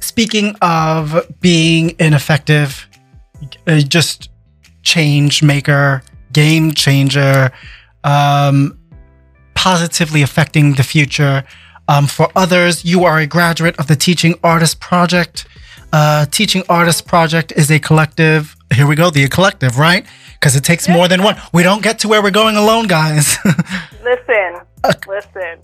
speaking 0.00 0.56
of 0.62 1.26
being 1.40 1.94
ineffective, 1.98 2.86
uh, 3.66 3.78
just 3.80 4.28
change 4.92 5.42
maker, 5.42 6.02
game 6.32 6.72
changer, 6.72 7.50
um, 8.04 8.78
positively 9.54 10.22
affecting 10.22 10.74
the 10.74 10.82
future 10.82 11.44
um, 11.88 12.06
for 12.06 12.28
others, 12.34 12.84
you 12.84 13.04
are 13.04 13.18
a 13.18 13.26
graduate 13.26 13.78
of 13.78 13.86
the 13.86 13.96
Teaching 13.96 14.34
Artist 14.42 14.80
Project. 14.80 15.46
Uh, 15.92 16.26
Teaching 16.26 16.64
Artist 16.68 17.06
Project 17.06 17.52
is 17.52 17.70
a 17.70 17.78
collective. 17.78 18.56
Here 18.74 18.86
we 18.86 18.96
go, 18.96 19.10
the 19.10 19.28
collective, 19.28 19.78
right? 19.78 20.04
Because 20.32 20.56
it 20.56 20.64
takes 20.64 20.88
more 20.88 21.06
than 21.06 21.22
one. 21.22 21.36
We 21.52 21.62
don't 21.62 21.82
get 21.82 22.00
to 22.00 22.08
where 22.08 22.22
we're 22.22 22.32
going 22.32 22.56
alone, 22.56 22.88
guys. 22.88 23.38
Listen, 24.02 24.60
listen. 25.08 25.60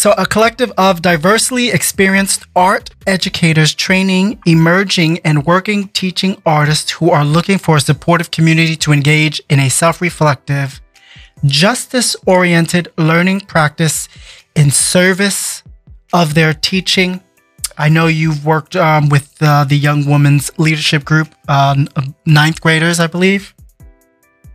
So, 0.00 0.14
a 0.16 0.24
collective 0.24 0.72
of 0.78 1.02
diversely 1.02 1.68
experienced 1.68 2.46
art 2.56 2.88
educators 3.06 3.74
training 3.74 4.40
emerging 4.46 5.18
and 5.26 5.44
working 5.44 5.88
teaching 5.88 6.40
artists 6.46 6.90
who 6.92 7.10
are 7.10 7.22
looking 7.22 7.58
for 7.58 7.76
a 7.76 7.80
supportive 7.80 8.30
community 8.30 8.76
to 8.76 8.92
engage 8.92 9.42
in 9.50 9.60
a 9.60 9.68
self 9.68 10.00
reflective, 10.00 10.80
justice 11.44 12.16
oriented 12.26 12.90
learning 12.96 13.40
practice 13.40 14.08
in 14.56 14.70
service 14.70 15.62
of 16.14 16.32
their 16.32 16.54
teaching. 16.54 17.20
I 17.76 17.90
know 17.90 18.06
you've 18.06 18.46
worked 18.46 18.76
um, 18.76 19.10
with 19.10 19.36
uh, 19.42 19.64
the 19.64 19.76
Young 19.76 20.06
Women's 20.06 20.50
Leadership 20.58 21.04
Group, 21.04 21.28
um, 21.46 21.88
ninth 22.24 22.62
graders, 22.62 23.00
I 23.00 23.06
believe. 23.06 23.54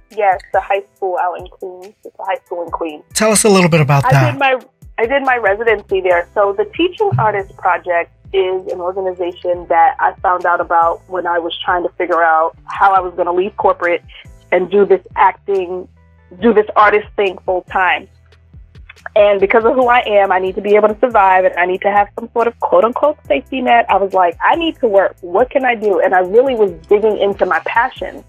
Yes, 0.09 0.41
the 0.53 0.61
high 0.61 0.83
school 0.95 1.17
out 1.21 1.39
in 1.39 1.47
Queens. 1.47 1.93
It's 2.03 2.15
a 2.17 2.23
high 2.23 2.39
school 2.45 2.63
in 2.63 2.71
Queens. 2.71 3.03
Tell 3.13 3.31
us 3.31 3.43
a 3.43 3.49
little 3.49 3.69
bit 3.69 3.81
about 3.81 4.05
I 4.05 4.11
that. 4.11 4.31
did 4.31 4.39
my 4.39 4.59
I 4.97 5.05
did 5.05 5.23
my 5.23 5.37
residency 5.37 6.01
there. 6.01 6.29
So 6.33 6.53
the 6.57 6.65
Teaching 6.65 7.11
Artist 7.19 7.55
Project 7.57 8.11
is 8.33 8.71
an 8.71 8.79
organization 8.79 9.65
that 9.67 9.95
I 9.99 10.13
found 10.21 10.45
out 10.45 10.61
about 10.61 11.01
when 11.09 11.27
I 11.27 11.39
was 11.39 11.57
trying 11.63 11.83
to 11.83 11.89
figure 11.95 12.23
out 12.23 12.55
how 12.65 12.93
I 12.93 13.01
was 13.01 13.13
going 13.13 13.27
to 13.27 13.33
leave 13.33 13.55
corporate 13.57 14.03
and 14.51 14.69
do 14.71 14.85
this 14.85 15.01
acting, 15.15 15.87
do 16.41 16.53
this 16.53 16.65
artist 16.75 17.07
thing 17.15 17.37
full 17.45 17.63
time. 17.63 18.07
And 19.17 19.39
because 19.39 19.63
of 19.63 19.73
who 19.73 19.87
I 19.87 19.99
am, 20.07 20.31
I 20.31 20.39
need 20.39 20.55
to 20.55 20.61
be 20.61 20.75
able 20.75 20.89
to 20.89 20.99
survive 20.99 21.45
and 21.45 21.53
I 21.55 21.65
need 21.65 21.81
to 21.81 21.91
have 21.91 22.09
some 22.19 22.29
sort 22.33 22.47
of 22.47 22.59
quote 22.59 22.83
unquote 22.83 23.17
safety 23.27 23.61
net. 23.61 23.85
I 23.89 23.97
was 23.97 24.13
like, 24.13 24.37
I 24.43 24.55
need 24.55 24.77
to 24.79 24.87
work. 24.87 25.15
What 25.21 25.49
can 25.49 25.63
I 25.63 25.75
do? 25.75 25.99
And 25.99 26.13
I 26.13 26.19
really 26.19 26.55
was 26.55 26.71
digging 26.87 27.17
into 27.17 27.45
my 27.45 27.59
passion 27.59 28.23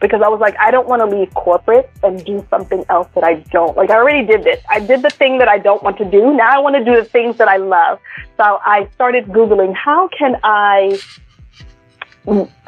because 0.00 0.22
I 0.22 0.28
was 0.28 0.40
like, 0.40 0.56
I 0.60 0.70
don't 0.70 0.88
want 0.88 1.00
to 1.00 1.06
leave 1.06 1.32
corporate 1.34 1.90
and 2.02 2.24
do 2.24 2.46
something 2.50 2.84
else 2.88 3.08
that 3.14 3.24
I 3.24 3.34
don't. 3.50 3.76
Like, 3.76 3.90
I 3.90 3.96
already 3.96 4.26
did 4.26 4.44
this. 4.44 4.62
I 4.68 4.80
did 4.80 5.02
the 5.02 5.10
thing 5.10 5.38
that 5.38 5.48
I 5.48 5.58
don't 5.58 5.82
want 5.82 5.98
to 5.98 6.04
do. 6.04 6.34
Now 6.34 6.50
I 6.56 6.58
want 6.58 6.76
to 6.76 6.84
do 6.84 6.96
the 6.96 7.04
things 7.04 7.36
that 7.38 7.48
I 7.48 7.56
love. 7.56 7.98
So 8.36 8.58
I 8.64 8.88
started 8.94 9.26
Googling, 9.26 9.74
how 9.74 10.08
can 10.08 10.36
I 10.42 10.98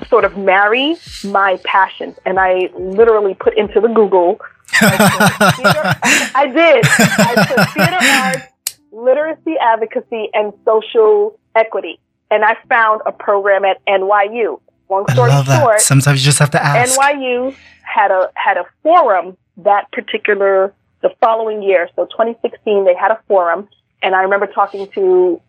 sort 0.09 0.25
of 0.25 0.37
marry 0.37 0.97
my 1.25 1.59
passions? 1.65 2.17
And 2.25 2.39
I 2.39 2.71
literally 2.77 3.35
put 3.35 3.57
into 3.59 3.81
the 3.81 3.89
Google, 3.89 4.41
theater, 4.71 5.97
I 6.35 6.51
did. 6.55 6.85
I 6.87 7.47
put 7.49 7.71
theater 7.75 7.99
arts, 8.13 8.79
literacy 8.93 9.57
advocacy, 9.61 10.31
and 10.33 10.53
social 10.65 11.39
equity. 11.55 12.01
And 12.31 12.45
I 12.45 12.57
found 12.69 13.01
a 13.07 13.13
program 13.13 13.65
at 13.65 13.85
NYU. 13.87 14.61
Long 14.89 15.05
I 15.09 15.13
story 15.13 15.31
short, 15.31 15.81
Sometimes 15.81 16.21
you 16.21 16.25
just 16.25 16.39
have 16.39 16.51
to 16.53 16.63
ask. 16.63 16.99
NYU 16.99 17.55
had 17.83 18.11
a 18.11 18.31
had 18.35 18.57
a 18.57 18.65
forum 18.83 19.37
that 19.59 19.91
particular 19.93 20.73
the 21.03 21.11
following 21.21 21.63
year. 21.63 21.89
So 21.95 22.07
2016, 22.07 22.85
they 22.85 22.95
had 22.95 23.11
a 23.11 23.21
forum, 23.29 23.69
and 24.03 24.15
I 24.15 24.23
remember 24.23 24.47
talking 24.47 24.89
to 24.93 25.41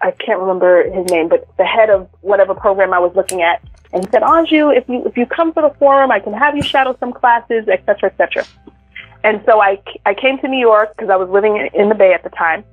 I 0.00 0.10
can't 0.10 0.40
remember 0.40 0.90
his 0.90 1.10
name, 1.10 1.28
but 1.28 1.48
the 1.56 1.64
head 1.64 1.90
of 1.90 2.08
whatever 2.20 2.54
program 2.54 2.92
I 2.92 2.98
was 2.98 3.14
looking 3.16 3.42
at, 3.42 3.62
and 3.92 4.04
he 4.04 4.10
said, 4.10 4.22
"Anju, 4.22 4.76
if 4.76 4.88
you 4.88 5.04
if 5.06 5.16
you 5.16 5.26
come 5.26 5.52
to 5.54 5.60
the 5.60 5.74
forum, 5.78 6.10
I 6.10 6.20
can 6.20 6.32
have 6.32 6.56
you 6.56 6.62
shadow 6.62 6.96
some 7.00 7.12
classes, 7.12 7.66
et 7.68 7.82
cetera, 7.86 8.10
et 8.10 8.16
cetera." 8.16 8.44
And 9.24 9.42
so 9.46 9.60
I 9.60 9.80
I 10.04 10.14
came 10.14 10.38
to 10.40 10.48
New 10.48 10.60
York 10.60 10.94
because 10.94 11.10
I 11.10 11.16
was 11.16 11.28
living 11.30 11.68
in 11.74 11.88
the 11.88 11.94
Bay 11.94 12.12
at 12.12 12.22
the 12.22 12.30
time. 12.30 12.64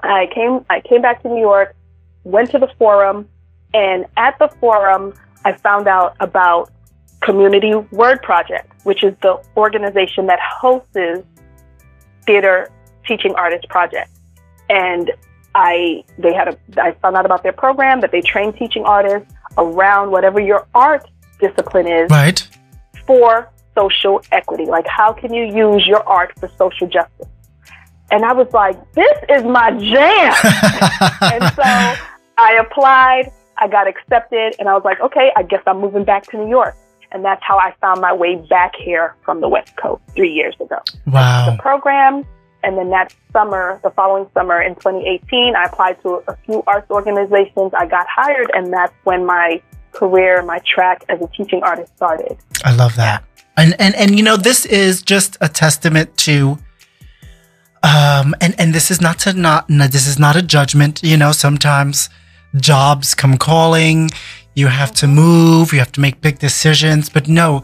I 0.00 0.28
came 0.34 0.64
I 0.70 0.80
came 0.80 1.02
back 1.02 1.22
to 1.22 1.28
New 1.28 1.40
York, 1.40 1.76
went 2.24 2.50
to 2.52 2.58
the 2.58 2.68
forum, 2.78 3.28
and 3.74 4.06
at 4.16 4.38
the 4.38 4.48
forum 4.60 5.14
I 5.44 5.52
found 5.52 5.88
out 5.88 6.16
about 6.20 6.70
Community 7.20 7.74
Word 7.74 8.22
Project, 8.22 8.70
which 8.84 9.02
is 9.02 9.14
the 9.22 9.42
organization 9.56 10.26
that 10.26 10.38
hosts 10.40 10.96
Theater 12.26 12.70
Teaching 13.06 13.34
Artists 13.34 13.66
Project. 13.68 14.10
And 14.68 15.10
I 15.54 16.04
they 16.18 16.34
had 16.34 16.48
a 16.48 16.82
I 16.82 16.92
found 16.92 17.16
out 17.16 17.24
about 17.24 17.42
their 17.42 17.52
program 17.52 18.00
that 18.02 18.12
they 18.12 18.20
train 18.20 18.52
teaching 18.52 18.84
artists 18.84 19.32
around 19.56 20.10
whatever 20.10 20.40
your 20.40 20.66
art 20.74 21.08
discipline 21.40 21.88
is 21.88 22.10
right? 22.10 22.46
for 23.06 23.50
social 23.74 24.20
equity. 24.30 24.66
Like 24.66 24.86
how 24.86 25.12
can 25.12 25.32
you 25.32 25.44
use 25.44 25.86
your 25.86 26.06
art 26.06 26.38
for 26.38 26.50
social 26.58 26.86
justice? 26.86 27.28
And 28.10 28.24
I 28.24 28.32
was 28.32 28.50
like, 28.52 28.76
this 28.94 29.18
is 29.28 29.42
my 29.44 29.70
jam. 29.72 30.34
and 31.32 31.44
so 31.54 31.62
I 32.38 32.58
applied, 32.60 33.32
I 33.58 33.68
got 33.68 33.88
accepted, 33.88 34.54
and 34.58 34.68
I 34.68 34.74
was 34.74 34.84
like, 34.84 35.00
okay, 35.00 35.30
I 35.36 35.42
guess 35.42 35.62
I'm 35.66 35.80
moving 35.80 36.04
back 36.04 36.24
to 36.30 36.36
New 36.36 36.48
York. 36.48 36.76
And 37.10 37.24
that's 37.24 37.42
how 37.42 37.58
I 37.58 37.74
found 37.80 38.00
my 38.00 38.12
way 38.12 38.36
back 38.36 38.74
here 38.76 39.16
from 39.24 39.40
the 39.40 39.48
West 39.48 39.76
Coast 39.76 40.02
three 40.14 40.32
years 40.32 40.54
ago. 40.60 40.78
wow. 41.06 41.50
The 41.50 41.62
program, 41.62 42.26
and 42.62 42.76
then 42.76 42.90
that 42.90 43.14
summer, 43.32 43.80
the 43.82 43.90
following 43.90 44.28
summer 44.34 44.60
in 44.60 44.74
2018, 44.74 45.56
I 45.56 45.64
applied 45.64 46.02
to 46.02 46.22
a 46.28 46.36
few 46.44 46.62
arts 46.66 46.90
organizations. 46.90 47.72
I 47.76 47.86
got 47.86 48.06
hired, 48.08 48.50
and 48.52 48.72
that's 48.72 48.92
when 49.04 49.24
my 49.24 49.62
career, 49.92 50.42
my 50.42 50.60
track 50.66 51.04
as 51.08 51.20
a 51.20 51.28
teaching 51.28 51.62
artist 51.62 51.94
started. 51.96 52.36
I 52.64 52.74
love 52.74 52.94
that. 52.96 53.24
And 53.56 53.74
and 53.80 53.94
and 53.96 54.16
you 54.16 54.22
know, 54.22 54.36
this 54.36 54.66
is 54.66 55.02
just 55.02 55.36
a 55.40 55.48
testament 55.48 56.16
to 56.18 56.58
um 57.82 58.34
and 58.40 58.54
and 58.58 58.74
this 58.74 58.90
is 58.90 59.00
not 59.00 59.18
to 59.20 59.32
not 59.32 59.68
no, 59.68 59.86
this 59.86 60.06
is 60.06 60.18
not 60.18 60.36
a 60.36 60.42
judgment, 60.42 61.02
you 61.02 61.16
know, 61.16 61.32
sometimes 61.32 62.08
jobs 62.56 63.14
come 63.14 63.38
calling, 63.38 64.10
you 64.54 64.66
have 64.68 64.92
to 64.92 65.06
move, 65.06 65.72
you 65.72 65.78
have 65.78 65.92
to 65.92 66.00
make 66.00 66.20
big 66.20 66.38
decisions, 66.38 67.08
but 67.08 67.28
no, 67.28 67.62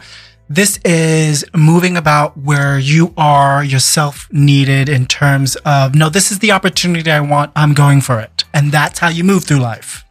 this 0.48 0.78
is 0.84 1.44
moving 1.54 1.96
about 1.96 2.36
where 2.36 2.78
you 2.78 3.14
are 3.16 3.64
yourself 3.64 4.28
needed 4.30 4.88
in 4.88 5.06
terms 5.06 5.56
of 5.64 5.94
no, 5.94 6.08
this 6.08 6.30
is 6.30 6.38
the 6.40 6.52
opportunity 6.52 7.10
I 7.10 7.20
want, 7.20 7.50
I'm 7.56 7.74
going 7.74 8.00
for 8.00 8.20
it. 8.20 8.44
And 8.52 8.70
that's 8.70 8.98
how 8.98 9.08
you 9.08 9.24
move 9.24 9.44
through 9.44 9.60
life. 9.60 10.04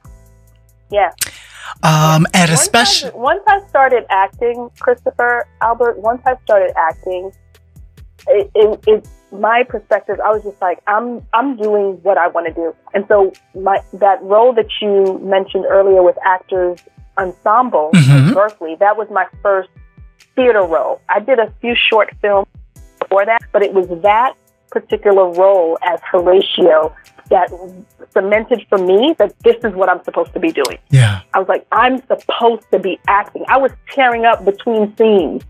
Yeah. 0.91 1.11
Um 1.84 2.26
and 2.34 2.49
Once 2.49 2.61
especially 2.61 3.11
I, 3.11 3.15
once 3.15 3.43
I 3.47 3.59
started 3.67 4.05
acting, 4.09 4.69
Christopher 4.80 5.47
Albert. 5.61 5.99
Once 5.99 6.21
I 6.26 6.36
started 6.43 6.74
acting, 6.78 7.32
it, 8.28 8.49
it, 8.55 8.84
it 8.88 9.07
my 9.34 9.63
perspective. 9.67 10.19
I 10.23 10.29
was 10.31 10.43
just 10.43 10.61
like, 10.61 10.79
I'm 10.88 11.25
I'm 11.34 11.57
doing 11.57 11.99
what 12.03 12.17
I 12.17 12.27
want 12.27 12.47
to 12.47 12.53
do, 12.53 12.75
and 12.93 13.05
so 13.07 13.34
my 13.59 13.79
that 13.93 14.21
role 14.23 14.53
that 14.53 14.67
you 14.81 15.19
mentioned 15.23 15.65
earlier 15.69 16.01
with 16.03 16.17
Actors 16.25 16.79
Ensemble 17.17 17.91
Mhm. 17.93 18.29
in 18.29 18.34
Berkeley, 18.34 18.75
that 18.79 18.97
was 18.97 19.07
my 19.09 19.25
first 19.41 19.69
theater 20.36 20.61
role. 20.63 20.99
I 21.09 21.19
did 21.19 21.39
a 21.39 21.51
few 21.61 21.75
short 21.75 22.09
films 22.21 22.47
before 22.99 23.25
that, 23.25 23.41
but 23.51 23.61
it 23.61 23.73
was 23.73 23.88
that 24.01 24.34
particular 24.71 25.29
role 25.29 25.77
as 25.84 25.99
Horatio 26.11 26.93
that 27.29 27.51
cemented 28.11 28.65
for 28.69 28.77
me 28.79 29.15
that 29.19 29.34
this 29.43 29.55
is 29.63 29.73
what 29.75 29.89
I'm 29.89 30.03
supposed 30.03 30.34
to 30.34 30.39
be 30.39 30.51
doing. 30.51 30.77
yeah. 30.89 31.21
I 31.34 31.39
was 31.39 31.47
like, 31.47 31.65
I'm 31.71 31.99
supposed 32.07 32.63
to 32.71 32.79
be 32.79 32.99
acting. 33.07 33.45
I 33.47 33.57
was 33.57 33.71
tearing 33.91 34.25
up 34.25 34.43
between 34.45 34.95
scenes. 34.97 35.43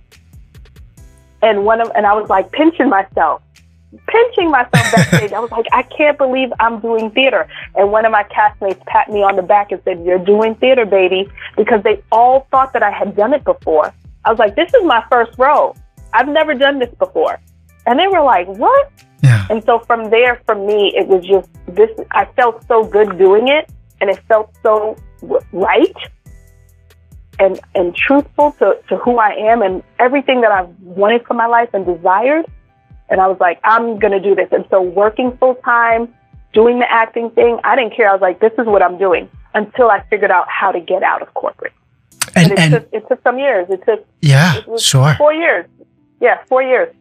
And 1.41 1.65
one 1.65 1.81
of 1.81 1.91
and 1.95 2.05
I 2.05 2.13
was 2.13 2.29
like 2.29 2.51
pinching 2.51 2.89
myself. 2.89 3.41
Pinching 4.07 4.49
myself 4.49 4.71
backstage. 4.91 5.33
I 5.33 5.39
was 5.39 5.51
like, 5.51 5.65
I 5.71 5.83
can't 5.83 6.17
believe 6.17 6.49
I'm 6.59 6.79
doing 6.79 7.11
theater. 7.11 7.47
And 7.75 7.91
one 7.91 8.05
of 8.05 8.11
my 8.11 8.23
castmates 8.23 8.83
pat 8.85 9.09
me 9.09 9.23
on 9.23 9.35
the 9.35 9.41
back 9.41 9.71
and 9.71 9.81
said, 9.83 10.03
You're 10.05 10.23
doing 10.23 10.55
theater, 10.55 10.85
baby, 10.85 11.29
because 11.57 11.83
they 11.83 12.01
all 12.11 12.47
thought 12.51 12.73
that 12.73 12.83
I 12.83 12.91
had 12.91 13.15
done 13.15 13.33
it 13.33 13.43
before. 13.43 13.93
I 14.25 14.29
was 14.29 14.39
like, 14.39 14.55
This 14.55 14.73
is 14.73 14.83
my 14.85 15.03
first 15.11 15.37
role. 15.37 15.75
I've 16.13 16.27
never 16.27 16.53
done 16.53 16.79
this 16.79 16.93
before. 16.97 17.39
And 17.85 17.99
they 17.99 18.07
were 18.07 18.23
like, 18.23 18.47
What? 18.47 18.91
Yeah. 19.21 19.47
And 19.49 19.63
so 19.63 19.79
from 19.79 20.09
there, 20.09 20.41
for 20.45 20.55
me, 20.55 20.93
it 20.95 21.07
was 21.07 21.25
just 21.25 21.49
this. 21.67 21.89
I 22.11 22.25
felt 22.35 22.65
so 22.67 22.83
good 22.83 23.17
doing 23.17 23.47
it, 23.47 23.69
and 24.01 24.09
it 24.09 24.19
felt 24.27 24.53
so 24.63 24.97
right 25.51 25.95
and, 27.39 27.59
and 27.75 27.95
truthful 27.95 28.51
to, 28.53 28.77
to 28.89 28.97
who 28.97 29.17
I 29.17 29.31
am 29.51 29.61
and 29.61 29.83
everything 29.99 30.41
that 30.41 30.51
I've 30.51 30.69
wanted 30.81 31.25
for 31.25 31.33
my 31.33 31.47
life 31.47 31.69
and 31.73 31.85
desired. 31.85 32.45
And 33.09 33.19
I 33.21 33.27
was 33.27 33.37
like, 33.39 33.59
I'm 33.63 33.99
going 33.99 34.13
to 34.13 34.19
do 34.19 34.33
this. 34.35 34.47
And 34.51 34.65
so 34.69 34.81
working 34.81 35.37
full 35.37 35.55
time, 35.55 36.13
doing 36.53 36.79
the 36.79 36.91
acting 36.91 37.29
thing, 37.31 37.59
I 37.63 37.75
didn't 37.75 37.95
care. 37.95 38.09
I 38.09 38.13
was 38.13 38.21
like, 38.21 38.39
this 38.39 38.53
is 38.57 38.65
what 38.65 38.81
I'm 38.81 38.97
doing 38.97 39.29
until 39.53 39.89
I 39.89 40.03
figured 40.09 40.31
out 40.31 40.47
how 40.49 40.71
to 40.71 40.79
get 40.79 41.03
out 41.03 41.21
of 41.21 41.33
corporate. 41.33 41.73
And, 42.35 42.51
it, 42.51 42.59
and 42.59 42.73
took, 42.73 42.89
it 42.91 43.07
took 43.07 43.21
some 43.23 43.37
years. 43.37 43.67
It 43.69 43.83
took 43.85 44.05
yeah, 44.21 44.61
it 44.67 44.79
sure. 44.81 45.13
four 45.15 45.33
years. 45.33 45.67
Yeah, 46.21 46.43
four 46.47 46.63
years. 46.63 46.95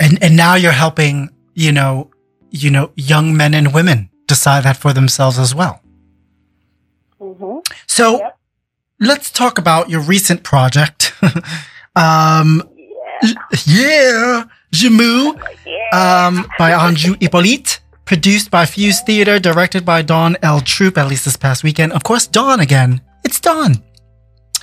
And 0.00 0.22
and 0.22 0.36
now 0.36 0.54
you're 0.54 0.72
helping, 0.72 1.30
you 1.54 1.72
know, 1.72 2.10
you 2.50 2.70
know, 2.70 2.92
young 2.94 3.36
men 3.36 3.52
and 3.52 3.74
women 3.74 4.08
decide 4.26 4.62
that 4.64 4.76
for 4.76 4.92
themselves 4.92 5.38
as 5.38 5.54
well. 5.54 5.80
hmm 7.20 7.58
So 7.86 8.18
Yep. 8.18 8.38
let's 9.00 9.30
talk 9.30 9.58
about 9.58 9.90
your 9.90 10.00
recent 10.00 10.44
project. 10.44 11.12
um, 11.96 12.62
Yeah. 13.22 13.32
yeah, 13.66 14.44
Joumou, 14.72 15.34
um, 15.92 16.46
by 16.58 16.70
Anju 16.72 17.20
Hippolyte, 17.20 17.80
produced 18.04 18.50
by 18.50 18.66
Fuse 18.66 19.00
Theater, 19.02 19.38
directed 19.38 19.84
by 19.84 20.02
Dawn 20.02 20.36
L. 20.42 20.60
Troop, 20.60 20.98
at 20.98 21.08
least 21.08 21.24
this 21.24 21.36
past 21.36 21.62
weekend. 21.64 21.92
Of 21.92 22.02
course, 22.04 22.26
Dawn 22.26 22.60
again. 22.60 23.00
It's 23.24 23.40
Dawn. 23.40 23.82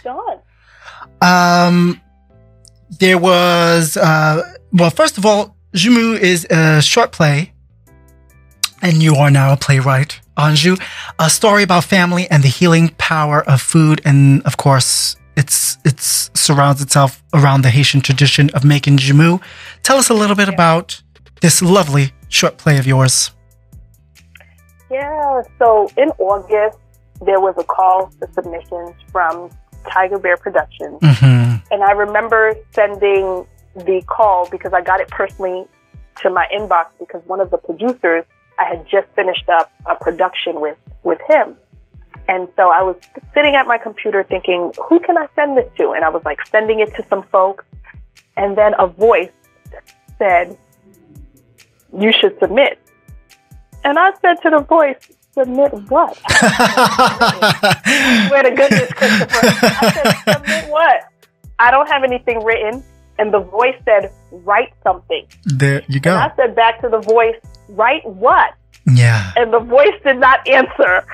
Done. 0.03 0.39
Um, 1.22 2.01
there 2.99 3.18
was, 3.18 3.97
uh, 3.97 4.53
well, 4.72 4.89
first 4.89 5.18
of 5.18 5.26
all, 5.26 5.56
Joumou 5.74 6.18
is 6.20 6.45
a 6.49 6.82
short 6.82 7.12
play, 7.12 7.53
and 8.82 9.01
you 9.01 9.16
are 9.16 9.32
now 9.32 9.53
a 9.53 9.58
playwright, 9.58 10.20
Anju. 10.38 10.82
A 11.20 11.30
story 11.30 11.64
about 11.64 11.84
family 11.84 12.28
and 12.30 12.43
the 12.43 12.47
healing 12.47 12.89
power 12.97 13.43
of 13.49 13.62
food, 13.62 14.01
and 14.06 14.41
of 14.43 14.58
course, 14.58 15.18
it's 15.36 15.77
it's 15.86 16.31
surrounds 16.33 16.81
itself 16.81 17.23
around 17.33 17.61
the 17.61 17.69
Haitian 17.69 18.01
tradition 18.01 18.49
of 18.51 18.63
making 18.63 18.97
Joumou. 18.97 19.41
Tell 19.83 19.97
us 19.97 20.09
a 20.09 20.13
little 20.13 20.36
bit 20.36 20.49
about 20.49 21.01
this 21.41 21.61
lovely 21.61 22.13
short 22.29 22.57
play 22.57 22.77
of 22.77 22.88
yours. 22.88 23.31
Yeah, 24.89 25.41
so 25.59 25.89
in 25.97 26.09
August, 26.19 26.77
there 27.25 27.39
was 27.39 27.55
a 27.57 27.63
call 27.63 28.11
for 28.19 28.29
submissions 28.33 28.93
from 29.11 29.49
Tiger 29.91 30.19
Bear 30.19 30.38
Productions. 30.38 30.99
hmm 31.01 31.55
And 31.71 31.83
I 31.83 31.91
remember 31.91 32.55
sending 32.71 33.45
the 33.75 34.01
call 34.07 34.47
because 34.49 34.73
I 34.73 34.81
got 34.81 35.01
it 35.01 35.09
personally 35.09 35.65
to 36.21 36.29
my 36.29 36.47
inbox 36.55 36.88
because 36.99 37.21
one 37.25 37.41
of 37.41 37.49
the 37.51 37.57
producers, 37.57 38.23
I 38.57 38.65
had 38.65 38.88
just 38.88 39.07
finished 39.15 39.49
up 39.49 39.71
a 39.86 39.95
production 39.95 40.61
with, 40.61 40.77
with 41.03 41.19
him. 41.27 41.57
And 42.28 42.47
so 42.55 42.69
I 42.69 42.82
was 42.82 42.95
sitting 43.34 43.55
at 43.55 43.67
my 43.67 43.78
computer 43.78 44.23
thinking, 44.23 44.71
who 44.89 44.99
can 44.99 45.17
I 45.17 45.28
send 45.36 45.57
this 45.57 45.69
to? 45.78 45.91
And 45.91 46.03
I 46.03 46.09
was 46.09 46.23
like 46.26 46.39
sending 46.47 46.80
it 46.80 46.93
to 46.95 47.05
some 47.09 47.23
folks. 47.32 47.63
And 48.38 48.57
then 48.57 48.73
a 48.80 48.88
voice 48.88 49.32
said, 50.17 50.57
you 51.97 52.11
should 52.11 52.38
submit. 52.39 52.80
And 53.84 53.99
I 53.99 54.11
said 54.21 54.36
to 54.43 54.49
the 54.49 54.59
voice, 54.59 54.97
submit 55.34 55.71
what? 55.89 56.17
Swear 58.28 58.43
to 58.43 58.51
goodness, 58.51 58.91
Christopher. 58.93 59.39
I 59.43 59.91
said, 59.93 60.34
submit 60.34 60.71
what? 60.71 61.03
I 61.59 61.71
don't 61.71 61.88
have 61.88 62.03
anything 62.03 62.43
written. 62.43 62.84
And 63.17 63.34
the 63.34 63.39
voice 63.39 63.76
said, 63.86 64.11
write 64.32 64.73
something. 64.84 65.26
there 65.45 65.84
you 65.88 65.95
And 65.95 66.03
go. 66.03 66.15
I 66.15 66.32
said 66.36 66.55
back 66.55 66.82
to 66.82 66.89
the 66.89 66.99
voice, 66.99 67.36
write 67.69 68.05
what? 68.05 68.53
Yeah. 68.88 69.32
And 69.38 69.53
the 69.53 69.59
voice 69.59 69.93
did 70.03 70.17
not 70.17 70.45
answer. 70.47 71.05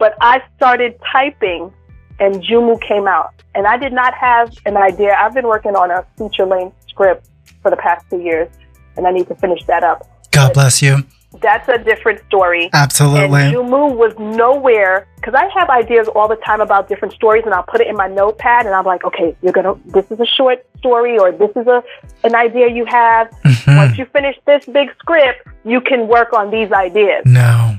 But 0.00 0.16
I 0.20 0.42
started 0.56 0.98
typing 1.12 1.72
and 2.20 2.42
Joumou 2.42 2.80
came 2.80 3.06
out. 3.06 3.34
And 3.54 3.66
I 3.66 3.76
did 3.76 3.92
not 3.92 4.14
have 4.14 4.52
an 4.66 4.76
idea. 4.76 5.16
I've 5.18 5.34
been 5.34 5.46
working 5.46 5.74
on 5.74 5.90
a 5.90 6.04
feature 6.16 6.46
length 6.46 6.76
script 6.88 7.28
for 7.62 7.70
the 7.70 7.76
past 7.76 8.04
two 8.10 8.20
years, 8.20 8.48
and 8.96 9.06
I 9.06 9.10
need 9.10 9.26
to 9.28 9.34
finish 9.34 9.64
that 9.66 9.82
up. 9.82 10.06
God 10.30 10.52
bless 10.54 10.80
you. 10.80 11.04
That's 11.40 11.68
a 11.68 11.78
different 11.78 12.20
story. 12.26 12.70
Absolutely. 12.72 13.40
And 13.42 13.54
Joumou 13.54 13.94
was 13.96 14.12
nowhere 14.18 15.06
because 15.16 15.34
I 15.34 15.48
have 15.58 15.68
ideas 15.70 16.08
all 16.08 16.28
the 16.28 16.36
time 16.36 16.60
about 16.60 16.88
different 16.88 17.14
stories, 17.14 17.44
and 17.44 17.54
I'll 17.54 17.62
put 17.62 17.80
it 17.80 17.88
in 17.88 17.96
my 17.96 18.08
notepad, 18.08 18.66
and 18.66 18.74
I'm 18.74 18.84
like, 18.84 19.04
okay, 19.04 19.36
you're 19.42 19.52
gonna. 19.52 19.74
This 19.86 20.10
is 20.10 20.20
a 20.20 20.26
short 20.26 20.64
story, 20.78 21.18
or 21.18 21.32
this 21.32 21.50
is 21.56 21.66
a 21.66 21.82
an 22.24 22.34
idea 22.34 22.68
you 22.68 22.84
have. 22.84 23.30
Mhm. 23.44 23.76
Once 23.76 23.98
you 23.98 24.06
finish 24.06 24.36
this 24.46 24.64
big 24.66 24.88
script, 24.98 25.46
you 25.64 25.80
can 25.80 26.08
work 26.08 26.32
on 26.32 26.50
these 26.50 26.72
ideas 26.72 27.22
No. 27.26 27.69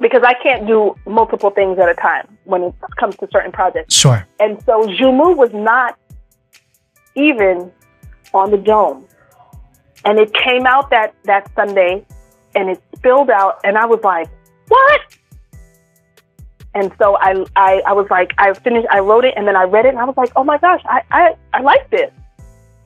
Because 0.00 0.22
I 0.24 0.34
can't 0.34 0.66
do 0.66 0.96
multiple 1.06 1.50
things 1.50 1.78
at 1.78 1.88
a 1.88 1.94
time 1.94 2.36
when 2.44 2.62
it 2.64 2.74
comes 2.98 3.16
to 3.16 3.28
certain 3.32 3.52
projects. 3.52 3.94
Sure. 3.94 4.26
And 4.40 4.62
so 4.64 4.86
Joumou 4.86 5.36
was 5.36 5.50
not 5.52 5.98
even 7.14 7.70
on 8.32 8.50
the 8.50 8.58
dome. 8.58 9.06
And 10.04 10.18
it 10.18 10.34
came 10.34 10.66
out 10.66 10.90
that, 10.90 11.14
that 11.24 11.50
Sunday 11.54 12.04
and 12.54 12.70
it 12.70 12.82
spilled 12.96 13.30
out 13.30 13.60
and 13.64 13.78
I 13.78 13.86
was 13.86 14.00
like, 14.02 14.28
what? 14.68 15.00
And 16.74 16.92
so 16.98 17.16
I, 17.20 17.44
I, 17.54 17.82
I 17.86 17.92
was 17.92 18.06
like, 18.10 18.32
I 18.36 18.52
finished, 18.52 18.88
I 18.90 18.98
wrote 18.98 19.24
it 19.24 19.34
and 19.36 19.46
then 19.46 19.56
I 19.56 19.62
read 19.62 19.86
it 19.86 19.90
and 19.90 19.98
I 19.98 20.04
was 20.04 20.16
like, 20.16 20.32
oh 20.34 20.44
my 20.44 20.58
gosh, 20.58 20.82
I, 20.86 21.02
I, 21.10 21.36
I 21.52 21.60
like 21.60 21.88
this. 21.90 22.10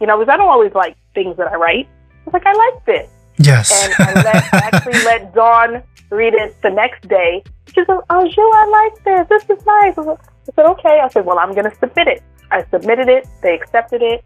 You 0.00 0.06
know, 0.06 0.18
because 0.18 0.32
I 0.32 0.36
don't 0.36 0.48
always 0.48 0.72
like 0.74 0.96
things 1.14 1.36
that 1.38 1.48
I 1.48 1.56
write. 1.56 1.88
I 1.88 2.24
was 2.24 2.34
like, 2.34 2.46
I 2.46 2.52
like 2.52 2.84
this. 2.84 3.11
Yes. 3.39 3.89
And 3.99 4.18
I 4.18 4.22
let, 4.22 4.55
actually 4.55 4.93
let 5.05 5.34
Dawn 5.34 5.82
read 6.11 6.34
it 6.34 6.57
the 6.62 6.70
next 6.70 7.09
day. 7.09 7.43
She 7.68 7.84
said, 7.84 7.99
oh, 8.11 8.28
Ju, 8.28 8.41
I 8.41 8.93
like 8.93 9.05
this. 9.05 9.28
This 9.28 9.59
is 9.59 9.64
nice. 9.66 9.95
I 9.99 10.16
said, 10.55 10.66
okay. 10.66 11.01
I 11.03 11.09
said, 11.09 11.24
well, 11.24 11.39
I'm 11.39 11.53
going 11.53 11.70
to 11.70 11.76
submit 11.76 12.09
it. 12.09 12.22
I 12.51 12.64
submitted 12.70 13.09
it. 13.09 13.26
They 13.43 13.55
accepted 13.55 14.03
it. 14.03 14.24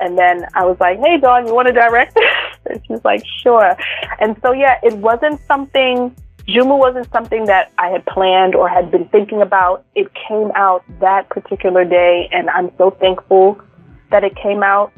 And 0.00 0.18
then 0.18 0.46
I 0.54 0.64
was 0.64 0.76
like, 0.80 0.98
hey, 0.98 1.18
Dawn, 1.18 1.46
you 1.46 1.54
want 1.54 1.68
to 1.68 1.74
direct 1.74 2.12
it? 2.16 2.36
And 2.66 2.80
she's 2.86 3.02
like, 3.04 3.24
sure. 3.42 3.74
And 4.20 4.36
so, 4.42 4.52
yeah, 4.52 4.78
it 4.82 4.94
wasn't 4.98 5.40
something, 5.48 6.14
Joumou 6.46 6.78
wasn't 6.78 7.10
something 7.10 7.46
that 7.46 7.72
I 7.78 7.88
had 7.88 8.04
planned 8.04 8.54
or 8.54 8.68
had 8.68 8.90
been 8.90 9.08
thinking 9.08 9.40
about. 9.40 9.84
It 9.94 10.08
came 10.28 10.52
out 10.54 10.84
that 11.00 11.30
particular 11.30 11.86
day, 11.86 12.28
and 12.32 12.50
I'm 12.50 12.70
so 12.76 12.90
thankful 12.90 13.58
that 14.10 14.24
it 14.24 14.36
came 14.36 14.62
out. 14.62 14.92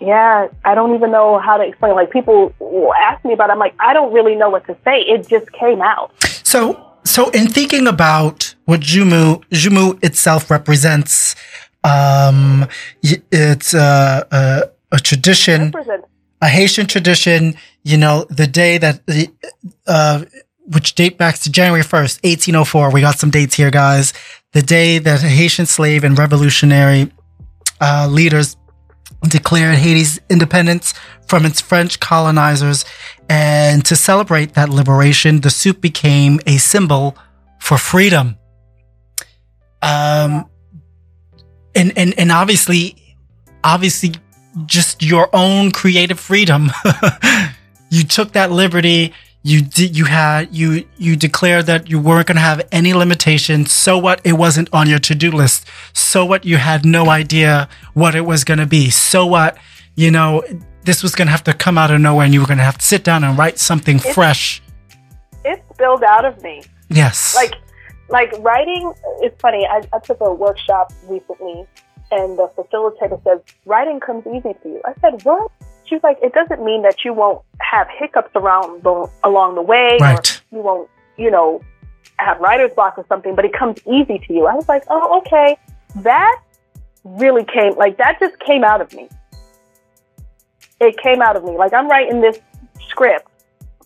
Yeah, 0.00 0.48
I 0.64 0.74
don't 0.74 0.94
even 0.94 1.10
know 1.10 1.38
how 1.38 1.56
to 1.56 1.64
explain. 1.64 1.94
Like, 1.94 2.10
people 2.10 2.54
ask 3.00 3.24
me 3.24 3.32
about 3.32 3.48
it. 3.48 3.54
I'm 3.54 3.58
like, 3.58 3.74
I 3.80 3.94
don't 3.94 4.12
really 4.12 4.34
know 4.34 4.50
what 4.50 4.66
to 4.66 4.76
say. 4.84 5.00
It 5.00 5.26
just 5.26 5.50
came 5.52 5.80
out. 5.80 6.12
So, 6.44 6.86
so 7.04 7.30
in 7.30 7.48
thinking 7.48 7.86
about 7.86 8.54
what 8.66 8.80
Joumou, 8.80 9.42
Joumou 9.50 10.02
itself 10.04 10.50
represents, 10.50 11.34
um, 11.82 12.66
it's 13.02 13.72
a, 13.72 14.26
a, 14.30 14.62
a 14.92 14.98
tradition, 14.98 15.72
a 16.42 16.48
Haitian 16.48 16.86
tradition. 16.86 17.54
You 17.82 17.96
know, 17.96 18.26
the 18.28 18.46
day 18.46 18.78
that 18.78 19.06
the, 19.06 19.30
uh, 19.86 20.24
which 20.66 20.94
date 20.94 21.16
back 21.16 21.36
to 21.38 21.50
January 21.50 21.84
first, 21.84 22.20
eighteen 22.24 22.56
oh 22.56 22.64
four. 22.64 22.90
We 22.90 23.00
got 23.00 23.18
some 23.18 23.30
dates 23.30 23.54
here, 23.54 23.70
guys. 23.70 24.12
The 24.52 24.62
day 24.62 24.98
that 24.98 25.20
Haitian 25.20 25.66
slave 25.66 26.02
and 26.02 26.18
revolutionary 26.18 27.12
uh, 27.80 28.08
leaders 28.10 28.56
declared 29.22 29.76
Haiti's 29.78 30.20
independence 30.30 30.94
from 31.26 31.44
its 31.44 31.60
French 31.60 32.00
colonizers. 32.00 32.84
And 33.28 33.84
to 33.86 33.96
celebrate 33.96 34.54
that 34.54 34.68
liberation, 34.68 35.40
the 35.40 35.50
soup 35.50 35.80
became 35.80 36.40
a 36.46 36.58
symbol 36.58 37.16
for 37.58 37.78
freedom. 37.78 38.36
Um, 39.82 40.48
and, 41.74 41.96
and, 41.96 42.18
and 42.18 42.32
obviously, 42.32 43.16
obviously, 43.62 44.14
just 44.64 45.02
your 45.02 45.28
own 45.32 45.70
creative 45.70 46.18
freedom. 46.18 46.70
you 47.90 48.04
took 48.04 48.32
that 48.32 48.50
liberty. 48.50 49.12
You 49.46 49.60
did, 49.62 49.96
you 49.96 50.06
had, 50.06 50.52
you, 50.52 50.68
you 50.96 51.14
declared 51.14 51.66
that 51.66 51.88
you 51.88 52.00
weren't 52.00 52.26
going 52.26 52.34
to 52.34 52.42
have 52.42 52.66
any 52.72 52.92
limitations. 52.94 53.70
So 53.70 53.96
what? 53.96 54.20
It 54.24 54.32
wasn't 54.32 54.68
on 54.72 54.88
your 54.88 54.98
to-do 54.98 55.30
list. 55.30 55.68
So 55.92 56.24
what? 56.24 56.44
You 56.44 56.56
had 56.56 56.84
no 56.84 57.08
idea 57.10 57.68
what 57.94 58.16
it 58.16 58.22
was 58.22 58.42
going 58.42 58.58
to 58.58 58.66
be. 58.66 58.90
So 58.90 59.24
what? 59.24 59.56
You 59.94 60.10
know, 60.10 60.42
this 60.82 61.00
was 61.00 61.14
going 61.14 61.28
to 61.28 61.30
have 61.30 61.44
to 61.44 61.54
come 61.54 61.78
out 61.78 61.92
of 61.92 62.00
nowhere 62.00 62.24
and 62.24 62.34
you 62.34 62.40
were 62.40 62.46
going 62.46 62.58
to 62.58 62.64
have 62.64 62.78
to 62.78 62.84
sit 62.84 63.04
down 63.04 63.22
and 63.22 63.38
write 63.38 63.60
something 63.60 64.00
fresh. 64.00 64.60
it 65.44 65.62
spilled 65.72 66.02
out 66.02 66.24
of 66.24 66.42
me. 66.42 66.64
Yes. 66.88 67.34
like 67.34 67.54
like 68.08 68.32
writing 68.38 68.92
it's 69.20 69.40
funny 69.40 69.66
I, 69.66 69.82
I 69.92 69.98
took 69.98 70.20
a 70.20 70.32
workshop 70.32 70.92
recently 71.04 71.66
and 72.12 72.38
the 72.38 72.48
facilitator 72.56 73.22
says 73.24 73.40
writing 73.64 73.98
comes 73.98 74.24
easy 74.28 74.54
to 74.62 74.68
you 74.68 74.80
i 74.84 74.94
said 75.00 75.24
what 75.24 75.50
she's 75.88 76.02
like 76.02 76.18
it 76.22 76.32
doesn't 76.32 76.64
mean 76.64 76.82
that 76.82 77.04
you 77.04 77.12
won't 77.12 77.42
have 77.60 77.86
hiccups 77.98 78.30
around 78.34 78.82
the, 78.82 79.08
along 79.24 79.54
the 79.54 79.62
way 79.62 79.98
Right. 80.00 80.42
or 80.52 80.56
you 80.56 80.62
won't 80.62 80.90
you 81.16 81.30
know 81.30 81.60
have 82.18 82.38
writer's 82.40 82.72
block 82.74 82.96
or 82.98 83.04
something 83.08 83.34
but 83.34 83.44
it 83.44 83.52
comes 83.52 83.78
easy 83.86 84.18
to 84.26 84.32
you 84.32 84.46
i 84.46 84.54
was 84.54 84.68
like 84.68 84.84
oh 84.90 85.18
okay 85.20 85.56
that 85.96 86.40
really 87.04 87.44
came 87.44 87.74
like 87.76 87.96
that 87.98 88.18
just 88.20 88.38
came 88.40 88.64
out 88.64 88.80
of 88.80 88.92
me 88.92 89.08
it 90.80 90.96
came 90.98 91.22
out 91.22 91.36
of 91.36 91.44
me 91.44 91.56
like 91.56 91.72
i'm 91.72 91.88
writing 91.88 92.20
this 92.20 92.38
script 92.88 93.28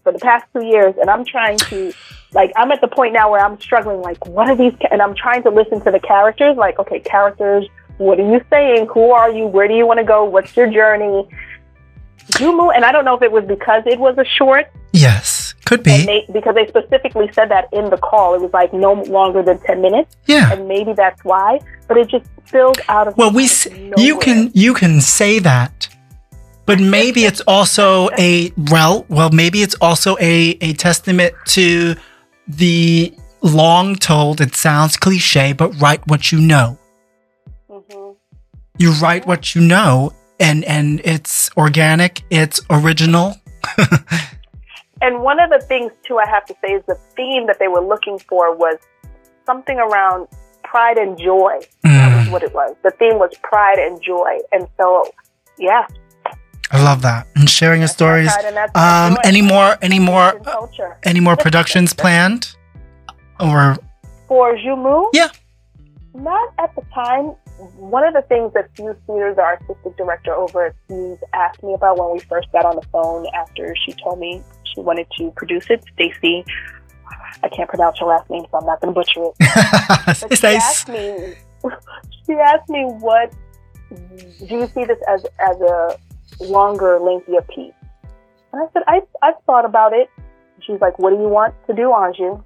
for 0.02 0.12
the 0.12 0.18
past 0.18 0.44
two 0.52 0.64
years 0.64 0.94
and 1.00 1.08
i'm 1.10 1.24
trying 1.24 1.58
to 1.58 1.92
Like 2.32 2.52
I'm 2.54 2.70
at 2.70 2.80
the 2.80 2.86
point 2.86 3.12
now 3.12 3.28
where 3.32 3.44
I'm 3.44 3.58
struggling. 3.60 4.02
Like, 4.02 4.24
what 4.24 4.48
are 4.48 4.54
these? 4.54 4.72
Ca-? 4.80 4.86
And 4.92 5.02
I'm 5.02 5.16
trying 5.16 5.42
to 5.42 5.50
listen 5.50 5.80
to 5.82 5.90
the 5.90 5.98
characters. 5.98 6.56
Like, 6.56 6.78
okay, 6.78 7.00
characters, 7.00 7.66
what 7.98 8.20
are 8.20 8.28
you 8.32 8.40
saying? 8.48 8.86
Who 8.94 9.10
are 9.10 9.28
you? 9.32 9.48
Where 9.48 9.66
do 9.66 9.74
you 9.74 9.84
want 9.84 9.98
to 9.98 10.04
go? 10.04 10.22
What's 10.24 10.56
your 10.56 10.70
journey? 10.70 11.26
Joumou, 12.32 12.74
and 12.74 12.84
I 12.84 12.92
don't 12.92 13.04
know 13.04 13.16
if 13.16 13.22
it 13.22 13.32
was 13.32 13.44
because 13.44 13.82
it 13.86 13.98
was 13.98 14.16
a 14.18 14.24
short. 14.24 14.70
Yes, 14.92 15.54
could 15.64 15.82
be. 15.82 16.04
They, 16.04 16.26
because 16.32 16.54
they 16.54 16.66
specifically 16.66 17.30
said 17.32 17.48
that 17.50 17.68
in 17.72 17.90
the 17.90 17.96
call. 17.96 18.34
It 18.34 18.40
was 18.40 18.52
like 18.52 18.72
no 18.72 18.92
longer 18.92 19.42
than 19.42 19.58
10 19.60 19.80
minutes. 19.80 20.16
Yeah. 20.26 20.52
And 20.52 20.66
maybe 20.68 20.92
that's 20.92 21.22
why. 21.24 21.60
But 21.88 21.96
it 21.96 22.08
just 22.08 22.26
spilled 22.46 22.80
out 22.88 23.08
of 23.08 23.16
Well, 23.16 23.32
we 23.32 23.44
s- 23.44 23.68
you 23.96 24.18
can 24.18 24.50
you 24.54 24.74
can 24.74 25.00
say 25.00 25.38
that. 25.40 25.88
But 26.66 26.78
maybe 26.78 27.24
it's 27.24 27.40
also 27.42 28.10
a 28.18 28.52
well, 28.70 29.04
well 29.08 29.30
maybe 29.30 29.62
it's 29.62 29.74
also 29.80 30.16
a 30.20 30.56
a 30.60 30.72
testament 30.74 31.34
to 31.46 31.96
the 32.46 33.12
long 33.42 33.96
told 33.96 34.40
it 34.40 34.54
sounds 34.54 34.96
cliche 34.96 35.52
but 35.52 35.68
write 35.80 36.06
what 36.06 36.30
you 36.30 36.40
know. 36.40 36.78
hmm 37.68 38.10
You 38.78 38.92
write 39.02 39.26
what 39.26 39.54
you 39.54 39.62
know 39.62 40.12
and 40.40 40.64
and 40.64 41.00
it's 41.04 41.50
organic, 41.56 42.22
it's 42.30 42.60
original. 42.70 43.36
And 45.02 45.22
one 45.22 45.40
of 45.40 45.48
the 45.48 45.64
things, 45.66 45.90
too, 46.06 46.18
I 46.18 46.28
have 46.28 46.44
to 46.44 46.54
say 46.62 46.72
is 46.74 46.82
the 46.86 46.98
theme 47.16 47.46
that 47.46 47.58
they 47.58 47.68
were 47.68 47.80
looking 47.80 48.18
for 48.18 48.54
was 48.54 48.76
something 49.46 49.78
around 49.78 50.28
pride 50.62 50.98
and 50.98 51.18
joy. 51.18 51.58
That 51.82 52.16
was 52.18 52.26
Mm, 52.26 52.30
what 52.32 52.42
it 52.42 52.52
was. 52.52 52.76
The 52.82 52.90
theme 52.90 53.18
was 53.18 53.30
pride 53.42 53.78
and 53.78 54.00
joy. 54.02 54.40
And 54.52 54.68
so, 54.76 55.10
yeah. 55.58 55.86
I 56.70 56.82
love 56.84 57.00
that. 57.00 57.26
And 57.34 57.48
sharing 57.48 57.80
your 57.80 57.88
stories. 57.88 58.30
Um 58.74 59.16
any 59.24 59.40
more 59.40 59.78
any 59.80 59.98
more 59.98 60.38
culture. 60.40 60.98
any 61.04 61.20
more 61.20 61.34
productions 61.36 61.94
planned? 62.02 62.54
Or 63.40 63.78
For 64.28 64.54
Joumou? 64.56 65.08
Yeah. 65.14 65.30
Not 66.14 66.52
at 66.58 66.74
the 66.76 66.82
time. 66.94 67.32
One 67.76 68.04
of 68.04 68.14
the 68.14 68.22
things 68.22 68.52
that 68.54 68.70
Fuse 68.74 68.96
Theaters, 69.06 69.36
our 69.38 69.58
artistic 69.58 69.96
director 69.96 70.34
over 70.34 70.66
at 70.66 70.74
Fuse, 70.88 71.18
asked 71.34 71.62
me 71.62 71.74
about 71.74 71.98
when 71.98 72.12
we 72.12 72.18
first 72.20 72.50
got 72.52 72.64
on 72.64 72.76
the 72.76 72.86
phone 72.92 73.26
after 73.34 73.74
she 73.84 73.92
told 73.92 74.18
me 74.18 74.42
she 74.64 74.80
wanted 74.80 75.06
to 75.18 75.30
produce 75.32 75.66
it, 75.68 75.84
Stacy. 75.94 76.44
I 77.42 77.48
can't 77.48 77.68
pronounce 77.68 77.98
her 78.00 78.06
last 78.06 78.28
name, 78.30 78.44
so 78.50 78.58
I'm 78.58 78.66
not 78.66 78.80
going 78.80 78.94
to 78.94 78.98
butcher 78.98 79.22
it. 79.24 79.34
But 80.28 80.38
she 80.38 80.46
asked 80.46 80.88
me. 80.88 81.34
She 82.26 82.34
asked 82.34 82.68
me, 82.68 82.84
"What 82.84 83.32
do 83.90 84.54
you 84.54 84.66
see 84.68 84.84
this 84.84 84.98
as 85.08 85.26
as 85.40 85.60
a 85.60 85.98
longer, 86.40 86.98
lengthier 87.00 87.42
piece?" 87.42 87.74
And 88.52 88.62
I 88.62 88.66
said, 88.72 88.82
"I 88.86 89.02
I've 89.20 89.34
thought 89.46 89.64
about 89.64 89.92
it." 89.92 90.08
She's 90.60 90.80
like, 90.80 90.98
"What 90.98 91.10
do 91.10 91.16
you 91.16 91.28
want 91.28 91.54
to 91.66 91.74
do, 91.74 91.88
Anju?" 91.90 92.42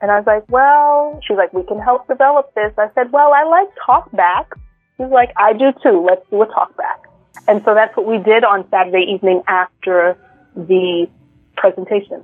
And 0.00 0.10
I 0.10 0.18
was 0.18 0.26
like, 0.26 0.44
"Well," 0.48 1.20
she's 1.26 1.36
like, 1.36 1.52
"We 1.52 1.64
can 1.64 1.80
help 1.80 2.06
develop 2.08 2.54
this." 2.54 2.72
I 2.78 2.88
said, 2.94 3.10
"Well, 3.12 3.32
I 3.32 3.44
like 3.44 3.68
talk 3.84 4.10
back." 4.12 4.52
She's 4.96 5.08
like, 5.10 5.32
"I 5.36 5.52
do 5.52 5.72
too. 5.82 6.04
Let's 6.08 6.24
do 6.30 6.40
a 6.42 6.46
talk 6.46 6.76
back." 6.76 7.00
And 7.48 7.62
so 7.64 7.74
that's 7.74 7.96
what 7.96 8.06
we 8.06 8.18
did 8.18 8.44
on 8.44 8.68
Saturday 8.70 9.04
evening 9.12 9.42
after 9.48 10.16
the 10.54 11.08
presentation. 11.56 12.22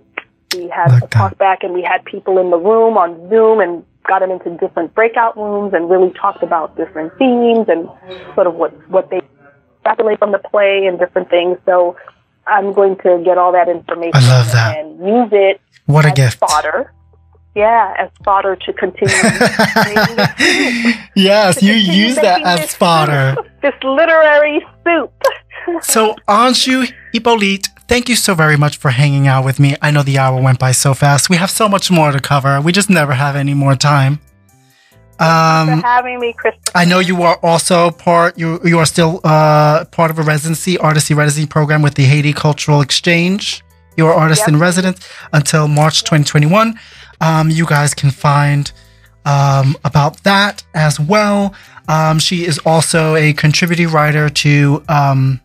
We 0.54 0.68
had 0.68 0.92
Like 0.92 1.04
a 1.04 1.06
talk 1.08 1.30
that. 1.30 1.38
back, 1.38 1.64
and 1.64 1.74
we 1.74 1.82
had 1.82 2.04
people 2.04 2.38
in 2.38 2.50
the 2.50 2.58
room 2.58 2.96
on 2.96 3.28
Zoom, 3.28 3.60
and 3.60 3.84
got 4.06 4.20
them 4.20 4.30
into 4.30 4.50
different 4.58 4.94
breakout 4.94 5.36
rooms, 5.36 5.72
and 5.74 5.90
really 5.90 6.12
talked 6.12 6.42
about 6.42 6.76
different 6.76 7.16
themes 7.18 7.68
and 7.68 7.88
sort 8.34 8.46
of 8.46 8.54
what 8.54 8.70
what 8.88 9.10
they 9.10 9.20
extrapolate 9.78 10.18
from 10.18 10.30
the 10.32 10.38
play 10.38 10.86
and 10.86 10.98
different 10.98 11.28
things. 11.28 11.58
So 11.66 11.96
I'm 12.46 12.72
going 12.72 12.96
to 12.98 13.20
get 13.24 13.36
all 13.38 13.52
that 13.52 13.68
information 13.68 14.12
I 14.14 14.20
love 14.28 14.52
that. 14.52 14.78
and 14.78 14.98
use 15.00 15.30
it 15.32 15.60
What 15.86 16.04
a 16.04 16.12
gift. 16.12 16.38
fodder. 16.38 16.92
Yeah, 17.54 17.94
as 17.98 18.10
fodder 18.24 18.56
to 18.56 18.72
continue. 18.72 19.14
yes, 21.14 21.56
to 21.60 21.66
you 21.66 21.74
continue 21.74 22.04
use 22.06 22.16
that 22.16 22.42
as 22.42 22.74
fodder. 22.74 23.34
soup, 23.36 23.46
this 23.62 23.74
literary 23.82 24.64
soup. 24.84 25.12
So, 25.80 26.14
Anju 26.28 26.92
Hippolyte, 27.14 27.68
thank 27.88 28.10
you 28.10 28.16
so 28.16 28.34
very 28.34 28.58
much 28.58 28.76
for 28.76 28.90
hanging 28.90 29.26
out 29.26 29.46
with 29.46 29.58
me. 29.58 29.76
I 29.80 29.90
know 29.92 30.02
the 30.02 30.18
hour 30.18 30.38
went 30.42 30.58
by 30.58 30.72
so 30.72 30.92
fast. 30.92 31.30
We 31.30 31.36
have 31.36 31.50
so 31.50 31.70
much 31.70 31.90
more 31.90 32.12
to 32.12 32.20
cover. 32.20 32.60
We 32.60 32.70
just 32.70 32.90
never 32.90 33.14
have 33.14 33.34
any 33.34 33.54
more 33.54 33.74
time. 33.74 34.18
for 35.16 35.24
Um, 35.24 35.80
having 35.80 36.20
me, 36.20 36.34
Christopher. 36.36 36.76
I 36.76 36.84
know 36.84 36.98
you 36.98 37.22
are 37.22 37.38
also 37.42 37.90
part. 37.92 38.36
You 38.36 38.60
you 38.62 38.78
are 38.78 38.84
still 38.84 39.20
uh, 39.24 39.86
part 39.86 40.10
of 40.10 40.18
a 40.18 40.22
residency, 40.22 40.76
artistry 40.76 41.16
residency 41.16 41.48
program 41.48 41.80
with 41.80 41.94
the 41.94 42.04
Haiti 42.04 42.34
Cultural 42.34 42.82
Exchange. 42.82 43.62
You 43.96 44.06
are 44.08 44.12
artist 44.14 44.40
Yep. 44.42 44.48
in 44.48 44.58
residence 44.58 45.08
until 45.32 45.66
March 45.66 46.02
2021. 46.02 46.78
Um, 47.24 47.50
you 47.50 47.64
guys 47.66 47.94
can 47.94 48.10
find 48.10 48.70
um, 49.24 49.76
about 49.84 50.22
that 50.24 50.62
as 50.74 51.00
well. 51.00 51.54
Um, 51.88 52.18
she 52.18 52.44
is 52.44 52.58
also 52.66 53.16
a 53.16 53.32
contributing 53.32 53.88
writer 53.88 54.28
to 54.28 54.84
um, 54.88 55.40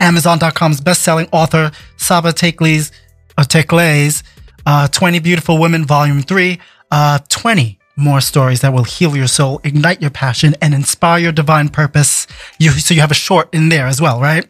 Amazon.com's 0.00 0.80
best-selling 0.80 1.28
author 1.32 1.70
Saba 1.96 2.32
Tekle's 2.32 2.90
uh, 3.36 3.44
Tekle's 3.44 4.24
uh, 4.66 4.88
20 4.88 5.20
Beautiful 5.20 5.58
Women 5.58 5.84
Volume 5.84 6.20
3. 6.22 6.58
Uh, 6.90 7.18
20 7.28 7.78
more 7.96 8.20
stories 8.20 8.60
that 8.62 8.72
will 8.72 8.84
heal 8.84 9.16
your 9.16 9.26
soul, 9.26 9.60
ignite 9.64 10.00
your 10.00 10.10
passion, 10.10 10.54
and 10.62 10.72
inspire 10.74 11.18
your 11.18 11.32
divine 11.32 11.68
purpose. 11.68 12.26
You, 12.58 12.70
so 12.70 12.94
you 12.94 13.00
have 13.00 13.10
a 13.10 13.14
short 13.14 13.52
in 13.52 13.68
there 13.68 13.86
as 13.86 14.00
well, 14.00 14.20
right? 14.20 14.48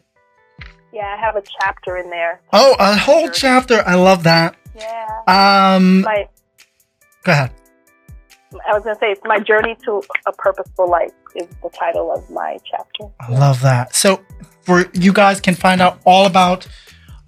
yeah, 0.92 1.14
I 1.16 1.20
have 1.20 1.36
a 1.36 1.42
chapter 1.60 1.96
in 1.96 2.10
there. 2.10 2.40
Oh, 2.52 2.74
a 2.78 2.96
whole 2.96 3.28
chapter. 3.30 3.82
I 3.86 3.94
love 3.94 4.24
that. 4.24 4.56
Yeah, 4.76 5.74
Um, 5.76 6.02
my 6.02 6.28
go 7.24 7.32
ahead. 7.32 7.50
I 8.66 8.72
was 8.72 8.82
gonna 8.82 8.98
say 8.98 9.10
it's 9.12 9.20
my 9.24 9.38
journey 9.38 9.76
to 9.84 10.02
a 10.26 10.32
purposeful 10.32 10.88
life 10.88 11.12
is 11.34 11.46
the 11.62 11.68
title 11.70 12.10
of 12.10 12.28
my 12.30 12.58
chapter. 12.64 13.04
I 13.20 13.30
love 13.32 13.60
that. 13.62 13.94
So, 13.94 14.20
for 14.62 14.86
you 14.94 15.12
guys 15.12 15.40
can 15.40 15.54
find 15.54 15.80
out 15.80 16.00
all 16.06 16.26
about 16.26 16.66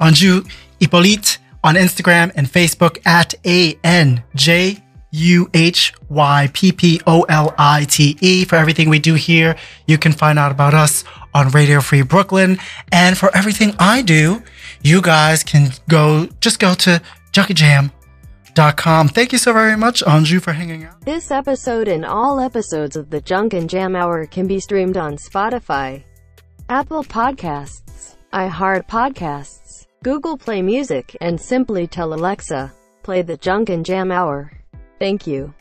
Anju 0.00 0.50
Hippolyte 0.80 1.38
on 1.62 1.74
Instagram 1.74 2.32
and 2.34 2.46
Facebook 2.46 3.04
at 3.06 3.34
A 3.44 3.78
N 3.84 4.22
J 4.34 4.82
U 5.10 5.50
H 5.52 5.92
Y 6.08 6.50
P 6.52 6.72
P 6.72 7.00
O 7.06 7.22
L 7.22 7.54
I 7.58 7.84
T 7.84 8.16
E. 8.20 8.44
For 8.44 8.56
everything 8.56 8.88
we 8.88 8.98
do 8.98 9.14
here, 9.14 9.56
you 9.86 9.98
can 9.98 10.12
find 10.12 10.38
out 10.38 10.52
about 10.52 10.72
us 10.72 11.04
on 11.34 11.48
Radio 11.50 11.80
Free 11.80 12.02
Brooklyn. 12.02 12.58
And 12.92 13.18
for 13.18 13.34
everything 13.36 13.74
I 13.78 14.02
do, 14.02 14.42
you 14.82 15.02
guys 15.02 15.42
can 15.42 15.72
go 15.88 16.28
just 16.40 16.58
go 16.58 16.74
to 16.74 17.02
junkiejam.com. 18.54 19.08
Thank 19.08 19.32
you 19.32 19.38
so 19.38 19.52
very 19.52 19.76
much, 19.76 20.02
Anju, 20.02 20.42
for 20.42 20.52
hanging 20.52 20.84
out. 20.84 21.00
This 21.04 21.30
episode 21.30 21.88
and 21.88 22.04
all 22.04 22.40
episodes 22.40 22.96
of 22.96 23.10
the 23.10 23.20
Junk 23.20 23.54
and 23.54 23.68
Jam 23.68 23.96
Hour 23.96 24.26
can 24.26 24.46
be 24.46 24.60
streamed 24.60 24.96
on 24.96 25.16
Spotify, 25.16 26.02
Apple 26.68 27.04
Podcasts, 27.04 28.16
iHeart 28.32 28.86
Podcasts, 28.86 29.86
Google 30.02 30.36
Play 30.36 30.62
Music, 30.62 31.16
and 31.20 31.40
simply 31.40 31.86
tell 31.86 32.14
Alexa, 32.14 32.72
play 33.02 33.22
the 33.22 33.36
Junk 33.36 33.68
and 33.68 33.84
Jam 33.84 34.10
Hour. 34.10 34.52
Thank 34.98 35.26
you. 35.26 35.54